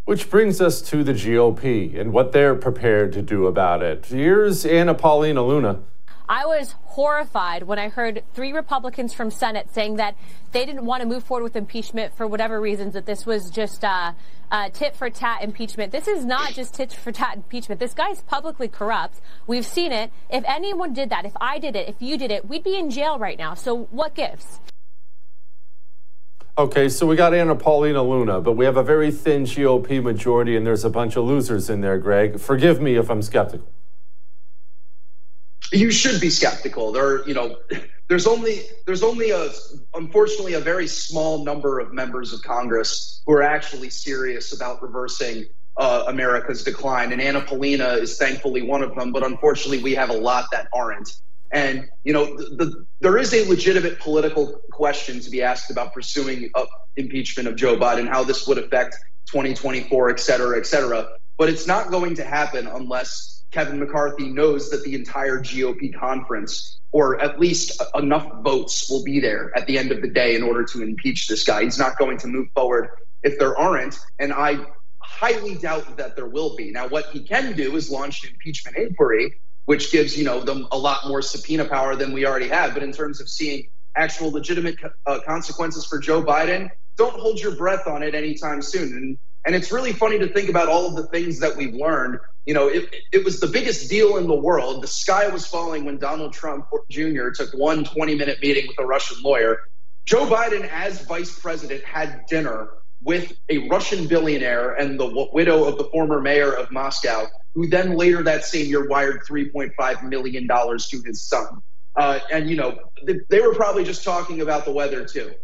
Which 0.04 0.30
brings 0.30 0.60
us 0.60 0.80
to 0.82 1.04
the 1.04 1.12
GOP 1.12 1.98
and 1.98 2.12
what 2.12 2.32
they're 2.32 2.54
prepared 2.54 3.12
to 3.12 3.22
do 3.22 3.46
about 3.46 3.82
it. 3.82 4.06
Here's 4.06 4.64
Anna 4.64 4.94
Paulina 4.94 5.44
Luna 5.44 5.80
I 6.28 6.44
was 6.44 6.74
horrified 6.84 7.62
when 7.62 7.78
I 7.78 7.88
heard 7.88 8.22
three 8.34 8.52
Republicans 8.52 9.14
from 9.14 9.30
Senate 9.30 9.72
saying 9.72 9.96
that 9.96 10.14
they 10.52 10.66
didn't 10.66 10.84
want 10.84 11.00
to 11.02 11.08
move 11.08 11.24
forward 11.24 11.42
with 11.42 11.56
impeachment 11.56 12.14
for 12.14 12.26
whatever 12.26 12.60
reasons, 12.60 12.92
that 12.92 13.06
this 13.06 13.24
was 13.24 13.50
just 13.50 13.82
uh, 13.82 14.12
uh, 14.50 14.68
tit 14.68 14.94
for 14.94 15.08
tat 15.08 15.42
impeachment. 15.42 15.90
This 15.90 16.06
is 16.06 16.26
not 16.26 16.52
just 16.52 16.74
tit 16.74 16.92
for 16.92 17.12
tat 17.12 17.36
impeachment. 17.36 17.80
This 17.80 17.94
guy 17.94 18.10
is 18.10 18.20
publicly 18.20 18.68
corrupt. 18.68 19.22
We've 19.46 19.64
seen 19.64 19.90
it. 19.90 20.12
If 20.28 20.44
anyone 20.46 20.92
did 20.92 21.08
that, 21.08 21.24
if 21.24 21.32
I 21.40 21.58
did 21.58 21.74
it, 21.74 21.88
if 21.88 22.02
you 22.02 22.18
did 22.18 22.30
it, 22.30 22.46
we'd 22.46 22.64
be 22.64 22.76
in 22.76 22.90
jail 22.90 23.18
right 23.18 23.38
now. 23.38 23.54
So 23.54 23.84
what 23.90 24.14
gives? 24.14 24.60
Okay, 26.58 26.90
so 26.90 27.06
we 27.06 27.16
got 27.16 27.32
Anna 27.32 27.54
Paulina 27.54 28.02
Luna, 28.02 28.42
but 28.42 28.52
we 28.52 28.66
have 28.66 28.76
a 28.76 28.82
very 28.82 29.12
thin 29.12 29.44
GOP 29.44 30.02
majority, 30.02 30.56
and 30.56 30.66
there's 30.66 30.84
a 30.84 30.90
bunch 30.90 31.16
of 31.16 31.24
losers 31.24 31.70
in 31.70 31.80
there, 31.80 31.96
Greg. 31.96 32.38
Forgive 32.38 32.82
me 32.82 32.96
if 32.96 33.10
I'm 33.10 33.22
skeptical 33.22 33.72
you 35.72 35.90
should 35.90 36.20
be 36.20 36.30
skeptical. 36.30 36.92
There, 36.92 37.26
you 37.26 37.34
know, 37.34 37.56
there's 38.08 38.26
only 38.26 38.62
there's 38.86 39.02
only 39.02 39.30
a 39.30 39.50
unfortunately 39.94 40.54
a 40.54 40.60
very 40.60 40.86
small 40.86 41.44
number 41.44 41.78
of 41.78 41.92
members 41.92 42.32
of 42.32 42.42
Congress 42.42 43.22
who 43.26 43.32
are 43.34 43.42
actually 43.42 43.90
serious 43.90 44.54
about 44.54 44.82
reversing 44.82 45.46
uh, 45.76 46.04
America's 46.08 46.64
decline, 46.64 47.12
and 47.12 47.20
Anna 47.20 47.40
Paulina 47.40 47.90
is 47.94 48.16
thankfully 48.16 48.62
one 48.62 48.82
of 48.82 48.94
them. 48.94 49.12
But 49.12 49.24
unfortunately, 49.24 49.82
we 49.82 49.94
have 49.94 50.10
a 50.10 50.16
lot 50.16 50.46
that 50.52 50.68
aren't. 50.72 51.10
And 51.50 51.88
you 52.04 52.12
know, 52.12 52.36
the, 52.36 52.56
the, 52.56 52.86
there 53.00 53.16
is 53.16 53.32
a 53.32 53.48
legitimate 53.48 54.00
political 54.00 54.60
question 54.72 55.20
to 55.20 55.30
be 55.30 55.42
asked 55.42 55.70
about 55.70 55.92
pursuing 55.92 56.50
uh, 56.54 56.64
impeachment 56.96 57.48
of 57.48 57.56
Joe 57.56 57.76
Biden, 57.76 58.08
how 58.08 58.24
this 58.24 58.46
would 58.46 58.58
affect 58.58 58.96
2024, 59.30 60.10
et 60.10 60.20
cetera, 60.20 60.58
et 60.58 60.66
cetera. 60.66 61.08
But 61.36 61.48
it's 61.48 61.66
not 61.66 61.90
going 61.90 62.16
to 62.16 62.24
happen 62.24 62.66
unless 62.66 63.37
Kevin 63.50 63.78
McCarthy 63.78 64.28
knows 64.28 64.70
that 64.70 64.84
the 64.84 64.94
entire 64.94 65.38
GOP 65.38 65.94
conference, 65.98 66.80
or 66.92 67.20
at 67.20 67.40
least 67.40 67.80
enough 67.94 68.30
votes, 68.42 68.90
will 68.90 69.02
be 69.02 69.20
there 69.20 69.56
at 69.56 69.66
the 69.66 69.78
end 69.78 69.90
of 69.90 70.02
the 70.02 70.08
day 70.08 70.36
in 70.36 70.42
order 70.42 70.64
to 70.64 70.82
impeach 70.82 71.28
this 71.28 71.44
guy. 71.44 71.62
He's 71.64 71.78
not 71.78 71.96
going 71.98 72.18
to 72.18 72.26
move 72.26 72.48
forward 72.54 72.90
if 73.22 73.38
there 73.38 73.56
aren't. 73.56 73.98
And 74.18 74.32
I 74.32 74.58
highly 75.00 75.54
doubt 75.54 75.96
that 75.96 76.14
there 76.14 76.26
will 76.26 76.56
be. 76.56 76.70
Now, 76.70 76.88
what 76.88 77.06
he 77.06 77.20
can 77.20 77.56
do 77.56 77.76
is 77.76 77.90
launch 77.90 78.24
an 78.24 78.30
impeachment 78.30 78.76
inquiry, 78.76 79.40
which 79.64 79.90
gives 79.90 80.16
you 80.16 80.24
know 80.24 80.40
them 80.40 80.68
a 80.70 80.78
lot 80.78 81.08
more 81.08 81.22
subpoena 81.22 81.64
power 81.64 81.96
than 81.96 82.12
we 82.12 82.26
already 82.26 82.48
have. 82.48 82.74
But 82.74 82.82
in 82.82 82.92
terms 82.92 83.20
of 83.20 83.28
seeing 83.28 83.68
actual 83.96 84.30
legitimate 84.30 84.76
uh, 85.06 85.20
consequences 85.26 85.86
for 85.86 85.98
Joe 85.98 86.22
Biden, 86.22 86.70
don't 86.96 87.18
hold 87.18 87.40
your 87.40 87.56
breath 87.56 87.86
on 87.86 88.02
it 88.02 88.14
anytime 88.14 88.60
soon. 88.60 88.92
And 88.92 89.18
and 89.44 89.56
it's 89.56 89.72
really 89.72 89.92
funny 89.92 90.18
to 90.18 90.28
think 90.28 90.50
about 90.50 90.68
all 90.68 90.86
of 90.86 90.94
the 90.94 91.06
things 91.06 91.38
that 91.40 91.56
we've 91.56 91.74
learned. 91.74 92.18
You 92.48 92.54
know, 92.54 92.66
it, 92.66 92.88
it 93.12 93.26
was 93.26 93.40
the 93.40 93.46
biggest 93.46 93.90
deal 93.90 94.16
in 94.16 94.26
the 94.26 94.34
world. 94.34 94.82
The 94.82 94.86
sky 94.86 95.28
was 95.28 95.46
falling 95.46 95.84
when 95.84 95.98
Donald 95.98 96.32
Trump 96.32 96.66
Jr. 96.88 97.28
took 97.28 97.52
one 97.52 97.84
20 97.84 98.14
minute 98.14 98.38
meeting 98.40 98.66
with 98.66 98.78
a 98.78 98.86
Russian 98.86 99.22
lawyer. 99.22 99.68
Joe 100.06 100.24
Biden, 100.24 100.66
as 100.72 101.04
vice 101.04 101.38
president, 101.38 101.84
had 101.84 102.24
dinner 102.24 102.70
with 103.02 103.34
a 103.50 103.68
Russian 103.68 104.06
billionaire 104.06 104.72
and 104.72 104.98
the 104.98 105.28
widow 105.30 105.64
of 105.64 105.76
the 105.76 105.84
former 105.92 106.22
mayor 106.22 106.50
of 106.50 106.70
Moscow, 106.70 107.26
who 107.52 107.68
then 107.68 107.98
later 107.98 108.22
that 108.22 108.46
same 108.46 108.64
year 108.64 108.88
wired 108.88 109.26
$3.5 109.26 110.08
million 110.08 110.48
to 110.48 111.02
his 111.04 111.20
son. 111.20 111.60
Uh, 111.96 112.18
and, 112.32 112.48
you 112.48 112.56
know, 112.56 112.78
they, 113.28 113.40
were 113.42 113.54
probably 113.54 113.84
just 113.84 114.04
talking 114.04 114.40
about 114.40 114.64
the 114.64 114.72
weather, 114.72 115.04
too. 115.04 115.34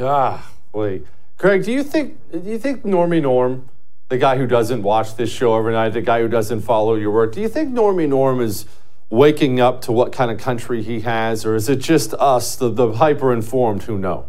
Ah, 0.00 0.50
wait. 0.72 1.06
Craig, 1.38 1.62
do 1.62 1.70
you 1.70 1.84
think 1.84 2.18
do 2.32 2.50
you 2.50 2.58
think 2.58 2.82
Normie 2.82 3.22
Norm, 3.22 3.68
the 4.10 4.18
guy 4.18 4.36
who 4.36 4.46
doesn't 4.46 4.82
watch 4.82 5.14
this 5.14 5.30
show 5.30 5.56
every 5.56 5.72
night, 5.72 5.90
the 5.90 6.02
guy 6.02 6.20
who 6.20 6.28
doesn't 6.28 6.62
follow 6.62 6.96
your 6.96 7.12
work, 7.12 7.32
do 7.32 7.40
you 7.40 7.48
think 7.48 7.72
Normie 7.72 8.08
Norm 8.08 8.40
is 8.40 8.66
waking 9.08 9.60
up 9.60 9.82
to 9.82 9.92
what 9.92 10.12
kind 10.12 10.32
of 10.32 10.38
country 10.38 10.82
he 10.82 11.00
has, 11.00 11.46
or 11.46 11.54
is 11.54 11.68
it 11.68 11.76
just 11.76 12.12
us, 12.14 12.56
the, 12.56 12.68
the 12.68 12.92
hyper 12.92 13.32
informed, 13.32 13.84
who 13.84 13.96
know? 13.96 14.28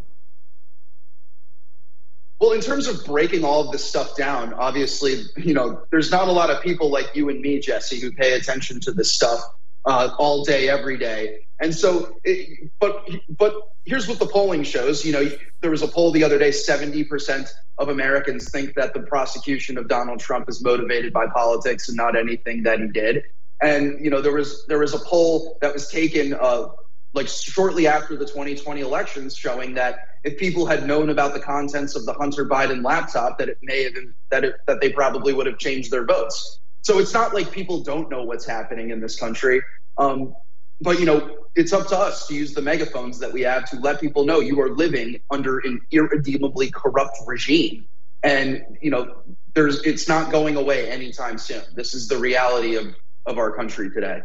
Well, 2.40 2.52
in 2.52 2.62
terms 2.62 2.88
of 2.88 3.04
breaking 3.06 3.44
all 3.44 3.66
of 3.66 3.72
this 3.72 3.84
stuff 3.84 4.16
down, 4.16 4.54
obviously, 4.54 5.24
you 5.38 5.54
know, 5.54 5.82
there's 5.90 6.12
not 6.12 6.28
a 6.28 6.32
lot 6.32 6.52
of 6.52 6.62
people 6.62 6.92
like 6.92 7.16
you 7.16 7.30
and 7.30 7.42
me, 7.42 7.60
Jesse, 7.60 8.00
who 8.00 8.12
pay 8.12 8.34
attention 8.34 8.80
to 8.82 8.92
this 8.92 9.14
stuff 9.14 9.40
uh, 9.86 10.10
all 10.18 10.44
day, 10.44 10.70
every 10.70 10.98
day. 10.98 11.48
And 11.60 11.74
so, 11.74 12.16
it, 12.24 12.72
but 12.80 13.08
but 13.30 13.54
here's 13.86 14.08
what 14.08 14.20
the 14.20 14.26
polling 14.26 14.64
shows. 14.64 15.06
You 15.06 15.14
know, 15.14 15.32
there 15.62 15.72
was 15.72 15.82
a 15.82 15.88
poll 15.88 16.12
the 16.12 16.24
other 16.24 16.40
day: 16.40 16.52
seventy 16.52 17.04
percent 17.04 17.50
of 17.78 17.90
Americans 17.90 18.50
think 18.50 18.76
that 18.76 18.94
the 18.94 19.02
prosecution 19.02 19.78
of 19.78 19.88
Donald 19.88 20.20
Trump 20.20 20.50
is 20.50 20.64
motivated 20.64 21.14
by 21.14 21.28
politics 21.28 21.88
and 21.88 21.98
not 21.98 22.16
anything 22.16 22.64
that 22.64 22.80
he 22.80 22.88
did. 22.88 23.24
And 23.62 24.04
you 24.04 24.10
know, 24.10 24.22
there 24.22 24.34
was 24.34 24.66
there 24.68 24.80
was 24.80 24.94
a 24.94 25.00
poll 25.00 25.58
that 25.62 25.74
was 25.74 25.88
taken 25.88 26.34
uh, 26.34 26.70
like 27.14 27.28
shortly 27.28 27.88
after 27.88 28.16
the 28.16 28.26
2020 28.26 28.82
elections, 28.82 29.36
showing 29.36 29.76
that 29.76 30.08
if 30.24 30.38
people 30.38 30.66
had 30.66 30.88
known 30.88 31.10
about 31.10 31.34
the 31.34 31.40
contents 31.40 31.96
of 31.96 32.06
the 32.06 32.14
Hunter 32.14 32.46
Biden 32.46 32.84
laptop, 32.84 33.40
that 33.40 33.50
it 33.50 33.58
may 33.62 33.84
have 33.84 33.94
been, 33.94 34.14
that 34.30 34.44
it, 34.44 34.56
that 34.68 34.82
they 34.82 34.92
probably 34.92 35.34
would 35.34 35.46
have 35.48 35.58
changed 35.58 35.92
their 35.92 36.06
votes. 36.06 36.60
So 36.82 37.00
it's 37.00 37.14
not 37.14 37.34
like 37.34 37.52
people 37.52 37.84
don't 37.84 38.10
know 38.10 38.24
what's 38.24 38.46
happening 38.46 38.90
in 38.90 39.00
this 39.00 39.20
country. 39.20 39.62
Um, 39.98 40.36
but 40.82 41.00
you 41.00 41.06
know, 41.06 41.38
it's 41.56 41.74
up 41.74 41.88
to 41.88 41.98
us 41.98 42.28
to 42.28 42.34
use 42.34 42.54
the 42.54 42.62
megaphones 42.62 43.20
that 43.20 43.32
we 43.32 43.42
have 43.42 43.70
to 43.70 43.80
let 43.80 44.02
people 44.02 44.26
know 44.26 44.40
you 44.40 44.60
are 44.62 44.70
living 44.70 45.22
under 45.30 45.60
an 45.60 45.82
irredeemably 45.92 46.72
corrupt 46.72 47.18
regime, 47.26 47.86
and 48.24 48.78
you 48.82 48.90
know, 48.90 49.22
there's 49.54 49.84
it's 49.84 50.08
not 50.08 50.32
going 50.32 50.56
away 50.56 50.90
anytime 50.90 51.38
soon. 51.38 51.62
This 51.76 51.94
is 51.94 52.08
the 52.08 52.18
reality 52.18 52.76
of 52.76 52.96
of 53.26 53.38
our 53.38 53.52
country 53.52 53.92
today. 53.92 54.22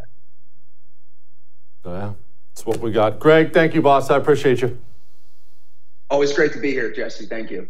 Yeah, 1.85 2.15
that's 2.55 2.65
what 2.65 2.79
we 2.79 2.91
got. 2.93 3.19
Greg, 3.19 3.53
thank 3.53 3.75
you, 3.75 3.83
boss. 3.83 4.11
I 4.11 4.17
appreciate 4.17 4.63
you. 4.63 4.79
Always 6.09 6.33
great 6.33 6.53
to 6.53 6.61
be 6.61 6.71
here, 6.71 6.93
Jesse. 6.93 7.27
Thank 7.27 7.51
you. 7.51 7.69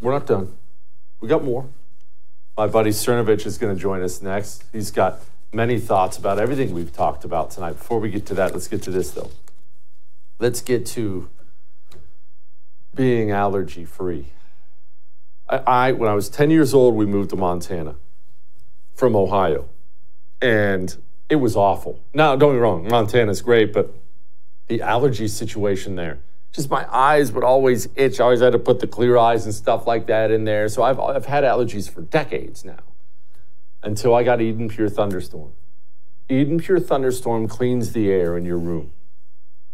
We're 0.00 0.12
not 0.12 0.26
done. 0.26 0.56
We 1.20 1.28
got 1.28 1.44
more. 1.44 1.68
My 2.56 2.66
buddy 2.66 2.90
Cernovich 2.90 3.46
is 3.46 3.56
going 3.56 3.74
to 3.74 3.80
join 3.80 4.02
us 4.02 4.20
next. 4.20 4.64
He's 4.72 4.90
got 4.90 5.20
many 5.54 5.78
thoughts 5.80 6.18
about 6.18 6.38
everything 6.38 6.74
we've 6.74 6.92
talked 6.92 7.24
about 7.24 7.50
tonight. 7.50 7.72
Before 7.72 7.98
we 7.98 8.10
get 8.10 8.26
to 8.26 8.34
that, 8.34 8.52
let's 8.52 8.68
get 8.68 8.82
to 8.82 8.90
this, 8.90 9.10
though. 9.12 9.30
Let's 10.38 10.60
get 10.60 10.84
to 10.86 11.30
being 12.94 13.30
allergy 13.30 13.86
free. 13.86 14.26
I, 15.48 15.56
I, 15.56 15.92
when 15.92 16.10
I 16.10 16.14
was 16.14 16.28
10 16.28 16.50
years 16.50 16.74
old, 16.74 16.94
we 16.94 17.06
moved 17.06 17.30
to 17.30 17.36
Montana 17.36 17.96
from 18.94 19.16
Ohio, 19.16 19.68
and 20.42 20.94
it 21.30 21.36
was 21.36 21.56
awful. 21.56 22.00
Now, 22.12 22.36
don't 22.36 22.52
me 22.52 22.60
wrong, 22.60 22.86
Montana's 22.86 23.40
great, 23.40 23.72
but 23.72 23.94
the 24.68 24.82
allergy 24.82 25.28
situation 25.28 25.96
there, 25.96 26.18
just 26.52 26.70
my 26.70 26.86
eyes 26.94 27.32
would 27.32 27.44
always 27.44 27.88
itch. 27.96 28.20
I 28.20 28.24
always 28.24 28.40
had 28.40 28.52
to 28.52 28.58
put 28.58 28.80
the 28.80 28.86
clear 28.86 29.16
eyes 29.16 29.46
and 29.46 29.54
stuff 29.54 29.86
like 29.86 30.06
that 30.06 30.30
in 30.30 30.44
there. 30.44 30.68
So 30.68 30.82
I've, 30.82 31.00
I've 31.00 31.26
had 31.26 31.44
allergies 31.44 31.90
for 31.90 32.02
decades 32.02 32.64
now 32.64 32.80
until 33.82 34.14
I 34.14 34.22
got 34.22 34.40
Eden 34.40 34.68
Pure 34.68 34.90
Thunderstorm. 34.90 35.52
Eden 36.28 36.58
Pure 36.58 36.80
Thunderstorm 36.80 37.48
cleans 37.48 37.92
the 37.92 38.10
air 38.10 38.36
in 38.36 38.44
your 38.44 38.58
room. 38.58 38.92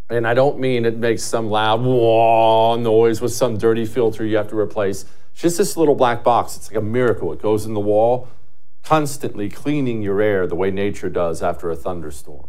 And 0.09 0.27
I 0.27 0.35
don't 0.35 0.59
mean 0.59 0.87
it 0.87 0.97
makes 0.97 1.23
some 1.23 1.51
loud 1.51 1.83
wah 1.83 2.77
noise 2.77 3.21
with 3.21 3.33
some 3.33 3.59
dirty 3.59 3.85
filter 3.85 4.25
you 4.25 4.37
have 4.37 4.49
to 4.49 4.59
replace. 4.59 5.05
It's 5.33 5.43
just 5.43 5.59
this 5.59 5.77
little 5.77 5.95
black 5.95 6.25
box. 6.25 6.57
It's 6.57 6.71
like 6.71 6.79
a 6.79 6.85
miracle. 6.85 7.33
It 7.33 7.43
goes 7.43 7.67
in 7.67 7.75
the 7.75 7.81
wall, 7.81 8.29
constantly 8.83 9.51
cleaning 9.51 10.01
your 10.01 10.23
air 10.23 10.47
the 10.47 10.55
way 10.55 10.71
nature 10.71 11.11
does 11.11 11.43
after 11.43 11.71
a 11.71 11.77
thunderstorm. 11.77 12.49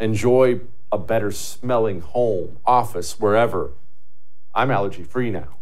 Enjoy 0.00 0.60
a 0.90 0.98
better 0.98 1.30
smelling 1.30 2.00
home, 2.00 2.56
office, 2.64 3.20
wherever. 3.20 3.72
I'm 4.54 4.70
allergy 4.70 5.02
free 5.02 5.30
now. 5.30 5.56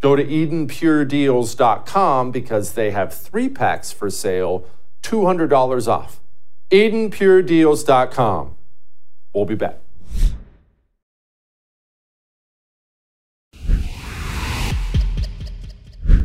Go 0.00 0.16
to 0.16 0.24
EdenPureDeals.com 0.24 2.32
because 2.32 2.72
they 2.72 2.90
have 2.90 3.14
three 3.14 3.48
packs 3.48 3.92
for 3.92 4.10
sale, 4.10 4.66
$200 5.02 5.88
off. 5.88 6.20
EdenPureDeals.com. 6.70 8.56
We'll 9.32 9.44
be 9.44 9.54
back. 9.54 9.78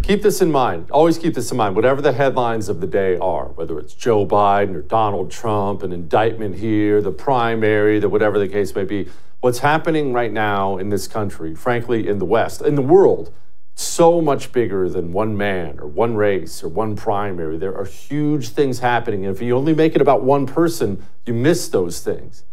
Keep 0.08 0.22
this 0.22 0.42
in 0.42 0.50
mind. 0.50 0.90
Always 0.90 1.18
keep 1.18 1.34
this 1.34 1.52
in 1.52 1.58
mind. 1.58 1.76
Whatever 1.76 2.02
the 2.02 2.14
headlines 2.14 2.70
of 2.70 2.80
the 2.80 2.88
day 2.88 3.18
are, 3.18 3.48
whether 3.50 3.78
it's 3.78 3.94
Joe 3.94 4.26
Biden 4.26 4.74
or 4.74 4.82
Donald 4.82 5.30
Trump, 5.30 5.84
an 5.84 5.92
indictment 5.92 6.56
here, 6.56 7.02
the 7.02 7.12
primary, 7.12 8.00
the 8.00 8.08
whatever 8.08 8.40
the 8.40 8.48
case 8.48 8.74
may 8.74 8.86
be, 8.86 9.10
what's 9.42 9.60
happening 9.60 10.14
right 10.14 10.32
now 10.32 10.78
in 10.78 10.88
this 10.88 11.10
country, 11.10 11.54
frankly, 11.54 12.08
in 12.08 12.20
the 12.20 12.26
West, 12.26 12.62
in 12.62 12.76
the 12.76 12.82
world, 12.82 13.34
so 13.76 14.22
much 14.22 14.54
bigger 14.54 14.88
than 14.88 15.12
one 15.12 15.36
man 15.36 15.78
or 15.78 15.88
one 15.88 16.16
race 16.16 16.64
or 16.64 16.70
one 16.70 16.96
primary. 16.96 17.58
There 17.58 17.78
are 17.78 17.86
huge 17.86 18.50
things 18.50 18.80
happening. 18.80 19.26
And 19.26 19.36
if 19.36 19.42
you 19.42 19.58
only 19.58 19.76
make 19.76 19.94
it 19.94 20.02
about 20.02 20.24
one 20.24 20.48
person, 20.48 21.06
you 21.26 21.34
miss 21.34 21.68
those 21.68 22.00
things 22.00 22.44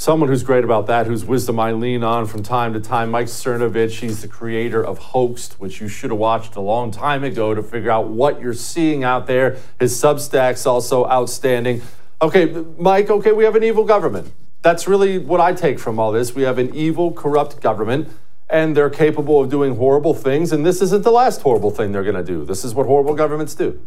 someone 0.00 0.30
who's 0.30 0.42
great 0.42 0.64
about 0.64 0.86
that, 0.86 1.06
whose 1.06 1.26
wisdom 1.26 1.60
I 1.60 1.72
lean 1.72 2.02
on 2.02 2.24
from 2.24 2.42
time 2.42 2.72
to 2.72 2.80
time, 2.80 3.10
Mike 3.10 3.26
Cernovich. 3.26 4.00
He's 4.00 4.22
the 4.22 4.28
creator 4.28 4.82
of 4.82 4.96
Hoaxed, 4.96 5.60
which 5.60 5.78
you 5.78 5.88
should 5.88 6.08
have 6.08 6.18
watched 6.18 6.56
a 6.56 6.60
long 6.62 6.90
time 6.90 7.22
ago 7.22 7.54
to 7.54 7.62
figure 7.62 7.90
out 7.90 8.08
what 8.08 8.40
you're 8.40 8.54
seeing 8.54 9.04
out 9.04 9.26
there. 9.26 9.58
His 9.78 9.92
Substack's 10.00 10.64
also 10.64 11.06
outstanding. 11.06 11.82
Okay, 12.22 12.46
Mike, 12.78 13.10
okay, 13.10 13.32
we 13.32 13.44
have 13.44 13.56
an 13.56 13.62
evil 13.62 13.84
government. 13.84 14.32
That's 14.62 14.88
really 14.88 15.18
what 15.18 15.38
I 15.38 15.52
take 15.52 15.78
from 15.78 15.98
all 15.98 16.12
this. 16.12 16.34
We 16.34 16.42
have 16.44 16.56
an 16.56 16.74
evil, 16.74 17.12
corrupt 17.12 17.60
government, 17.60 18.08
and 18.48 18.74
they're 18.74 18.88
capable 18.88 19.38
of 19.42 19.50
doing 19.50 19.76
horrible 19.76 20.14
things, 20.14 20.50
and 20.50 20.64
this 20.64 20.80
isn't 20.80 21.04
the 21.04 21.12
last 21.12 21.42
horrible 21.42 21.70
thing 21.70 21.92
they're 21.92 22.02
going 22.02 22.14
to 22.14 22.24
do. 22.24 22.46
This 22.46 22.64
is 22.64 22.74
what 22.74 22.86
horrible 22.86 23.14
governments 23.14 23.54
do. 23.54 23.86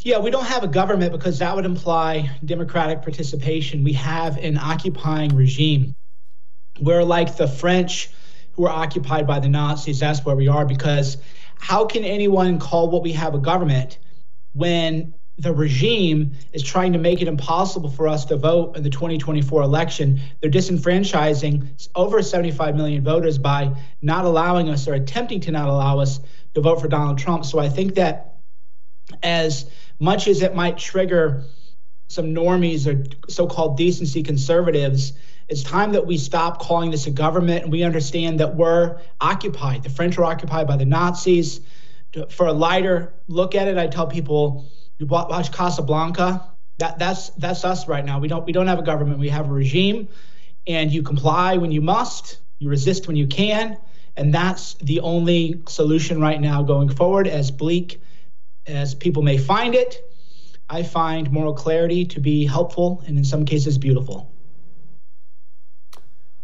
Yeah, 0.00 0.18
we 0.18 0.30
don't 0.30 0.46
have 0.46 0.62
a 0.62 0.68
government 0.68 1.10
because 1.10 1.40
that 1.40 1.54
would 1.56 1.64
imply 1.64 2.30
democratic 2.44 3.02
participation. 3.02 3.82
We 3.82 3.94
have 3.94 4.36
an 4.38 4.56
occupying 4.56 5.34
regime. 5.34 5.96
We're 6.80 7.02
like 7.02 7.36
the 7.36 7.48
French 7.48 8.10
who 8.52 8.62
were 8.62 8.70
occupied 8.70 9.26
by 9.26 9.40
the 9.40 9.48
Nazis. 9.48 9.98
That's 9.98 10.24
where 10.24 10.36
we 10.36 10.46
are 10.46 10.64
because 10.64 11.16
how 11.58 11.84
can 11.84 12.04
anyone 12.04 12.60
call 12.60 12.90
what 12.90 13.02
we 13.02 13.12
have 13.12 13.34
a 13.34 13.38
government 13.38 13.98
when 14.52 15.14
the 15.38 15.52
regime 15.52 16.32
is 16.52 16.62
trying 16.62 16.92
to 16.92 16.98
make 16.98 17.22
it 17.22 17.28
impossible 17.28 17.90
for 17.90 18.08
us 18.08 18.24
to 18.26 18.36
vote 18.36 18.76
in 18.76 18.82
the 18.82 18.90
2024 18.90 19.62
election. 19.62 20.20
They're 20.40 20.50
disenfranchising 20.50 21.88
over 21.94 22.22
75 22.22 22.74
million 22.74 23.04
voters 23.04 23.38
by 23.38 23.72
not 24.02 24.24
allowing 24.24 24.68
us 24.68 24.88
or 24.88 24.94
attempting 24.94 25.40
to 25.42 25.52
not 25.52 25.68
allow 25.68 26.00
us 26.00 26.18
to 26.54 26.60
vote 26.60 26.80
for 26.80 26.88
Donald 26.88 27.18
Trump. 27.18 27.44
So 27.44 27.60
I 27.60 27.68
think 27.68 27.94
that 27.94 28.27
as 29.22 29.70
much 29.98 30.28
as 30.28 30.42
it 30.42 30.54
might 30.54 30.78
trigger 30.78 31.44
some 32.08 32.34
normies 32.34 32.86
or 32.86 33.04
so-called 33.28 33.76
decency 33.76 34.22
conservatives 34.22 35.12
it's 35.48 35.62
time 35.62 35.92
that 35.92 36.06
we 36.06 36.18
stop 36.18 36.60
calling 36.60 36.90
this 36.90 37.06
a 37.06 37.10
government. 37.10 37.64
And 37.64 37.72
we 37.72 37.82
understand 37.82 38.40
that 38.40 38.54
we're 38.54 39.00
occupied 39.20 39.82
the 39.82 39.90
french 39.90 40.16
were 40.16 40.24
occupied 40.24 40.66
by 40.66 40.76
the 40.76 40.84
nazis. 40.84 41.60
For 42.30 42.46
a 42.46 42.52
lighter 42.52 43.12
look 43.26 43.54
at 43.54 43.68
it 43.68 43.76
i 43.78 43.86
tell 43.86 44.06
people 44.06 44.66
you 44.98 45.06
watch 45.06 45.52
casablanca. 45.52 46.44
That, 46.78 46.98
that's 46.98 47.30
that's 47.30 47.64
us 47.64 47.88
right 47.88 48.04
now. 48.04 48.18
We 48.20 48.28
don't 48.28 48.44
we 48.44 48.52
don't 48.52 48.66
have 48.68 48.78
a 48.78 48.82
government. 48.82 49.18
We 49.18 49.30
have 49.30 49.48
a 49.48 49.52
regime. 49.52 50.08
And 50.66 50.92
you 50.92 51.02
comply 51.02 51.56
when 51.56 51.72
you 51.72 51.80
must. 51.80 52.38
You 52.58 52.68
resist 52.68 53.06
when 53.06 53.16
you 53.16 53.26
can. 53.26 53.78
And 54.16 54.34
that's 54.34 54.74
the 54.74 55.00
only 55.00 55.62
solution 55.68 56.20
right 56.20 56.40
now 56.40 56.62
going 56.62 56.88
forward 56.88 57.26
as 57.26 57.50
bleak 57.50 58.02
as 58.68 58.94
people 58.94 59.22
may 59.22 59.38
find 59.38 59.74
it, 59.74 60.04
I 60.68 60.82
find 60.82 61.30
moral 61.32 61.54
clarity 61.54 62.04
to 62.06 62.20
be 62.20 62.46
helpful 62.46 63.02
and 63.06 63.16
in 63.16 63.24
some 63.24 63.44
cases 63.44 63.78
beautiful. 63.78 64.30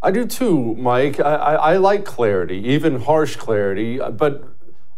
I 0.02 0.10
do 0.10 0.26
too, 0.26 0.74
Mike. 0.76 1.20
I, 1.20 1.34
I, 1.34 1.54
I, 1.54 1.76
like 1.78 2.04
clarity, 2.04 2.58
even 2.68 3.00
harsh 3.00 3.36
clarity, 3.36 3.98
but 3.98 4.44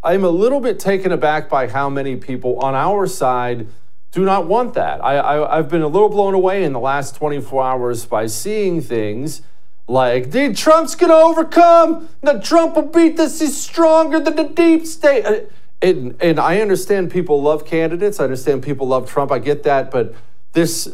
I'm 0.03 0.25
a 0.25 0.31
little 0.31 0.61
bit 0.61 0.81
taken 0.81 1.13
aback 1.13 1.49
by 1.49 1.69
how 1.69 1.89
many 1.89 2.17
people 2.17 2.59
on 2.59 2.75
our 2.75 3.07
side 3.07 3.69
do 4.11 4.25
not 4.25 4.47
want 4.47 4.75
that. 4.75 5.05
I, 5.05 5.59
I've 5.59 5.69
been 5.69 5.83
a 5.83 5.89
little 5.89 6.09
blown 6.09 6.35
away 6.35 6.65
in 6.65 6.73
the 6.73 6.81
last 6.81 7.15
24 7.17 7.63
hours 7.63 8.07
by 8.07 8.27
seeing 8.27 8.81
things 8.81 9.43
like, 9.89 10.31
dude, 10.31 10.57
Trump's 10.57 10.97
to 10.97 11.13
overcome. 11.13 12.09
The 12.23 12.41
Trump 12.41 12.75
will 12.75 12.87
beat 12.87 13.17
this. 13.17 13.41
He's 13.41 13.57
stronger 13.57 14.19
than 14.19 14.35
the 14.35 14.49
deep 14.49 14.87
state. 14.87 15.25
Uh, 15.25 15.41
And, 15.83 16.17
and 16.21 16.41
I 16.41 16.61
understand 16.61 17.11
people 17.11 17.43
love 17.43 17.67
candidates. 17.67 18.19
I 18.19 18.25
understand 18.25 18.63
people 18.63 18.89
love 18.89 19.09
Trump. 19.09 19.31
I 19.31 19.39
get 19.39 19.63
that. 19.65 19.91
But 19.91 20.15
this 20.53 20.89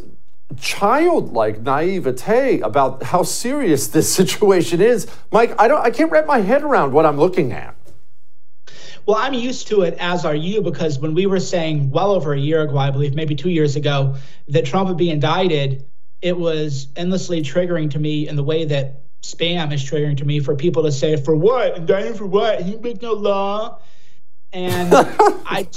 childlike 0.59 1.63
naivete 1.63 2.61
about 2.61 3.03
how 3.03 3.23
serious 3.23 3.89
this 3.89 4.13
situation 4.15 4.81
is, 4.81 5.07
Mike, 5.31 5.55
I, 5.59 5.69
don't, 5.69 5.81
I 5.81 5.91
can't 5.91 6.11
wrap 6.11 6.27
my 6.27 6.41
head 6.41 6.63
around 6.63 6.93
what 6.93 7.07
I'm 7.07 7.19
looking 7.19 7.53
at. 7.53 7.77
Well, 9.07 9.17
I'm 9.17 9.35
used 9.35 9.67
to 9.69 9.83
it, 9.83 9.97
as 9.99 10.25
are 10.25 10.35
you, 10.35 10.63
because 10.63 11.01
when 11.01 11.15
we 11.15 11.27
were 11.27 11.41
saying 11.41 11.91
well 11.91 12.13
over 12.13 12.35
a 12.35 12.39
year 12.39 12.63
ago, 12.63 12.79
I 12.79 12.91
believe, 12.91 13.15
maybe 13.15 13.35
two 13.35 13.51
years 13.51 13.75
ago, 13.75 14.15
that 14.49 14.65
Trump 14.65 14.89
would 14.89 14.97
be 14.97 15.11
indicted, 15.11 15.85
it 16.21 16.37
was 16.37 16.87
endlessly 16.95 17.43
triggering 17.43 17.91
to 17.91 17.99
me 17.99 18.29
in 18.29 18.37
the 18.37 18.45
way 18.45 18.65
that 18.67 19.03
spam 19.23 19.73
is 19.73 19.83
triggering 19.83 20.17
to 20.19 20.25
me 20.25 20.39
for 20.39 20.55
people 20.55 20.85
to 20.85 20.93
say, 20.93 21.17
for 21.17 21.35
what? 21.35 21.77
Indicted 21.77 22.17
for 22.17 22.27
what? 22.27 22.63
He 22.63 22.77
make 22.77 23.03
no 23.03 23.13
law 23.13 23.81
and 24.53 24.93
I, 24.95 25.69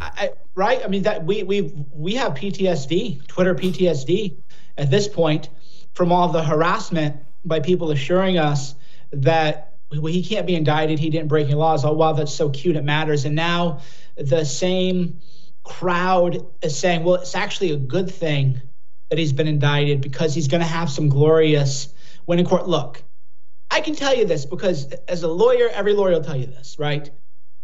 I, 0.00 0.30
right? 0.54 0.80
I 0.84 0.88
mean 0.88 1.02
that 1.04 1.24
we 1.24 1.42
we 1.42 1.72
we 1.92 2.14
have 2.14 2.34
PTSD, 2.34 3.26
Twitter 3.26 3.54
PTSD, 3.54 4.36
at 4.76 4.90
this 4.90 5.08
point 5.08 5.48
from 5.94 6.12
all 6.12 6.28
the 6.28 6.42
harassment 6.42 7.16
by 7.44 7.60
people 7.60 7.90
assuring 7.90 8.38
us 8.38 8.74
that 9.12 9.72
well, 9.90 10.12
he 10.12 10.24
can't 10.24 10.46
be 10.46 10.54
indicted, 10.54 10.98
he 10.98 11.10
didn't 11.10 11.28
break 11.28 11.46
any 11.46 11.54
laws. 11.54 11.84
Oh, 11.84 11.92
wow, 11.92 12.12
that's 12.12 12.34
so 12.34 12.48
cute, 12.48 12.76
it 12.76 12.84
matters. 12.84 13.24
And 13.24 13.36
now 13.36 13.80
the 14.16 14.44
same 14.44 15.20
crowd 15.64 16.46
is 16.62 16.78
saying, 16.78 17.04
well, 17.04 17.16
it's 17.16 17.34
actually 17.34 17.72
a 17.72 17.76
good 17.76 18.10
thing 18.10 18.60
that 19.10 19.18
he's 19.18 19.32
been 19.32 19.48
indicted 19.48 20.00
because 20.00 20.34
he's 20.34 20.48
going 20.48 20.62
to 20.62 20.66
have 20.66 20.90
some 20.90 21.10
glorious 21.10 21.92
when 22.24 22.38
in 22.38 22.46
court. 22.46 22.66
Look, 22.66 23.02
I 23.70 23.80
can 23.82 23.94
tell 23.94 24.16
you 24.16 24.24
this 24.24 24.46
because 24.46 24.90
as 25.08 25.22
a 25.22 25.28
lawyer, 25.28 25.68
every 25.68 25.92
lawyer 25.92 26.12
will 26.12 26.24
tell 26.24 26.36
you 26.36 26.46
this, 26.46 26.78
right? 26.78 27.10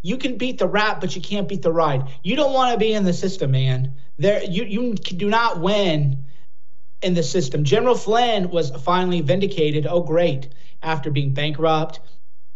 You 0.01 0.17
can 0.17 0.37
beat 0.37 0.57
the 0.57 0.67
rap, 0.67 1.01
but 1.01 1.15
you 1.15 1.21
can't 1.21 1.47
beat 1.47 1.61
the 1.61 1.71
ride. 1.71 2.07
You 2.23 2.35
don't 2.35 2.53
want 2.53 2.73
to 2.73 2.79
be 2.79 2.93
in 2.93 3.03
the 3.03 3.13
system, 3.13 3.51
man. 3.51 3.95
There, 4.17 4.43
you 4.43 4.63
you 4.63 4.95
do 4.95 5.29
not 5.29 5.59
win 5.59 6.25
in 7.01 7.13
the 7.13 7.23
system. 7.23 7.63
General 7.63 7.95
Flynn 7.95 8.49
was 8.49 8.69
finally 8.69 9.21
vindicated. 9.21 9.87
Oh, 9.87 10.01
great! 10.01 10.49
After 10.81 11.11
being 11.11 11.33
bankrupt, 11.33 11.99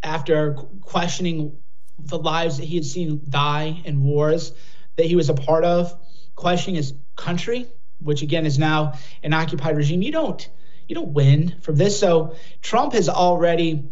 after 0.02 0.54
questioning 0.80 1.56
the 1.98 2.18
lives 2.18 2.58
that 2.58 2.64
he 2.64 2.76
had 2.76 2.84
seen 2.84 3.22
die 3.28 3.80
in 3.84 4.02
wars 4.02 4.52
that 4.96 5.06
he 5.06 5.16
was 5.16 5.28
a 5.28 5.34
part 5.34 5.64
of, 5.64 5.94
questioning 6.34 6.76
his 6.76 6.94
country, 7.16 7.66
which 8.00 8.22
again 8.22 8.46
is 8.46 8.58
now 8.58 8.94
an 9.22 9.32
occupied 9.32 9.76
regime. 9.76 10.02
You 10.02 10.12
don't 10.12 10.48
you 10.88 10.94
don't 10.94 11.12
win 11.12 11.56
from 11.62 11.76
this. 11.76 11.98
So 11.98 12.36
Trump 12.62 12.92
has 12.92 13.08
already, 13.08 13.90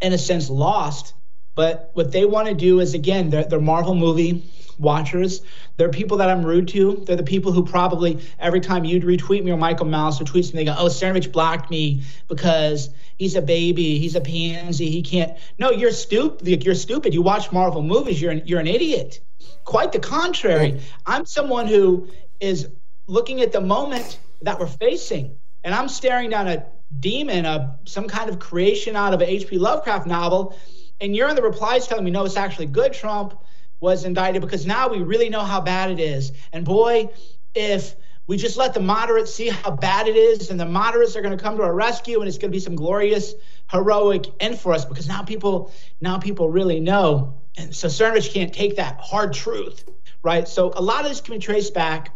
in 0.00 0.12
a 0.12 0.18
sense, 0.18 0.48
lost 0.48 1.14
But 1.58 1.90
what 1.94 2.12
they 2.12 2.24
want 2.24 2.46
to 2.46 2.54
do 2.54 2.78
is, 2.78 2.94
again, 2.94 3.30
they're, 3.30 3.42
they're 3.42 3.60
Marvel 3.60 3.96
movie 3.96 4.44
watchers. 4.78 5.42
They're 5.76 5.88
people 5.88 6.18
that 6.18 6.30
I'm 6.30 6.46
rude 6.46 6.68
to. 6.68 7.02
They're 7.04 7.16
the 7.16 7.24
people 7.24 7.50
who 7.50 7.64
probably 7.64 8.20
every 8.38 8.60
time 8.60 8.84
you'd 8.84 9.02
retweet 9.02 9.42
me 9.42 9.50
or 9.50 9.56
Michael 9.56 9.86
Malice 9.86 10.20
or 10.20 10.24
tweets 10.24 10.54
me, 10.54 10.60
they 10.60 10.66
go, 10.66 10.76
"Oh, 10.78 10.86
Cernovich 10.86 11.32
blocked 11.32 11.68
me 11.68 12.04
because 12.28 12.90
he's 13.16 13.34
a 13.34 13.42
baby, 13.42 13.98
he's 13.98 14.14
a 14.14 14.20
pansy, 14.20 14.88
he 14.88 15.02
can't." 15.02 15.36
No, 15.58 15.72
you're 15.72 15.90
stupid. 15.90 16.64
You're 16.64 16.76
stupid. 16.76 17.12
You 17.12 17.22
watch 17.22 17.50
Marvel 17.50 17.82
movies. 17.82 18.22
You're 18.22 18.30
an, 18.30 18.42
you're 18.44 18.60
an 18.60 18.68
idiot. 18.68 19.18
Quite 19.64 19.90
the 19.90 19.98
contrary. 19.98 20.80
I'm 21.06 21.26
someone 21.26 21.66
who 21.66 22.06
is 22.38 22.68
looking 23.08 23.40
at 23.40 23.50
the 23.50 23.60
moment 23.60 24.20
that 24.42 24.60
we're 24.60 24.68
facing, 24.68 25.36
and 25.64 25.74
I'm 25.74 25.88
staring 25.88 26.30
down 26.30 26.46
a 26.46 26.66
demon, 27.00 27.46
a 27.46 27.80
some 27.84 28.06
kind 28.06 28.30
of 28.30 28.38
creation 28.38 28.94
out 28.94 29.12
of 29.12 29.22
an 29.22 29.28
H.P. 29.28 29.58
Lovecraft 29.58 30.06
novel, 30.06 30.56
and 31.00 31.14
you're 31.14 31.28
in 31.28 31.36
the 31.36 31.42
replies 31.42 31.86
telling 31.86 32.04
me, 32.04 32.10
"No, 32.10 32.24
it's 32.24 32.36
actually 32.36 32.66
good." 32.66 32.92
Trump 32.92 33.38
was 33.80 34.04
indicted 34.04 34.42
because 34.42 34.66
now 34.66 34.88
we 34.88 34.98
really 34.98 35.28
know 35.28 35.42
how 35.44 35.60
bad 35.60 35.90
it 35.90 36.00
is. 36.00 36.32
And 36.52 36.64
boy, 36.64 37.10
if 37.54 37.94
we 38.26 38.36
just 38.36 38.56
let 38.56 38.74
the 38.74 38.80
moderates 38.80 39.32
see 39.32 39.48
how 39.48 39.70
bad 39.70 40.06
it 40.06 40.16
is, 40.16 40.50
and 40.50 40.60
the 40.60 40.66
moderates 40.66 41.16
are 41.16 41.22
going 41.22 41.36
to 41.36 41.42
come 41.42 41.56
to 41.56 41.62
our 41.62 41.74
rescue, 41.74 42.18
and 42.20 42.28
it's 42.28 42.36
going 42.36 42.50
to 42.50 42.56
be 42.56 42.60
some 42.60 42.76
glorious, 42.76 43.34
heroic 43.70 44.26
end 44.40 44.58
for 44.58 44.72
us 44.74 44.84
because 44.84 45.08
now 45.08 45.22
people 45.22 45.72
now 46.00 46.18
people 46.18 46.50
really 46.50 46.80
know. 46.80 47.40
And 47.56 47.74
so 47.74 47.88
Cernovich 47.88 48.32
can't 48.32 48.52
take 48.52 48.76
that 48.76 49.00
hard 49.00 49.32
truth, 49.32 49.88
right? 50.22 50.46
So 50.46 50.72
a 50.74 50.82
lot 50.82 51.02
of 51.02 51.08
this 51.08 51.20
can 51.20 51.34
be 51.34 51.40
traced 51.40 51.74
back 51.74 52.14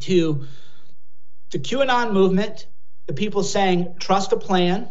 to 0.00 0.46
the 1.52 1.58
QAnon 1.58 2.12
movement, 2.12 2.66
the 3.06 3.12
people 3.12 3.42
saying 3.42 3.96
trust 4.00 4.32
a 4.32 4.36
plan, 4.36 4.90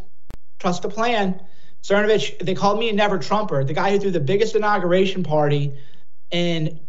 trust 0.60 0.86
a 0.86 0.90
plan, 0.90 1.42
Cernovich, 1.84 2.40
they 2.40 2.54
called 2.54 2.80
me 2.80 2.90
a 2.90 2.94
never 2.94 3.18
Trumper, 3.18 3.64
the 3.64 3.74
guy 3.74 3.92
who 3.92 4.00
threw 4.00 4.12
the 4.12 4.20
biggest 4.20 4.56
inauguration 4.56 5.24
party 5.24 5.74
in 6.30 6.80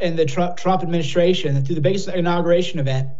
in 0.00 0.16
the 0.16 0.24
Trump, 0.24 0.82
administration, 0.82 1.64
threw 1.64 1.74
the 1.74 1.80
biggest 1.80 2.08
inauguration 2.08 2.80
event. 2.80 3.10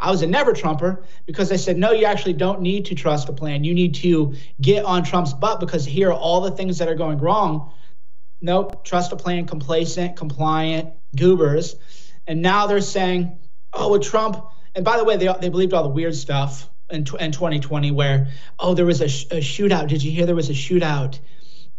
I 0.00 0.10
was 0.10 0.22
a 0.22 0.26
never 0.26 0.52
Trumper 0.52 1.04
because 1.26 1.52
I 1.52 1.56
said, 1.56 1.76
no, 1.76 1.92
you 1.92 2.06
actually 2.06 2.32
don't 2.32 2.60
need 2.62 2.86
to 2.86 2.94
trust 2.94 3.26
the 3.26 3.32
plan. 3.32 3.64
You 3.64 3.74
need 3.74 3.96
to 3.96 4.34
get 4.60 4.84
on 4.84 5.04
Trump's 5.04 5.32
butt 5.32 5.60
because 5.60 5.84
here 5.84 6.08
are 6.10 6.14
all 6.14 6.40
the 6.40 6.50
things 6.50 6.78
that 6.78 6.88
are 6.88 6.94
going 6.94 7.18
wrong. 7.18 7.72
Nope, 8.40 8.84
trust 8.84 9.10
the 9.10 9.16
plan, 9.16 9.46
complacent, 9.46 10.16
compliant, 10.16 10.94
goobers. 11.14 11.76
And 12.26 12.42
now 12.42 12.66
they're 12.66 12.80
saying, 12.80 13.38
oh, 13.72 13.92
with 13.92 14.02
Trump, 14.02 14.44
and 14.74 14.84
by 14.84 14.96
the 14.96 15.04
way, 15.04 15.16
they, 15.16 15.32
they 15.40 15.48
believed 15.48 15.74
all 15.74 15.82
the 15.82 15.88
weird 15.88 16.14
stuff 16.14 16.68
in, 16.90 17.06
in 17.20 17.32
2020 17.32 17.90
where, 17.90 18.28
oh, 18.58 18.74
there 18.74 18.86
was 18.86 19.00
a, 19.00 19.08
sh- 19.08 19.26
a 19.30 19.36
shootout. 19.36 19.88
Did 19.88 20.02
you 20.02 20.10
hear 20.10 20.26
there 20.26 20.34
was 20.34 20.50
a 20.50 20.54
shootout? 20.54 21.18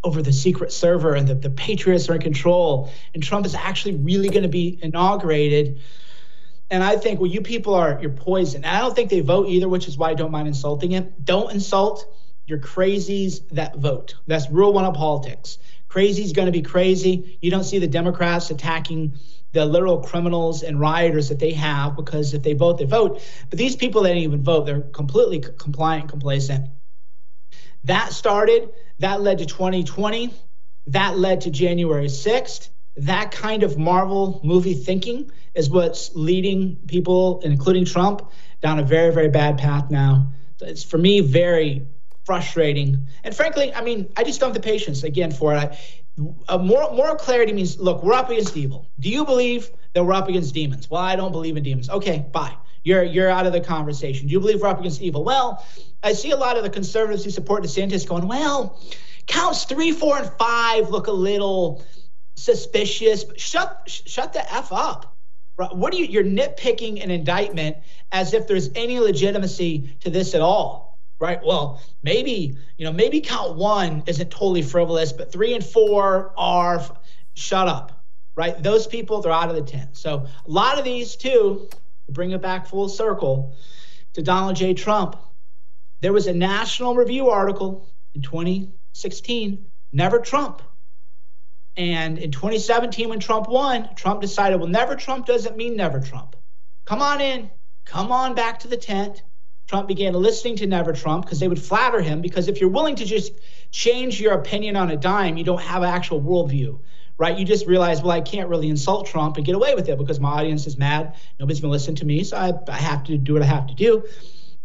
over 0.03 0.21
the 0.21 0.31
secret 0.31 0.71
server 0.71 1.13
and 1.13 1.27
the, 1.27 1.35
the 1.35 1.49
patriots 1.49 2.09
are 2.09 2.15
in 2.15 2.21
control 2.21 2.89
and 3.13 3.21
trump 3.21 3.45
is 3.45 3.53
actually 3.53 3.95
really 3.95 4.29
going 4.29 4.43
to 4.43 4.49
be 4.49 4.79
inaugurated? 4.81 5.81
And 6.69 6.83
i 6.83 6.95
think 6.95 7.19
well 7.19 7.29
you 7.29 7.41
people 7.41 7.73
are 7.73 7.99
you're 8.01 8.11
poison. 8.11 8.63
And 8.63 8.73
i 8.73 8.79
don't 8.79 8.95
think 8.95 9.09
they 9.09 9.19
vote 9.19 9.49
either 9.49 9.67
which 9.67 9.87
is 9.87 9.97
why 9.97 10.11
i 10.11 10.13
don't 10.13 10.31
mind 10.31 10.47
insulting 10.47 10.93
it. 10.93 11.25
Don't 11.25 11.51
insult 11.51 12.05
your 12.45 12.59
crazies 12.59 13.47
that 13.49 13.77
vote. 13.77 14.15
That's 14.25 14.49
rule 14.49 14.73
one 14.73 14.85
of 14.85 14.95
politics. 14.95 15.57
Crazy's 15.87 16.33
going 16.33 16.47
to 16.47 16.51
be 16.51 16.61
crazy. 16.61 17.37
You 17.41 17.51
don't 17.51 17.63
see 17.63 17.79
the 17.79 17.87
democrats 17.87 18.49
attacking 18.49 19.13
the 19.51 19.65
literal 19.65 20.01
criminals 20.01 20.63
and 20.63 20.79
rioters 20.79 21.29
that 21.29 21.39
they 21.39 21.53
have 21.53 21.95
because 21.95 22.33
if 22.33 22.43
they 22.43 22.53
vote, 22.53 22.77
they 22.77 22.85
vote. 22.85 23.21
But 23.49 23.57
these 23.57 23.75
people 23.75 24.03
that 24.03 24.09
didn't 24.09 24.23
even 24.23 24.43
vote, 24.43 24.65
they're 24.65 24.81
completely 24.81 25.39
compliant, 25.57 26.09
complacent. 26.09 26.69
That 27.85 28.11
started, 28.11 28.69
that 28.99 29.21
led 29.21 29.39
to 29.39 29.45
2020, 29.45 30.33
that 30.87 31.17
led 31.17 31.41
to 31.41 31.51
January 31.51 32.07
6th. 32.07 32.69
That 32.97 33.31
kind 33.31 33.63
of 33.63 33.77
Marvel 33.77 34.41
movie 34.43 34.73
thinking 34.73 35.31
is 35.55 35.69
what's 35.69 36.13
leading 36.15 36.75
people, 36.87 37.39
including 37.41 37.85
Trump, 37.85 38.31
down 38.61 38.79
a 38.79 38.83
very, 38.83 39.13
very 39.13 39.29
bad 39.29 39.57
path 39.57 39.89
now. 39.89 40.33
It's 40.61 40.83
for 40.83 40.97
me 40.97 41.21
very 41.21 41.87
frustrating. 42.25 43.07
And 43.23 43.33
frankly, 43.33 43.73
I 43.73 43.81
mean, 43.81 44.11
I 44.17 44.23
just 44.23 44.39
don't 44.39 44.49
have 44.49 44.61
the 44.61 44.67
patience 44.67 45.03
again 45.03 45.31
for 45.31 45.53
it. 45.53 45.57
I, 45.57 45.79
Uh, 46.47 46.57
moral, 46.57 46.95
moral 46.95 47.15
clarity 47.15 47.53
means 47.53 47.79
look, 47.79 48.03
we're 48.03 48.13
up 48.13 48.29
against 48.29 48.57
evil. 48.57 48.89
Do 48.99 49.09
you 49.09 49.25
believe 49.25 49.71
that 49.93 50.03
we're 50.03 50.13
up 50.13 50.27
against 50.27 50.53
demons? 50.53 50.89
Well, 50.89 51.01
I 51.01 51.15
don't 51.15 51.31
believe 51.31 51.55
in 51.55 51.63
demons. 51.63 51.89
Okay, 51.89 52.25
bye. 52.31 52.55
You're 52.83 53.03
you're 53.03 53.29
out 53.29 53.45
of 53.45 53.53
the 53.53 53.61
conversation. 53.61 54.27
Do 54.27 54.33
you 54.33 54.39
believe 54.39 54.61
we're 54.61 54.67
up 54.67 54.79
against 54.79 55.01
evil? 55.01 55.23
Well, 55.23 55.65
I 56.03 56.13
see 56.13 56.31
a 56.31 56.37
lot 56.37 56.57
of 56.57 56.63
the 56.63 56.69
conservatives 56.69 57.23
who 57.23 57.29
support 57.29 57.63
DeSantis 57.63 58.07
going, 58.07 58.27
well, 58.27 58.81
counts 59.27 59.65
three, 59.65 59.91
four, 59.91 60.17
and 60.17 60.29
five 60.39 60.89
look 60.89 61.07
a 61.07 61.11
little 61.11 61.83
suspicious. 62.35 63.25
Shut 63.37 63.83
shut 63.85 64.33
the 64.33 64.53
f 64.53 64.71
up. 64.71 65.15
What 65.55 65.93
are 65.93 65.97
you? 65.97 66.05
You're 66.05 66.23
nitpicking 66.23 67.03
an 67.03 67.11
indictment 67.11 67.77
as 68.11 68.33
if 68.33 68.47
there's 68.47 68.69
any 68.75 68.99
legitimacy 68.99 69.97
to 70.01 70.09
this 70.09 70.33
at 70.33 70.41
all 70.41 70.88
right? 71.19 71.39
Well, 71.43 71.81
maybe, 72.01 72.57
you 72.77 72.85
know, 72.85 72.93
maybe 72.93 73.21
count 73.21 73.55
one 73.55 74.03
isn't 74.07 74.31
totally 74.31 74.61
frivolous, 74.61 75.11
but 75.11 75.31
three 75.31 75.53
and 75.53 75.63
four 75.63 76.33
are, 76.37 76.83
shut 77.33 77.67
up, 77.67 78.03
right? 78.35 78.61
Those 78.61 78.87
people, 78.87 79.21
they're 79.21 79.31
out 79.31 79.49
of 79.49 79.55
the 79.55 79.61
tent. 79.61 79.97
So 79.97 80.27
a 80.45 80.51
lot 80.51 80.77
of 80.79 80.85
these, 80.85 81.15
too, 81.15 81.69
to 82.05 82.11
bring 82.11 82.31
it 82.31 82.41
back 82.41 82.67
full 82.67 82.89
circle 82.89 83.55
to 84.13 84.21
Donald 84.21 84.55
J. 84.55 84.73
Trump, 84.73 85.17
there 86.01 86.13
was 86.13 86.27
a 86.27 86.33
National 86.33 86.95
Review 86.95 87.29
article 87.29 87.87
in 88.15 88.21
2016, 88.21 89.65
Never 89.91 90.19
Trump. 90.19 90.61
And 91.75 92.17
in 92.17 92.31
2017, 92.31 93.09
when 93.09 93.19
Trump 93.19 93.47
won, 93.47 93.93
Trump 93.95 94.21
decided, 94.21 94.59
well, 94.59 94.67
never 94.67 94.95
Trump 94.95 95.25
doesn't 95.25 95.55
mean 95.55 95.75
never 95.75 95.99
Trump. 95.99 96.35
Come 96.85 97.01
on 97.01 97.21
in, 97.21 97.49
come 97.85 98.11
on 98.11 98.35
back 98.35 98.59
to 98.59 98.67
the 98.67 98.77
tent 98.77 99.23
Trump 99.69 99.87
began 99.87 100.13
listening 100.15 100.55
to 100.55 100.65
Never 100.65 100.93
Trump 100.93 101.25
because 101.25 101.39
they 101.39 101.47
would 101.47 101.61
flatter 101.61 102.01
him. 102.01 102.21
Because 102.21 102.47
if 102.47 102.59
you're 102.59 102.71
willing 102.71 102.95
to 102.95 103.05
just 103.05 103.33
change 103.69 104.19
your 104.19 104.33
opinion 104.33 104.75
on 104.75 104.89
a 104.89 104.97
dime, 104.97 105.37
you 105.37 105.43
don't 105.43 105.61
have 105.61 105.83
an 105.83 105.89
actual 105.89 106.19
worldview, 106.19 106.79
right? 107.19 107.37
You 107.37 107.45
just 107.45 107.67
realize, 107.67 108.01
well, 108.01 108.09
I 108.09 108.21
can't 108.21 108.49
really 108.49 108.67
insult 108.67 109.05
Trump 109.05 109.37
and 109.37 109.45
get 109.45 109.53
away 109.53 109.75
with 109.75 109.87
it 109.87 109.95
because 109.99 110.19
my 110.19 110.31
audience 110.31 110.65
is 110.65 110.75
mad. 110.75 111.13
Nobody's 111.39 111.61
going 111.61 111.69
to 111.69 111.73
listen 111.73 111.93
to 111.97 112.05
me, 112.05 112.23
so 112.23 112.35
I, 112.35 112.53
I 112.67 112.77
have 112.77 113.03
to 113.03 113.17
do 113.19 113.33
what 113.33 113.43
I 113.43 113.45
have 113.45 113.67
to 113.67 113.75
do. 113.75 114.05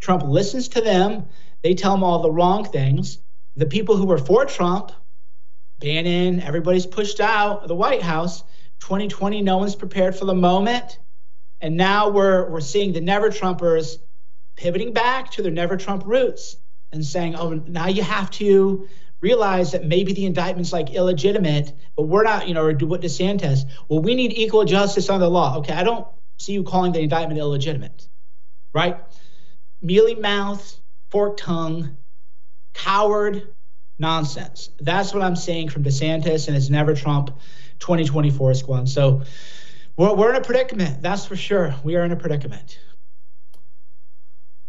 Trump 0.00 0.22
listens 0.22 0.68
to 0.68 0.80
them. 0.80 1.26
They 1.60 1.74
tell 1.74 1.92
him 1.92 2.02
all 2.02 2.22
the 2.22 2.32
wrong 2.32 2.64
things. 2.64 3.18
The 3.56 3.66
people 3.66 3.98
who 3.98 4.06
were 4.06 4.16
for 4.16 4.46
Trump, 4.46 4.90
Bannon, 5.80 6.40
everybody's 6.40 6.86
pushed 6.86 7.20
out 7.20 7.60
of 7.60 7.68
the 7.68 7.76
White 7.76 8.00
House. 8.00 8.42
2020, 8.80 9.42
no 9.42 9.58
one's 9.58 9.76
prepared 9.76 10.16
for 10.16 10.24
the 10.24 10.34
moment. 10.34 10.98
And 11.60 11.76
now 11.76 12.08
we're, 12.08 12.48
we're 12.48 12.62
seeing 12.62 12.94
the 12.94 13.02
never 13.02 13.28
Trumpers 13.28 13.98
pivoting 14.56 14.92
back 14.92 15.30
to 15.32 15.42
their 15.42 15.52
never 15.52 15.76
Trump 15.76 16.04
roots 16.06 16.56
and 16.92 17.04
saying, 17.04 17.34
oh, 17.34 17.50
now 17.50 17.88
you 17.88 18.02
have 18.02 18.30
to 18.30 18.88
realize 19.20 19.72
that 19.72 19.84
maybe 19.84 20.12
the 20.12 20.26
indictment's 20.26 20.72
like 20.72 20.90
illegitimate, 20.90 21.72
but 21.96 22.02
we're 22.02 22.22
not, 22.22 22.46
you 22.46 22.54
know, 22.54 22.62
or 22.62 22.72
do 22.72 22.86
what 22.86 23.00
DeSantis. 23.00 23.64
Well, 23.88 24.00
we 24.00 24.14
need 24.14 24.32
equal 24.32 24.64
justice 24.64 25.08
under 25.08 25.24
the 25.24 25.30
law. 25.30 25.58
Okay, 25.58 25.72
I 25.72 25.82
don't 25.82 26.06
see 26.38 26.52
you 26.52 26.62
calling 26.62 26.92
the 26.92 27.00
indictment 27.00 27.38
illegitimate, 27.38 28.06
right? 28.72 28.98
Mealy 29.80 30.14
mouth, 30.14 30.80
forked 31.10 31.40
tongue, 31.40 31.96
coward 32.74 33.54
nonsense. 33.98 34.70
That's 34.78 35.14
what 35.14 35.22
I'm 35.22 35.36
seeing 35.36 35.68
from 35.68 35.84
DeSantis 35.84 36.46
and 36.46 36.54
his 36.54 36.70
never 36.70 36.94
Trump 36.94 37.38
2024 37.78 38.54
squad. 38.54 38.88
So 38.88 39.22
we're, 39.96 40.14
we're 40.14 40.30
in 40.30 40.36
a 40.36 40.44
predicament. 40.44 41.02
That's 41.02 41.24
for 41.24 41.36
sure. 41.36 41.74
We 41.82 41.96
are 41.96 42.04
in 42.04 42.12
a 42.12 42.16
predicament. 42.16 42.78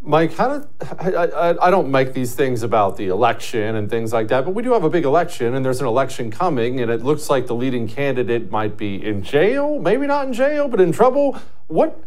Mike, 0.06 0.34
how 0.34 0.58
did 0.58 0.68
I, 1.00 1.56
I, 1.60 1.70
don't 1.70 1.90
make 1.90 2.14
these 2.14 2.36
things 2.36 2.62
about 2.62 2.96
the 2.96 3.08
election 3.08 3.74
and 3.74 3.90
things 3.90 4.12
like 4.12 4.28
that, 4.28 4.44
but 4.44 4.52
we 4.52 4.62
do 4.62 4.72
have 4.72 4.84
a 4.84 4.88
big 4.88 5.04
election 5.04 5.52
and 5.52 5.64
there's 5.64 5.80
an 5.80 5.86
election 5.88 6.30
coming, 6.30 6.80
and 6.80 6.92
it 6.92 7.02
looks 7.02 7.28
like 7.28 7.48
the 7.48 7.56
leading 7.56 7.88
candidate 7.88 8.48
might 8.48 8.76
be 8.76 9.04
in 9.04 9.24
jail, 9.24 9.80
maybe 9.80 10.06
not 10.06 10.28
in 10.28 10.32
jail, 10.32 10.68
but 10.68 10.80
in 10.80 10.92
trouble. 10.92 11.36
What? 11.66 12.00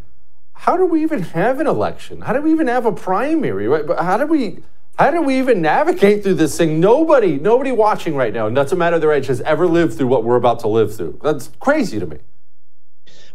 How 0.53 0.77
do 0.77 0.85
we 0.85 1.03
even 1.03 1.23
have 1.23 1.59
an 1.59 1.67
election? 1.67 2.21
How 2.21 2.31
do 2.31 2.41
we 2.41 2.51
even 2.51 2.67
have 2.67 2.85
a 2.85 2.93
primary? 2.93 3.67
Right? 3.67 3.83
How 3.99 4.17
do 4.17 4.25
we? 4.25 4.63
How 4.97 5.11
do 5.11 5.21
we 5.21 5.37
even 5.37 5.61
navigate 5.61 6.23
through 6.23 6.35
this 6.35 6.57
thing? 6.57 6.79
Nobody, 6.79 7.37
nobody 7.37 7.71
watching 7.71 8.15
right 8.15 8.33
now, 8.33 8.47
and 8.47 8.55
doesn't 8.55 8.77
matter 8.77 8.99
their 8.99 9.13
age, 9.13 9.27
has 9.27 9.39
ever 9.41 9.67
lived 9.67 9.97
through 9.97 10.07
what 10.07 10.23
we're 10.23 10.35
about 10.35 10.59
to 10.59 10.67
live 10.67 10.95
through. 10.95 11.19
That's 11.23 11.51
crazy 11.59 11.99
to 11.99 12.05
me. 12.05 12.17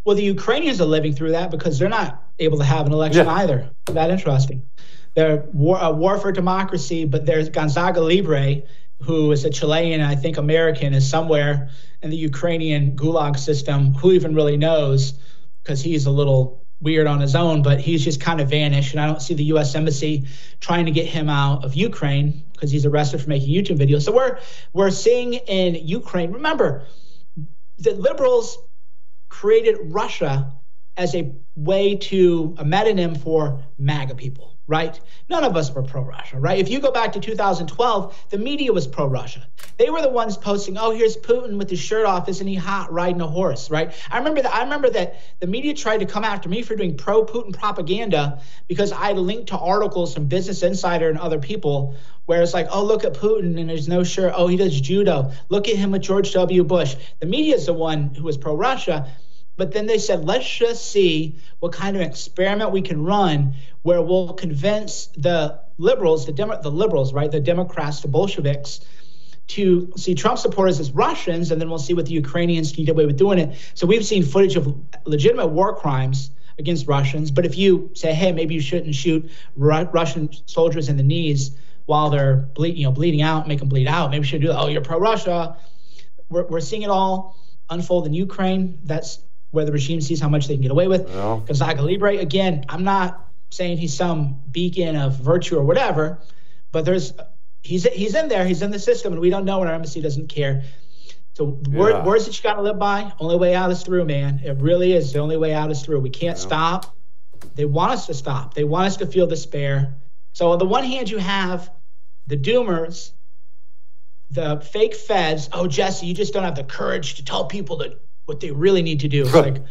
Well, 0.05 0.17
the 0.17 0.23
Ukrainians 0.23 0.81
are 0.81 0.87
living 0.87 1.15
through 1.15 1.33
that 1.33 1.51
because 1.51 1.79
they're 1.79 1.89
not 1.89 2.23
able 2.39 2.59
to 2.59 2.65
have 2.65 2.87
an 2.87 2.93
election 2.93 3.27
yeah. 3.27 3.35
either. 3.35 3.71
That 3.87 4.11
interesting. 4.11 4.69
They're 5.15 5.45
war, 5.53 5.79
a 5.81 5.91
war 5.91 6.19
for 6.19 6.33
democracy, 6.33 7.05
but 7.05 7.25
there's 7.25 7.49
Gonzalo 7.49 8.03
Lira, 8.03 8.63
who 9.03 9.33
is 9.33 9.45
a 9.45 9.51
Chilean, 9.51 10.01
I 10.01 10.15
think 10.17 10.37
American, 10.37 10.93
is 10.93 11.09
somewhere 11.09 11.71
in 12.03 12.11
the 12.11 12.17
Ukrainian 12.17 12.97
gulag 12.97 13.39
system. 13.39 13.95
Who 13.95 14.13
even 14.13 14.35
really 14.35 14.57
knows? 14.57 15.15
Because 15.63 15.81
he's 15.81 16.07
a 16.07 16.11
little 16.11 16.65
weird 16.81 17.07
on 17.07 17.21
his 17.21 17.35
own, 17.35 17.63
but 17.63 17.81
he's 17.81 18.05
just 18.05 18.21
kind 18.21 18.41
of 18.41 18.51
vanished. 18.51 18.93
And 18.93 19.01
I 19.01 19.07
don't 19.07 19.23
see 19.23 19.35
the 19.35 19.45
U.S. 19.45 19.75
Embassy 19.75 20.27
trying 20.61 20.85
to 20.85 20.91
get 20.91 21.07
him 21.07 21.31
out 21.31 21.65
of 21.65 21.75
Ukraine 21.75 22.45
because 22.53 22.71
he's 22.71 22.85
arrested 22.85 23.23
for 23.23 23.29
making 23.31 23.49
YouTube 23.49 23.79
videos. 23.79 24.03
So 24.03 24.13
we're 24.13 24.39
we're 24.73 24.91
seeing 24.91 25.35
in 25.35 25.77
Ukraine. 25.77 26.33
Remember, 26.33 26.87
the 27.79 27.95
liberals 27.95 28.59
created 29.41 29.77
Russia 29.83 30.53
as 30.97 31.15
a 31.17 31.33
way 31.57 31.97
to 31.97 32.55
a 32.59 32.65
metonym 32.65 33.19
for 33.19 33.65
MAGA 33.79 34.15
people, 34.15 34.57
right? 34.69 34.99
None 35.29 35.43
of 35.43 35.57
us 35.57 35.75
were 35.75 35.83
pro 35.83 36.03
Russia, 36.03 36.39
right? 36.39 36.61
If 36.61 36.71
you 36.71 36.79
go 36.79 36.93
back 36.93 37.13
to 37.15 37.21
2012, 37.21 38.27
the 38.31 38.39
media 38.39 38.73
was 38.73 38.87
pro 38.87 39.07
Russia. 39.07 39.45
They 39.77 39.91
were 39.91 40.03
the 40.03 40.09
ones 40.09 40.37
posting, 40.37 40.79
"Oh, 40.79 40.93
here's 40.93 41.17
Putin 41.17 41.59
with 41.59 41.69
his 41.69 41.81
shirt 41.81 42.07
off, 42.07 42.29
isn't 42.29 42.47
he 42.47 42.55
hot 42.55 42.93
riding 42.93 43.21
a 43.21 43.27
horse?" 43.27 43.71
Right? 43.71 43.93
I 44.09 44.19
remember 44.19 44.43
that. 44.43 44.55
I 44.55 44.63
remember 44.63 44.89
that 44.91 45.17
the 45.41 45.49
media 45.49 45.75
tried 45.75 45.99
to 45.99 46.07
come 46.07 46.23
after 46.23 46.49
me 46.49 46.63
for 46.63 46.77
doing 46.77 46.97
pro 46.97 47.25
Putin 47.25 47.53
propaganda 47.53 48.41
because 48.69 48.93
I 48.93 49.13
linked 49.13 49.49
to 49.49 49.59
articles 49.59 50.15
from 50.15 50.27
Business 50.27 50.63
Insider 50.63 51.11
and 51.11 51.19
other 51.19 51.41
people 51.41 51.97
where 52.27 52.41
it's 52.41 52.55
like, 52.55 52.69
"Oh, 52.71 52.85
look 52.85 53.05
at 53.05 53.15
Putin 53.15 53.59
and 53.59 53.69
there's 53.69 53.89
no 53.89 54.05
shirt. 54.05 54.33
Oh, 54.37 54.47
he 54.47 54.57
does 54.57 54.81
judo. 54.81 55.33
Look 55.49 55.69
at 55.69 55.75
him 55.75 55.91
with 55.91 56.03
George 56.03 56.33
W. 56.35 56.63
Bush." 56.63 56.95
The 57.19 57.27
media 57.27 57.57
is 57.57 57.67
the 57.67 57.75
one 57.75 58.15
who 58.15 58.23
was 58.23 58.37
pro 58.37 58.55
Russia. 58.55 59.09
But 59.57 59.73
then 59.73 59.87
they 59.87 59.99
said, 59.99 60.25
let's 60.25 60.49
just 60.49 60.91
see 60.91 61.39
what 61.61 61.73
kind 61.73 61.97
of 61.97 62.03
experiment 62.03 62.73
we 62.73 62.83
can 62.83 63.05
run 63.05 63.55
where 63.83 64.03
we'll 64.03 64.33
convince 64.33 65.07
the 65.17 65.61
liberals, 65.79 66.27
the, 66.27 66.33
Demo- 66.33 66.61
the 66.61 66.71
liberals, 66.71 67.13
right, 67.13 67.31
the 67.31 67.41
Democrats, 67.41 68.01
the 68.01 68.09
Bolsheviks, 68.09 68.81
to 69.47 69.93
see 69.97 70.15
Trump 70.15 70.39
supporters 70.39 70.81
as 70.81 70.91
Russians, 70.93 71.51
and 71.51 71.61
then 71.61 71.69
we'll 71.69 71.79
see 71.79 71.95
what 71.95 72.07
the 72.07 72.13
Ukrainians 72.13 72.73
can 72.73 72.85
get 72.85 72.93
away 72.93 73.07
with 73.07 73.19
doing 73.19 73.39
it. 73.39 73.57
So 73.75 73.87
we've 73.87 74.05
seen 74.05 74.23
footage 74.23 74.57
of 74.57 74.75
legitimate 75.05 75.49
war 75.49 75.77
crimes 75.77 76.31
against 76.59 76.87
Russians. 76.87 77.31
But 77.31 77.45
if 77.45 77.59
you 77.59 77.91
say, 77.95 78.15
hey, 78.15 78.33
maybe 78.33 78.55
you 78.55 78.61
shouldn't 78.61 78.95
shoot 78.95 79.31
Ru- 79.57 79.89
Russian 79.93 80.31
soldiers 80.47 80.89
in 80.89 80.97
the 80.97 81.03
knees 81.03 81.57
while 81.87 82.09
they're 82.09 82.37
bleed, 82.37 82.77
you 82.77 82.85
know, 82.85 82.93
bleeding 82.93 83.21
out, 83.21 83.47
make 83.47 83.59
them 83.59 83.69
bleed 83.69 83.87
out, 83.87 84.11
maybe 84.11 84.23
you 84.23 84.29
should 84.29 84.41
do 84.41 84.49
that. 84.49 84.59
Oh, 84.59 84.69
you're 84.69 84.81
pro-Russia. 84.81 85.59
We're, 86.31 86.45
we're 86.45 86.61
seeing 86.61 86.83
it 86.83 86.91
all 86.91 87.37
unfold 87.69 88.07
in 88.07 88.15
Ukraine. 88.15 88.79
That's 88.85 89.19
where 89.55 89.65
the 89.65 89.73
regime 89.73 90.01
sees 90.01 90.21
how 90.21 90.29
much 90.29 90.49
they 90.49 90.55
can 90.55 90.63
get 90.63 90.71
away 90.71 90.89
with. 90.89 91.09
Yeah. 91.09 91.41
Gonzalo 91.47 91.85
Lira, 91.85 92.19
again, 92.19 92.65
I'm 92.69 92.85
not 92.85 93.31
saying 93.51 93.79
he's 93.79 93.97
some 93.97 94.41
beacon 94.51 94.97
of 94.97 95.17
virtue 95.17 95.57
or 95.57 95.65
whatever, 95.65 96.19
but 96.73 96.85
there's 96.85 97.13
he's 97.63 97.85
he's 97.85 98.15
in 98.15 98.29
there, 98.29 98.45
he's 98.45 98.63
in 98.63 98.71
the 98.71 98.79
system, 98.79 99.13
and 99.13 99.23
we 99.23 99.31
don't 99.31 99.45
know, 99.45 99.61
and 99.61 99.69
our 99.69 99.75
embassy 99.75 100.01
doesn't 100.01 100.29
care. 100.29 100.65
So 101.35 101.59
the 101.63 101.71
word, 101.71 102.05
words 102.05 102.27
that 102.27 102.37
you 102.37 102.43
got 102.43 102.55
to 102.55 102.63
live 102.63 102.79
by. 102.79 103.13
Only 103.19 103.37
way 103.37 103.55
out 103.55 103.71
is 103.71 103.83
through, 103.83 104.05
man. 104.05 104.41
It 104.45 104.59
really 104.59 104.93
is. 104.93 105.13
The 105.13 105.19
only 105.19 105.37
way 105.37 105.53
out 105.53 105.71
is 105.71 105.83
through. 105.83 106.01
We 106.01 106.11
can't 106.11 106.39
stop. 106.39 106.95
They 107.57 107.65
want 107.65 107.93
us 107.93 108.07
to 108.07 108.15
stop. 108.15 108.55
They 108.55 108.65
want 108.65 108.87
us 108.87 108.97
to 108.99 109.07
feel 109.07 109.27
despair. 109.27 109.97
So 110.33 110.53
on 110.53 110.59
the 110.59 110.65
one 110.65 110.85
hand, 110.85 111.11
you 111.11 111.19
have 111.19 111.71
the 112.27 112.37
doomers, 112.37 113.13
the 114.31 114.61
fake 114.61 114.95
feds. 114.95 115.49
Oh, 115.53 115.67
Jesse, 115.67 116.07
you 116.07 116.15
just 116.15 116.33
don't 116.33 116.45
have 116.45 116.55
the 116.55 116.65
courage 116.65 117.17
to 117.17 117.25
tell 117.25 117.47
people 117.47 117.79
that 117.79 118.01
what 118.27 118.41
they 118.41 118.51
really 118.51 118.83
need 118.83 119.01
to 119.01 119.09
do. 119.09 119.23
It's 119.23 119.35
like, 119.35 119.63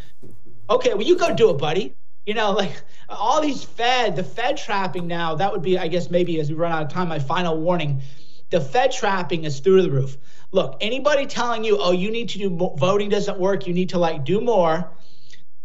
okay, 0.70 0.94
well, 0.94 1.04
you 1.04 1.18
go 1.18 1.34
do 1.36 1.50
it, 1.50 1.58
buddy. 1.58 1.96
You 2.26 2.34
know, 2.34 2.52
like 2.52 2.72
all 3.10 3.42
these 3.42 3.64
Fed, 3.64 4.16
the 4.16 4.24
Fed 4.24 4.58
trapping 4.58 5.08
now, 5.08 5.36
that 5.36 5.52
would 5.52 5.62
be, 5.62 5.78
I 5.78 5.88
guess, 5.88 6.10
maybe 6.10 6.40
as 6.40 6.50
we 6.50 6.56
run 6.56 6.72
out 6.72 6.84
of 6.84 6.90
time, 6.90 7.10
my 7.10 7.20
final 7.20 7.60
warning. 7.60 8.02
The 8.50 8.62
Fed 8.62 8.92
trapping 8.92 9.44
is 9.46 9.60
through 9.60 9.82
the 9.82 9.92
roof. 9.92 10.18
Look, 10.52 10.78
anybody 10.80 11.26
telling 11.26 11.64
you, 11.64 11.78
oh, 11.80 11.92
you 11.92 12.12
need 12.12 12.30
to 12.30 12.38
do 12.38 12.50
mo- 12.50 12.76
voting 12.78 13.10
doesn't 13.10 13.40
work, 13.40 13.68
you 13.68 13.74
need 13.74 13.90
to 13.90 13.98
like 13.98 14.24
do 14.24 14.40
more. 14.40 14.92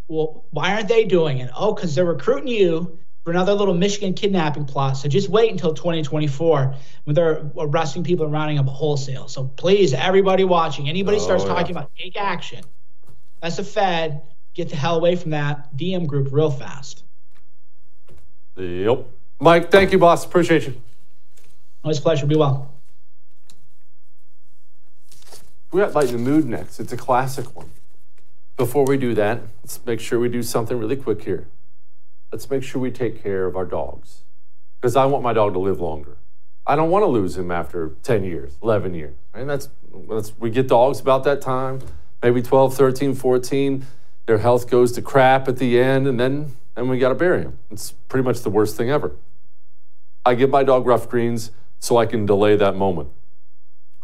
Well, 0.09 0.47
why 0.51 0.75
aren't 0.75 0.89
they 0.89 1.05
doing 1.05 1.39
it? 1.39 1.51
Oh, 1.55 1.75
because 1.75 1.95
they're 1.95 2.07
recruiting 2.07 2.49
you 2.49 2.99
for 3.25 3.31
another 3.31 3.53
little 3.53 3.75
Michigan 3.75 4.15
kidnapping 4.15 4.65
plot. 4.65 4.97
So 4.97 5.07
just 5.07 5.29
wait 5.29 5.53
until 5.53 5.75
2024 5.75 6.75
when 7.05 7.15
they're 7.15 7.51
arresting 7.59 8.03
people 8.03 8.25
and 8.25 8.33
rounding 8.33 8.59
up 8.59 8.67
wholesale. 8.67 9.29
So 9.29 9.45
please, 9.45 9.93
everybody 9.93 10.45
watching, 10.45 10.89
anybody 10.89 11.19
starts 11.19 11.45
Oh, 11.45 11.49
yeah. 11.49 11.55
talking 11.55 11.77
about 11.77 11.91
take 11.95 12.17
action. 12.17 12.65
That's 13.41 13.59
a 13.59 13.65
Fed. 13.65 14.23
Get 14.55 14.71
the 14.71 14.77
hell 14.77 14.97
away 14.97 15.17
from 15.17 15.31
that 15.31 15.77
DM 15.77 16.07
group 16.07 16.29
real 16.33 16.51
fast. 16.51 17.05
Yep. 18.57 19.07
Mike, 19.41 19.71
thank 19.71 19.93
you, 19.93 19.99
boss. 19.99 20.25
Appreciate 20.25 20.67
you. 20.67 20.75
Always 21.85 21.99
a 21.99 22.03
pleasure. 22.03 22.27
Be 22.27 22.37
well. 22.37 22.75
We 25.71 25.81
got 25.81 25.95
Light 25.95 26.09
in 26.09 26.13
the 26.13 26.19
Mood 26.31 26.47
next. 26.47 26.81
It's 26.81 26.93
a 26.93 26.97
classic 26.97 27.55
one. 27.55 27.71
Before 28.57 28.85
we 28.85 28.97
do 28.97 29.15
that, 29.15 29.43
let's 29.63 29.85
make 29.87 30.01
sure 30.01 30.19
we 30.19 30.29
do 30.29 30.43
something 30.43 30.77
really 30.77 30.97
quick 30.97 31.23
here. 31.23 31.47
Let's 32.33 32.51
make 32.51 32.65
sure 32.65 32.81
we 32.81 32.91
take 32.91 33.23
care 33.23 33.47
of 33.47 33.55
our 33.55 33.65
dogs. 33.65 34.25
Because 34.81 34.97
I 34.97 35.05
want 35.07 35.23
my 35.23 35.33
dog 35.33 35.53
to 35.53 35.59
live 35.61 35.81
longer. 35.81 36.17
I 36.67 36.75
don't 36.75 36.91
want 36.91 37.03
to 37.03 37.07
lose 37.07 37.37
him 37.37 37.51
after 37.51 37.95
10 38.03 38.25
years, 38.25 38.59
11 38.63 38.95
years. 38.95 39.15
And 39.33 39.49
that's, 39.49 39.69
that's 40.09 40.37
we 40.39 40.51
get 40.51 40.69
dogs 40.69 41.01
about 41.01 41.25
that 41.25 41.41
time, 41.41 41.81
maybe 42.23 42.43
12, 42.43 42.75
13, 42.75 43.15
14. 43.15 43.87
Their 44.27 44.39
health 44.39 44.69
goes 44.69 44.93
to 44.93 45.03
crap 45.03 45.49
at 45.49 45.57
the 45.57 45.81
end, 45.81 46.07
and 46.07 46.19
then 46.19 46.57
and 46.77 46.89
we 46.89 46.99
got 46.99 47.09
to 47.09 47.15
bury 47.17 47.43
him. 47.43 47.59
It's 47.71 47.91
pretty 47.91 48.25
much 48.25 48.43
the 48.43 48.51
worst 48.51 48.77
thing 48.77 48.89
ever. 48.89 49.17
I 50.25 50.35
give 50.35 50.49
my 50.51 50.63
dog 50.63 50.87
rough 50.87 51.09
greens 51.09 51.51
so 51.81 51.97
I 51.97 52.07
can 52.07 52.25
delay 52.25 52.55
that 52.55 52.77
moment. 52.77 53.09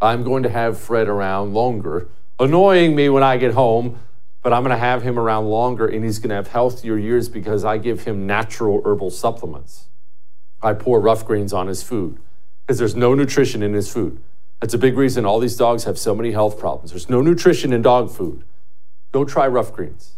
I'm 0.03 0.25
going 0.25 0.43
to 0.43 0.49
have 0.49 0.79
Fred 0.79 1.07
around 1.07 1.55
longer, 1.55 2.09
annoying 2.41 2.97
me 2.97 3.09
when 3.09 3.23
I 3.23 3.37
get 3.37 3.55
home, 3.55 4.01
but 4.43 4.53
I'm 4.53 4.63
going 4.63 4.75
to 4.75 4.79
have 4.79 5.03
him 5.03 5.19
around 5.19 5.47
longer 5.47 5.87
and 5.87 6.05
he's 6.05 6.19
going 6.19 6.31
to 6.31 6.35
have 6.35 6.49
healthier 6.49 6.99
years 6.99 7.29
because 7.29 7.65
I 7.65 7.79
give 7.79 8.05
him 8.05 8.27
natural 8.27 8.83
herbal 8.85 9.11
supplements. 9.11 9.87
I 10.61 10.75
pour 10.75 11.01
rough 11.01 11.25
greens 11.25 11.53
on 11.53 11.69
his 11.69 11.83
food 11.83 12.19
because 12.67 12.79
there's 12.79 12.97
no 12.97 13.15
nutrition 13.15 13.63
in 13.63 13.73
his 13.73 13.93
food. 13.93 14.21
That's 14.61 14.75
a 14.75 14.79
big 14.79 14.97
reason 14.97 15.27
all 15.27 15.41
these 15.41 15.57
dogs 15.57 15.85
have 15.85 15.99
so 15.99 16.15
many 16.15 16.33
health 16.33 16.59
problems. 16.59 16.91
There's 16.91 17.09
no 17.11 17.21
nutrition 17.21 17.73
in 17.73 17.83
dog 17.83 18.11
food. 18.11 18.45
Go 19.13 19.25
try 19.25 19.47
rough 19.47 19.73
greens. 19.73 20.13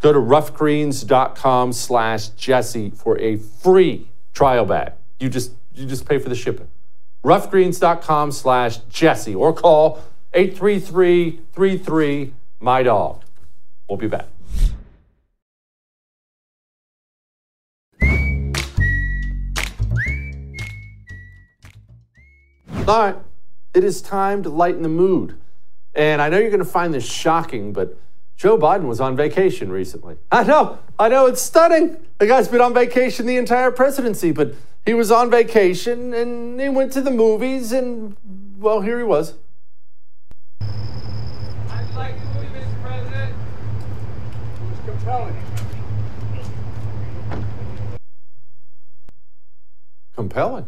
Go 0.00 0.12
to 0.12 0.18
roughgreens.com 0.18 1.72
slash 1.72 2.28
Jesse 2.30 2.90
for 2.90 3.18
a 3.20 3.36
free 3.36 4.08
trial 4.32 4.64
bag. 4.64 4.94
You 5.20 5.28
just 5.28 5.52
you 5.74 5.86
just 5.86 6.06
pay 6.06 6.18
for 6.18 6.28
the 6.28 6.34
shipping. 6.34 6.68
Roughgreens.com 7.24 8.32
slash 8.32 8.78
Jesse 8.90 9.34
or 9.34 9.52
call 9.52 10.02
833-33 10.34 12.32
my 12.60 12.82
dog. 12.82 13.22
We'll 13.88 13.98
be 13.98 14.08
back. 14.08 14.26
All 22.88 23.04
right, 23.04 23.16
it 23.74 23.84
is 23.84 24.02
time 24.02 24.42
to 24.42 24.48
lighten 24.48 24.82
the 24.82 24.88
mood. 24.88 25.38
And 25.94 26.20
I 26.22 26.28
know 26.28 26.38
you're 26.38 26.50
going 26.50 26.60
to 26.60 26.64
find 26.64 26.92
this 26.92 27.10
shocking, 27.10 27.72
but 27.72 27.98
Joe 28.36 28.58
Biden 28.58 28.84
was 28.84 29.00
on 29.00 29.16
vacation 29.16 29.70
recently. 29.70 30.16
I 30.32 30.44
know, 30.44 30.78
I 30.98 31.08
know, 31.08 31.26
it's 31.26 31.42
stunning. 31.42 31.96
The 32.18 32.26
guy's 32.26 32.48
been 32.48 32.60
on 32.60 32.74
vacation 32.74 33.26
the 33.26 33.36
entire 33.36 33.70
presidency, 33.70 34.32
but 34.32 34.54
he 34.84 34.94
was 34.94 35.10
on 35.10 35.30
vacation 35.30 36.12
and 36.14 36.60
he 36.60 36.68
went 36.68 36.92
to 36.92 37.00
the 37.00 37.10
movies, 37.10 37.72
and 37.72 38.16
well, 38.58 38.80
here 38.80 38.98
he 38.98 39.04
was. 39.04 39.34
I'd 40.60 41.92
like 41.94 42.18
the 42.18 42.24
movie, 42.34 42.46
Mr. 42.48 42.82
President. 42.82 43.34
It 44.54 44.70
was 44.70 44.78
compelling. 44.86 45.36
Compelling. 50.14 50.66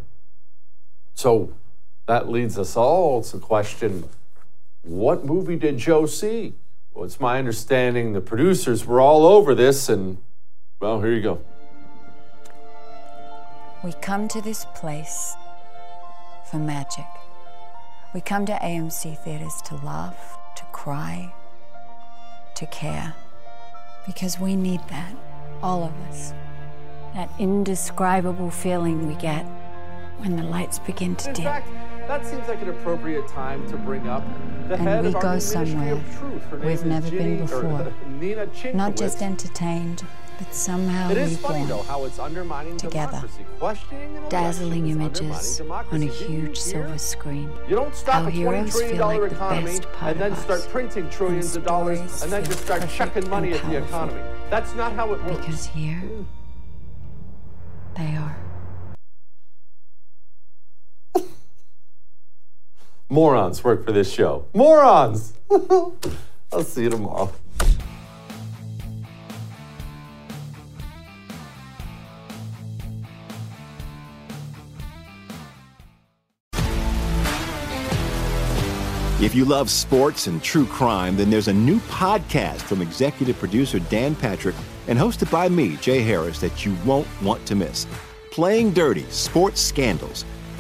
So 1.15 1.53
that 2.07 2.29
leads 2.29 2.59
us 2.59 2.77
all 2.77 3.23
to 3.23 3.39
question 3.39 4.09
what 4.85 5.25
movie 5.25 5.57
did 5.57 5.79
Joe 5.79 6.05
see? 6.05 6.53
Well, 6.93 7.05
it's 7.05 7.19
my 7.19 7.39
understanding 7.39 8.13
the 8.13 8.21
producers 8.21 8.85
were 8.85 9.01
all 9.01 9.25
over 9.25 9.55
this, 9.55 9.89
and 9.89 10.19
well, 10.79 11.01
here 11.01 11.13
you 11.13 11.23
go. 11.23 11.41
We 13.83 13.93
come 13.95 14.29
to 14.29 14.43
this 14.43 14.67
place 14.75 15.35
for 16.51 16.59
magic. 16.59 17.07
We 18.15 18.21
come 18.21 18.45
to 18.47 18.53
AMC 18.53 19.19
theaters 19.25 19.63
to 19.65 19.77
laugh, 19.77 20.39
to 20.57 20.65
cry, 20.65 21.33
to 22.55 22.67
care. 22.67 23.15
Because 24.07 24.39
we 24.39 24.55
need 24.55 24.81
that, 24.89 25.15
all 25.63 25.83
of 25.83 25.95
us. 26.09 26.35
That 27.15 27.31
indescribable 27.39 28.51
feeling 28.51 29.09
we 29.09 29.15
get 29.15 29.47
when 30.19 30.37
the 30.37 30.43
lights 30.43 30.79
begin 30.79 31.17
to 31.17 31.29
In 31.29 31.35
dim. 31.35 31.45
fact, 31.45 31.69
that 32.09 32.25
seems 32.27 32.47
like 32.49 32.61
an 32.62 32.69
appropriate 32.71 33.27
time 33.29 33.67
to 33.71 33.77
bring 33.77 34.07
up 34.09 34.23
the 34.69 34.75
And 34.75 34.83
head 34.83 35.03
we 35.05 35.15
of 35.15 35.21
go 35.21 35.39
somewhere 35.39 35.95
of 35.95 36.19
Truth. 36.19 36.45
Her 36.45 36.59
name 36.59 36.67
we've 36.67 36.85
never 36.87 37.11
been 37.11 37.47
Ginny- 37.47 37.53
or, 37.53 37.67
uh, 37.67 37.85
before. 37.85 37.93
Nina 38.21 38.47
Not 38.75 38.97
just 38.97 39.23
entertained, 39.23 40.05
But 40.37 40.53
somehow 40.53 41.11
It 41.11 41.17
is 41.17 41.31
we 41.31 41.37
funny 41.37 41.65
though 41.65 41.83
how 41.83 42.05
it's 42.07 42.19
undermining 42.19 42.77
together. 42.77 43.23
Dazzling 44.29 44.89
images 44.89 45.61
on 45.61 45.67
a 45.67 45.69
democracy. 45.69 46.09
Didn't 46.09 46.21
you 46.21 46.27
huge 46.41 46.59
silver 46.59 46.99
screen. 46.99 47.51
You 47.69 47.77
don't 47.77 47.95
stop 47.95 48.23
twenty 48.23 48.39
heroes 48.39 48.83
feel 48.83 48.97
like 49.07 49.21
the 49.21 49.27
economy 49.27 49.67
best 49.67 49.93
part 49.93 50.11
and 50.12 50.21
then 50.21 50.37
start 50.37 50.67
printing 50.71 51.09
trillions 51.11 51.55
of 51.55 51.65
dollars 51.65 52.23
and 52.23 52.33
then 52.33 52.45
just 52.45 52.65
start 52.65 52.89
chucking 52.89 53.31
money 53.31 53.53
at 53.53 53.62
the 53.71 53.77
economy. 53.77 54.21
That's 54.51 54.75
not 54.75 54.93
how 54.95 55.12
it 55.12 55.23
works. 55.25 55.37
Because 55.37 55.67
here, 55.67 56.03
they 57.97 58.17
are. 58.17 58.37
Morons 63.09 63.63
work 63.63 63.85
for 63.85 63.93
this 63.93 64.13
show. 64.13 64.47
Morons. 64.55 65.35
I'll 66.53 66.63
see 66.63 66.83
you 66.83 66.91
tomorrow. 66.91 67.33
If 79.21 79.35
you 79.35 79.45
love 79.45 79.71
sports 79.71 80.27
and 80.27 80.43
true 80.43 80.67
crime, 80.67 81.17
then 81.17 81.31
there's 81.31 81.49
a 81.49 81.53
new 81.53 81.79
podcast 81.81 82.61
from 82.61 82.83
executive 82.83 83.39
producer 83.39 83.79
Dan 83.79 84.15
Patrick 84.15 84.55
and 84.87 84.99
hosted 84.99 85.31
by 85.31 85.49
me, 85.49 85.77
Jay 85.77 86.03
Harris, 86.03 86.41
that 86.41 86.67
you 86.67 86.77
won't 86.85 87.07
want 87.23 87.47
to 87.47 87.55
miss. 87.55 87.87
Playing 88.31 88.73
Dirty 88.73 89.05
Sports 89.11 89.61
Scandals. 89.61 90.25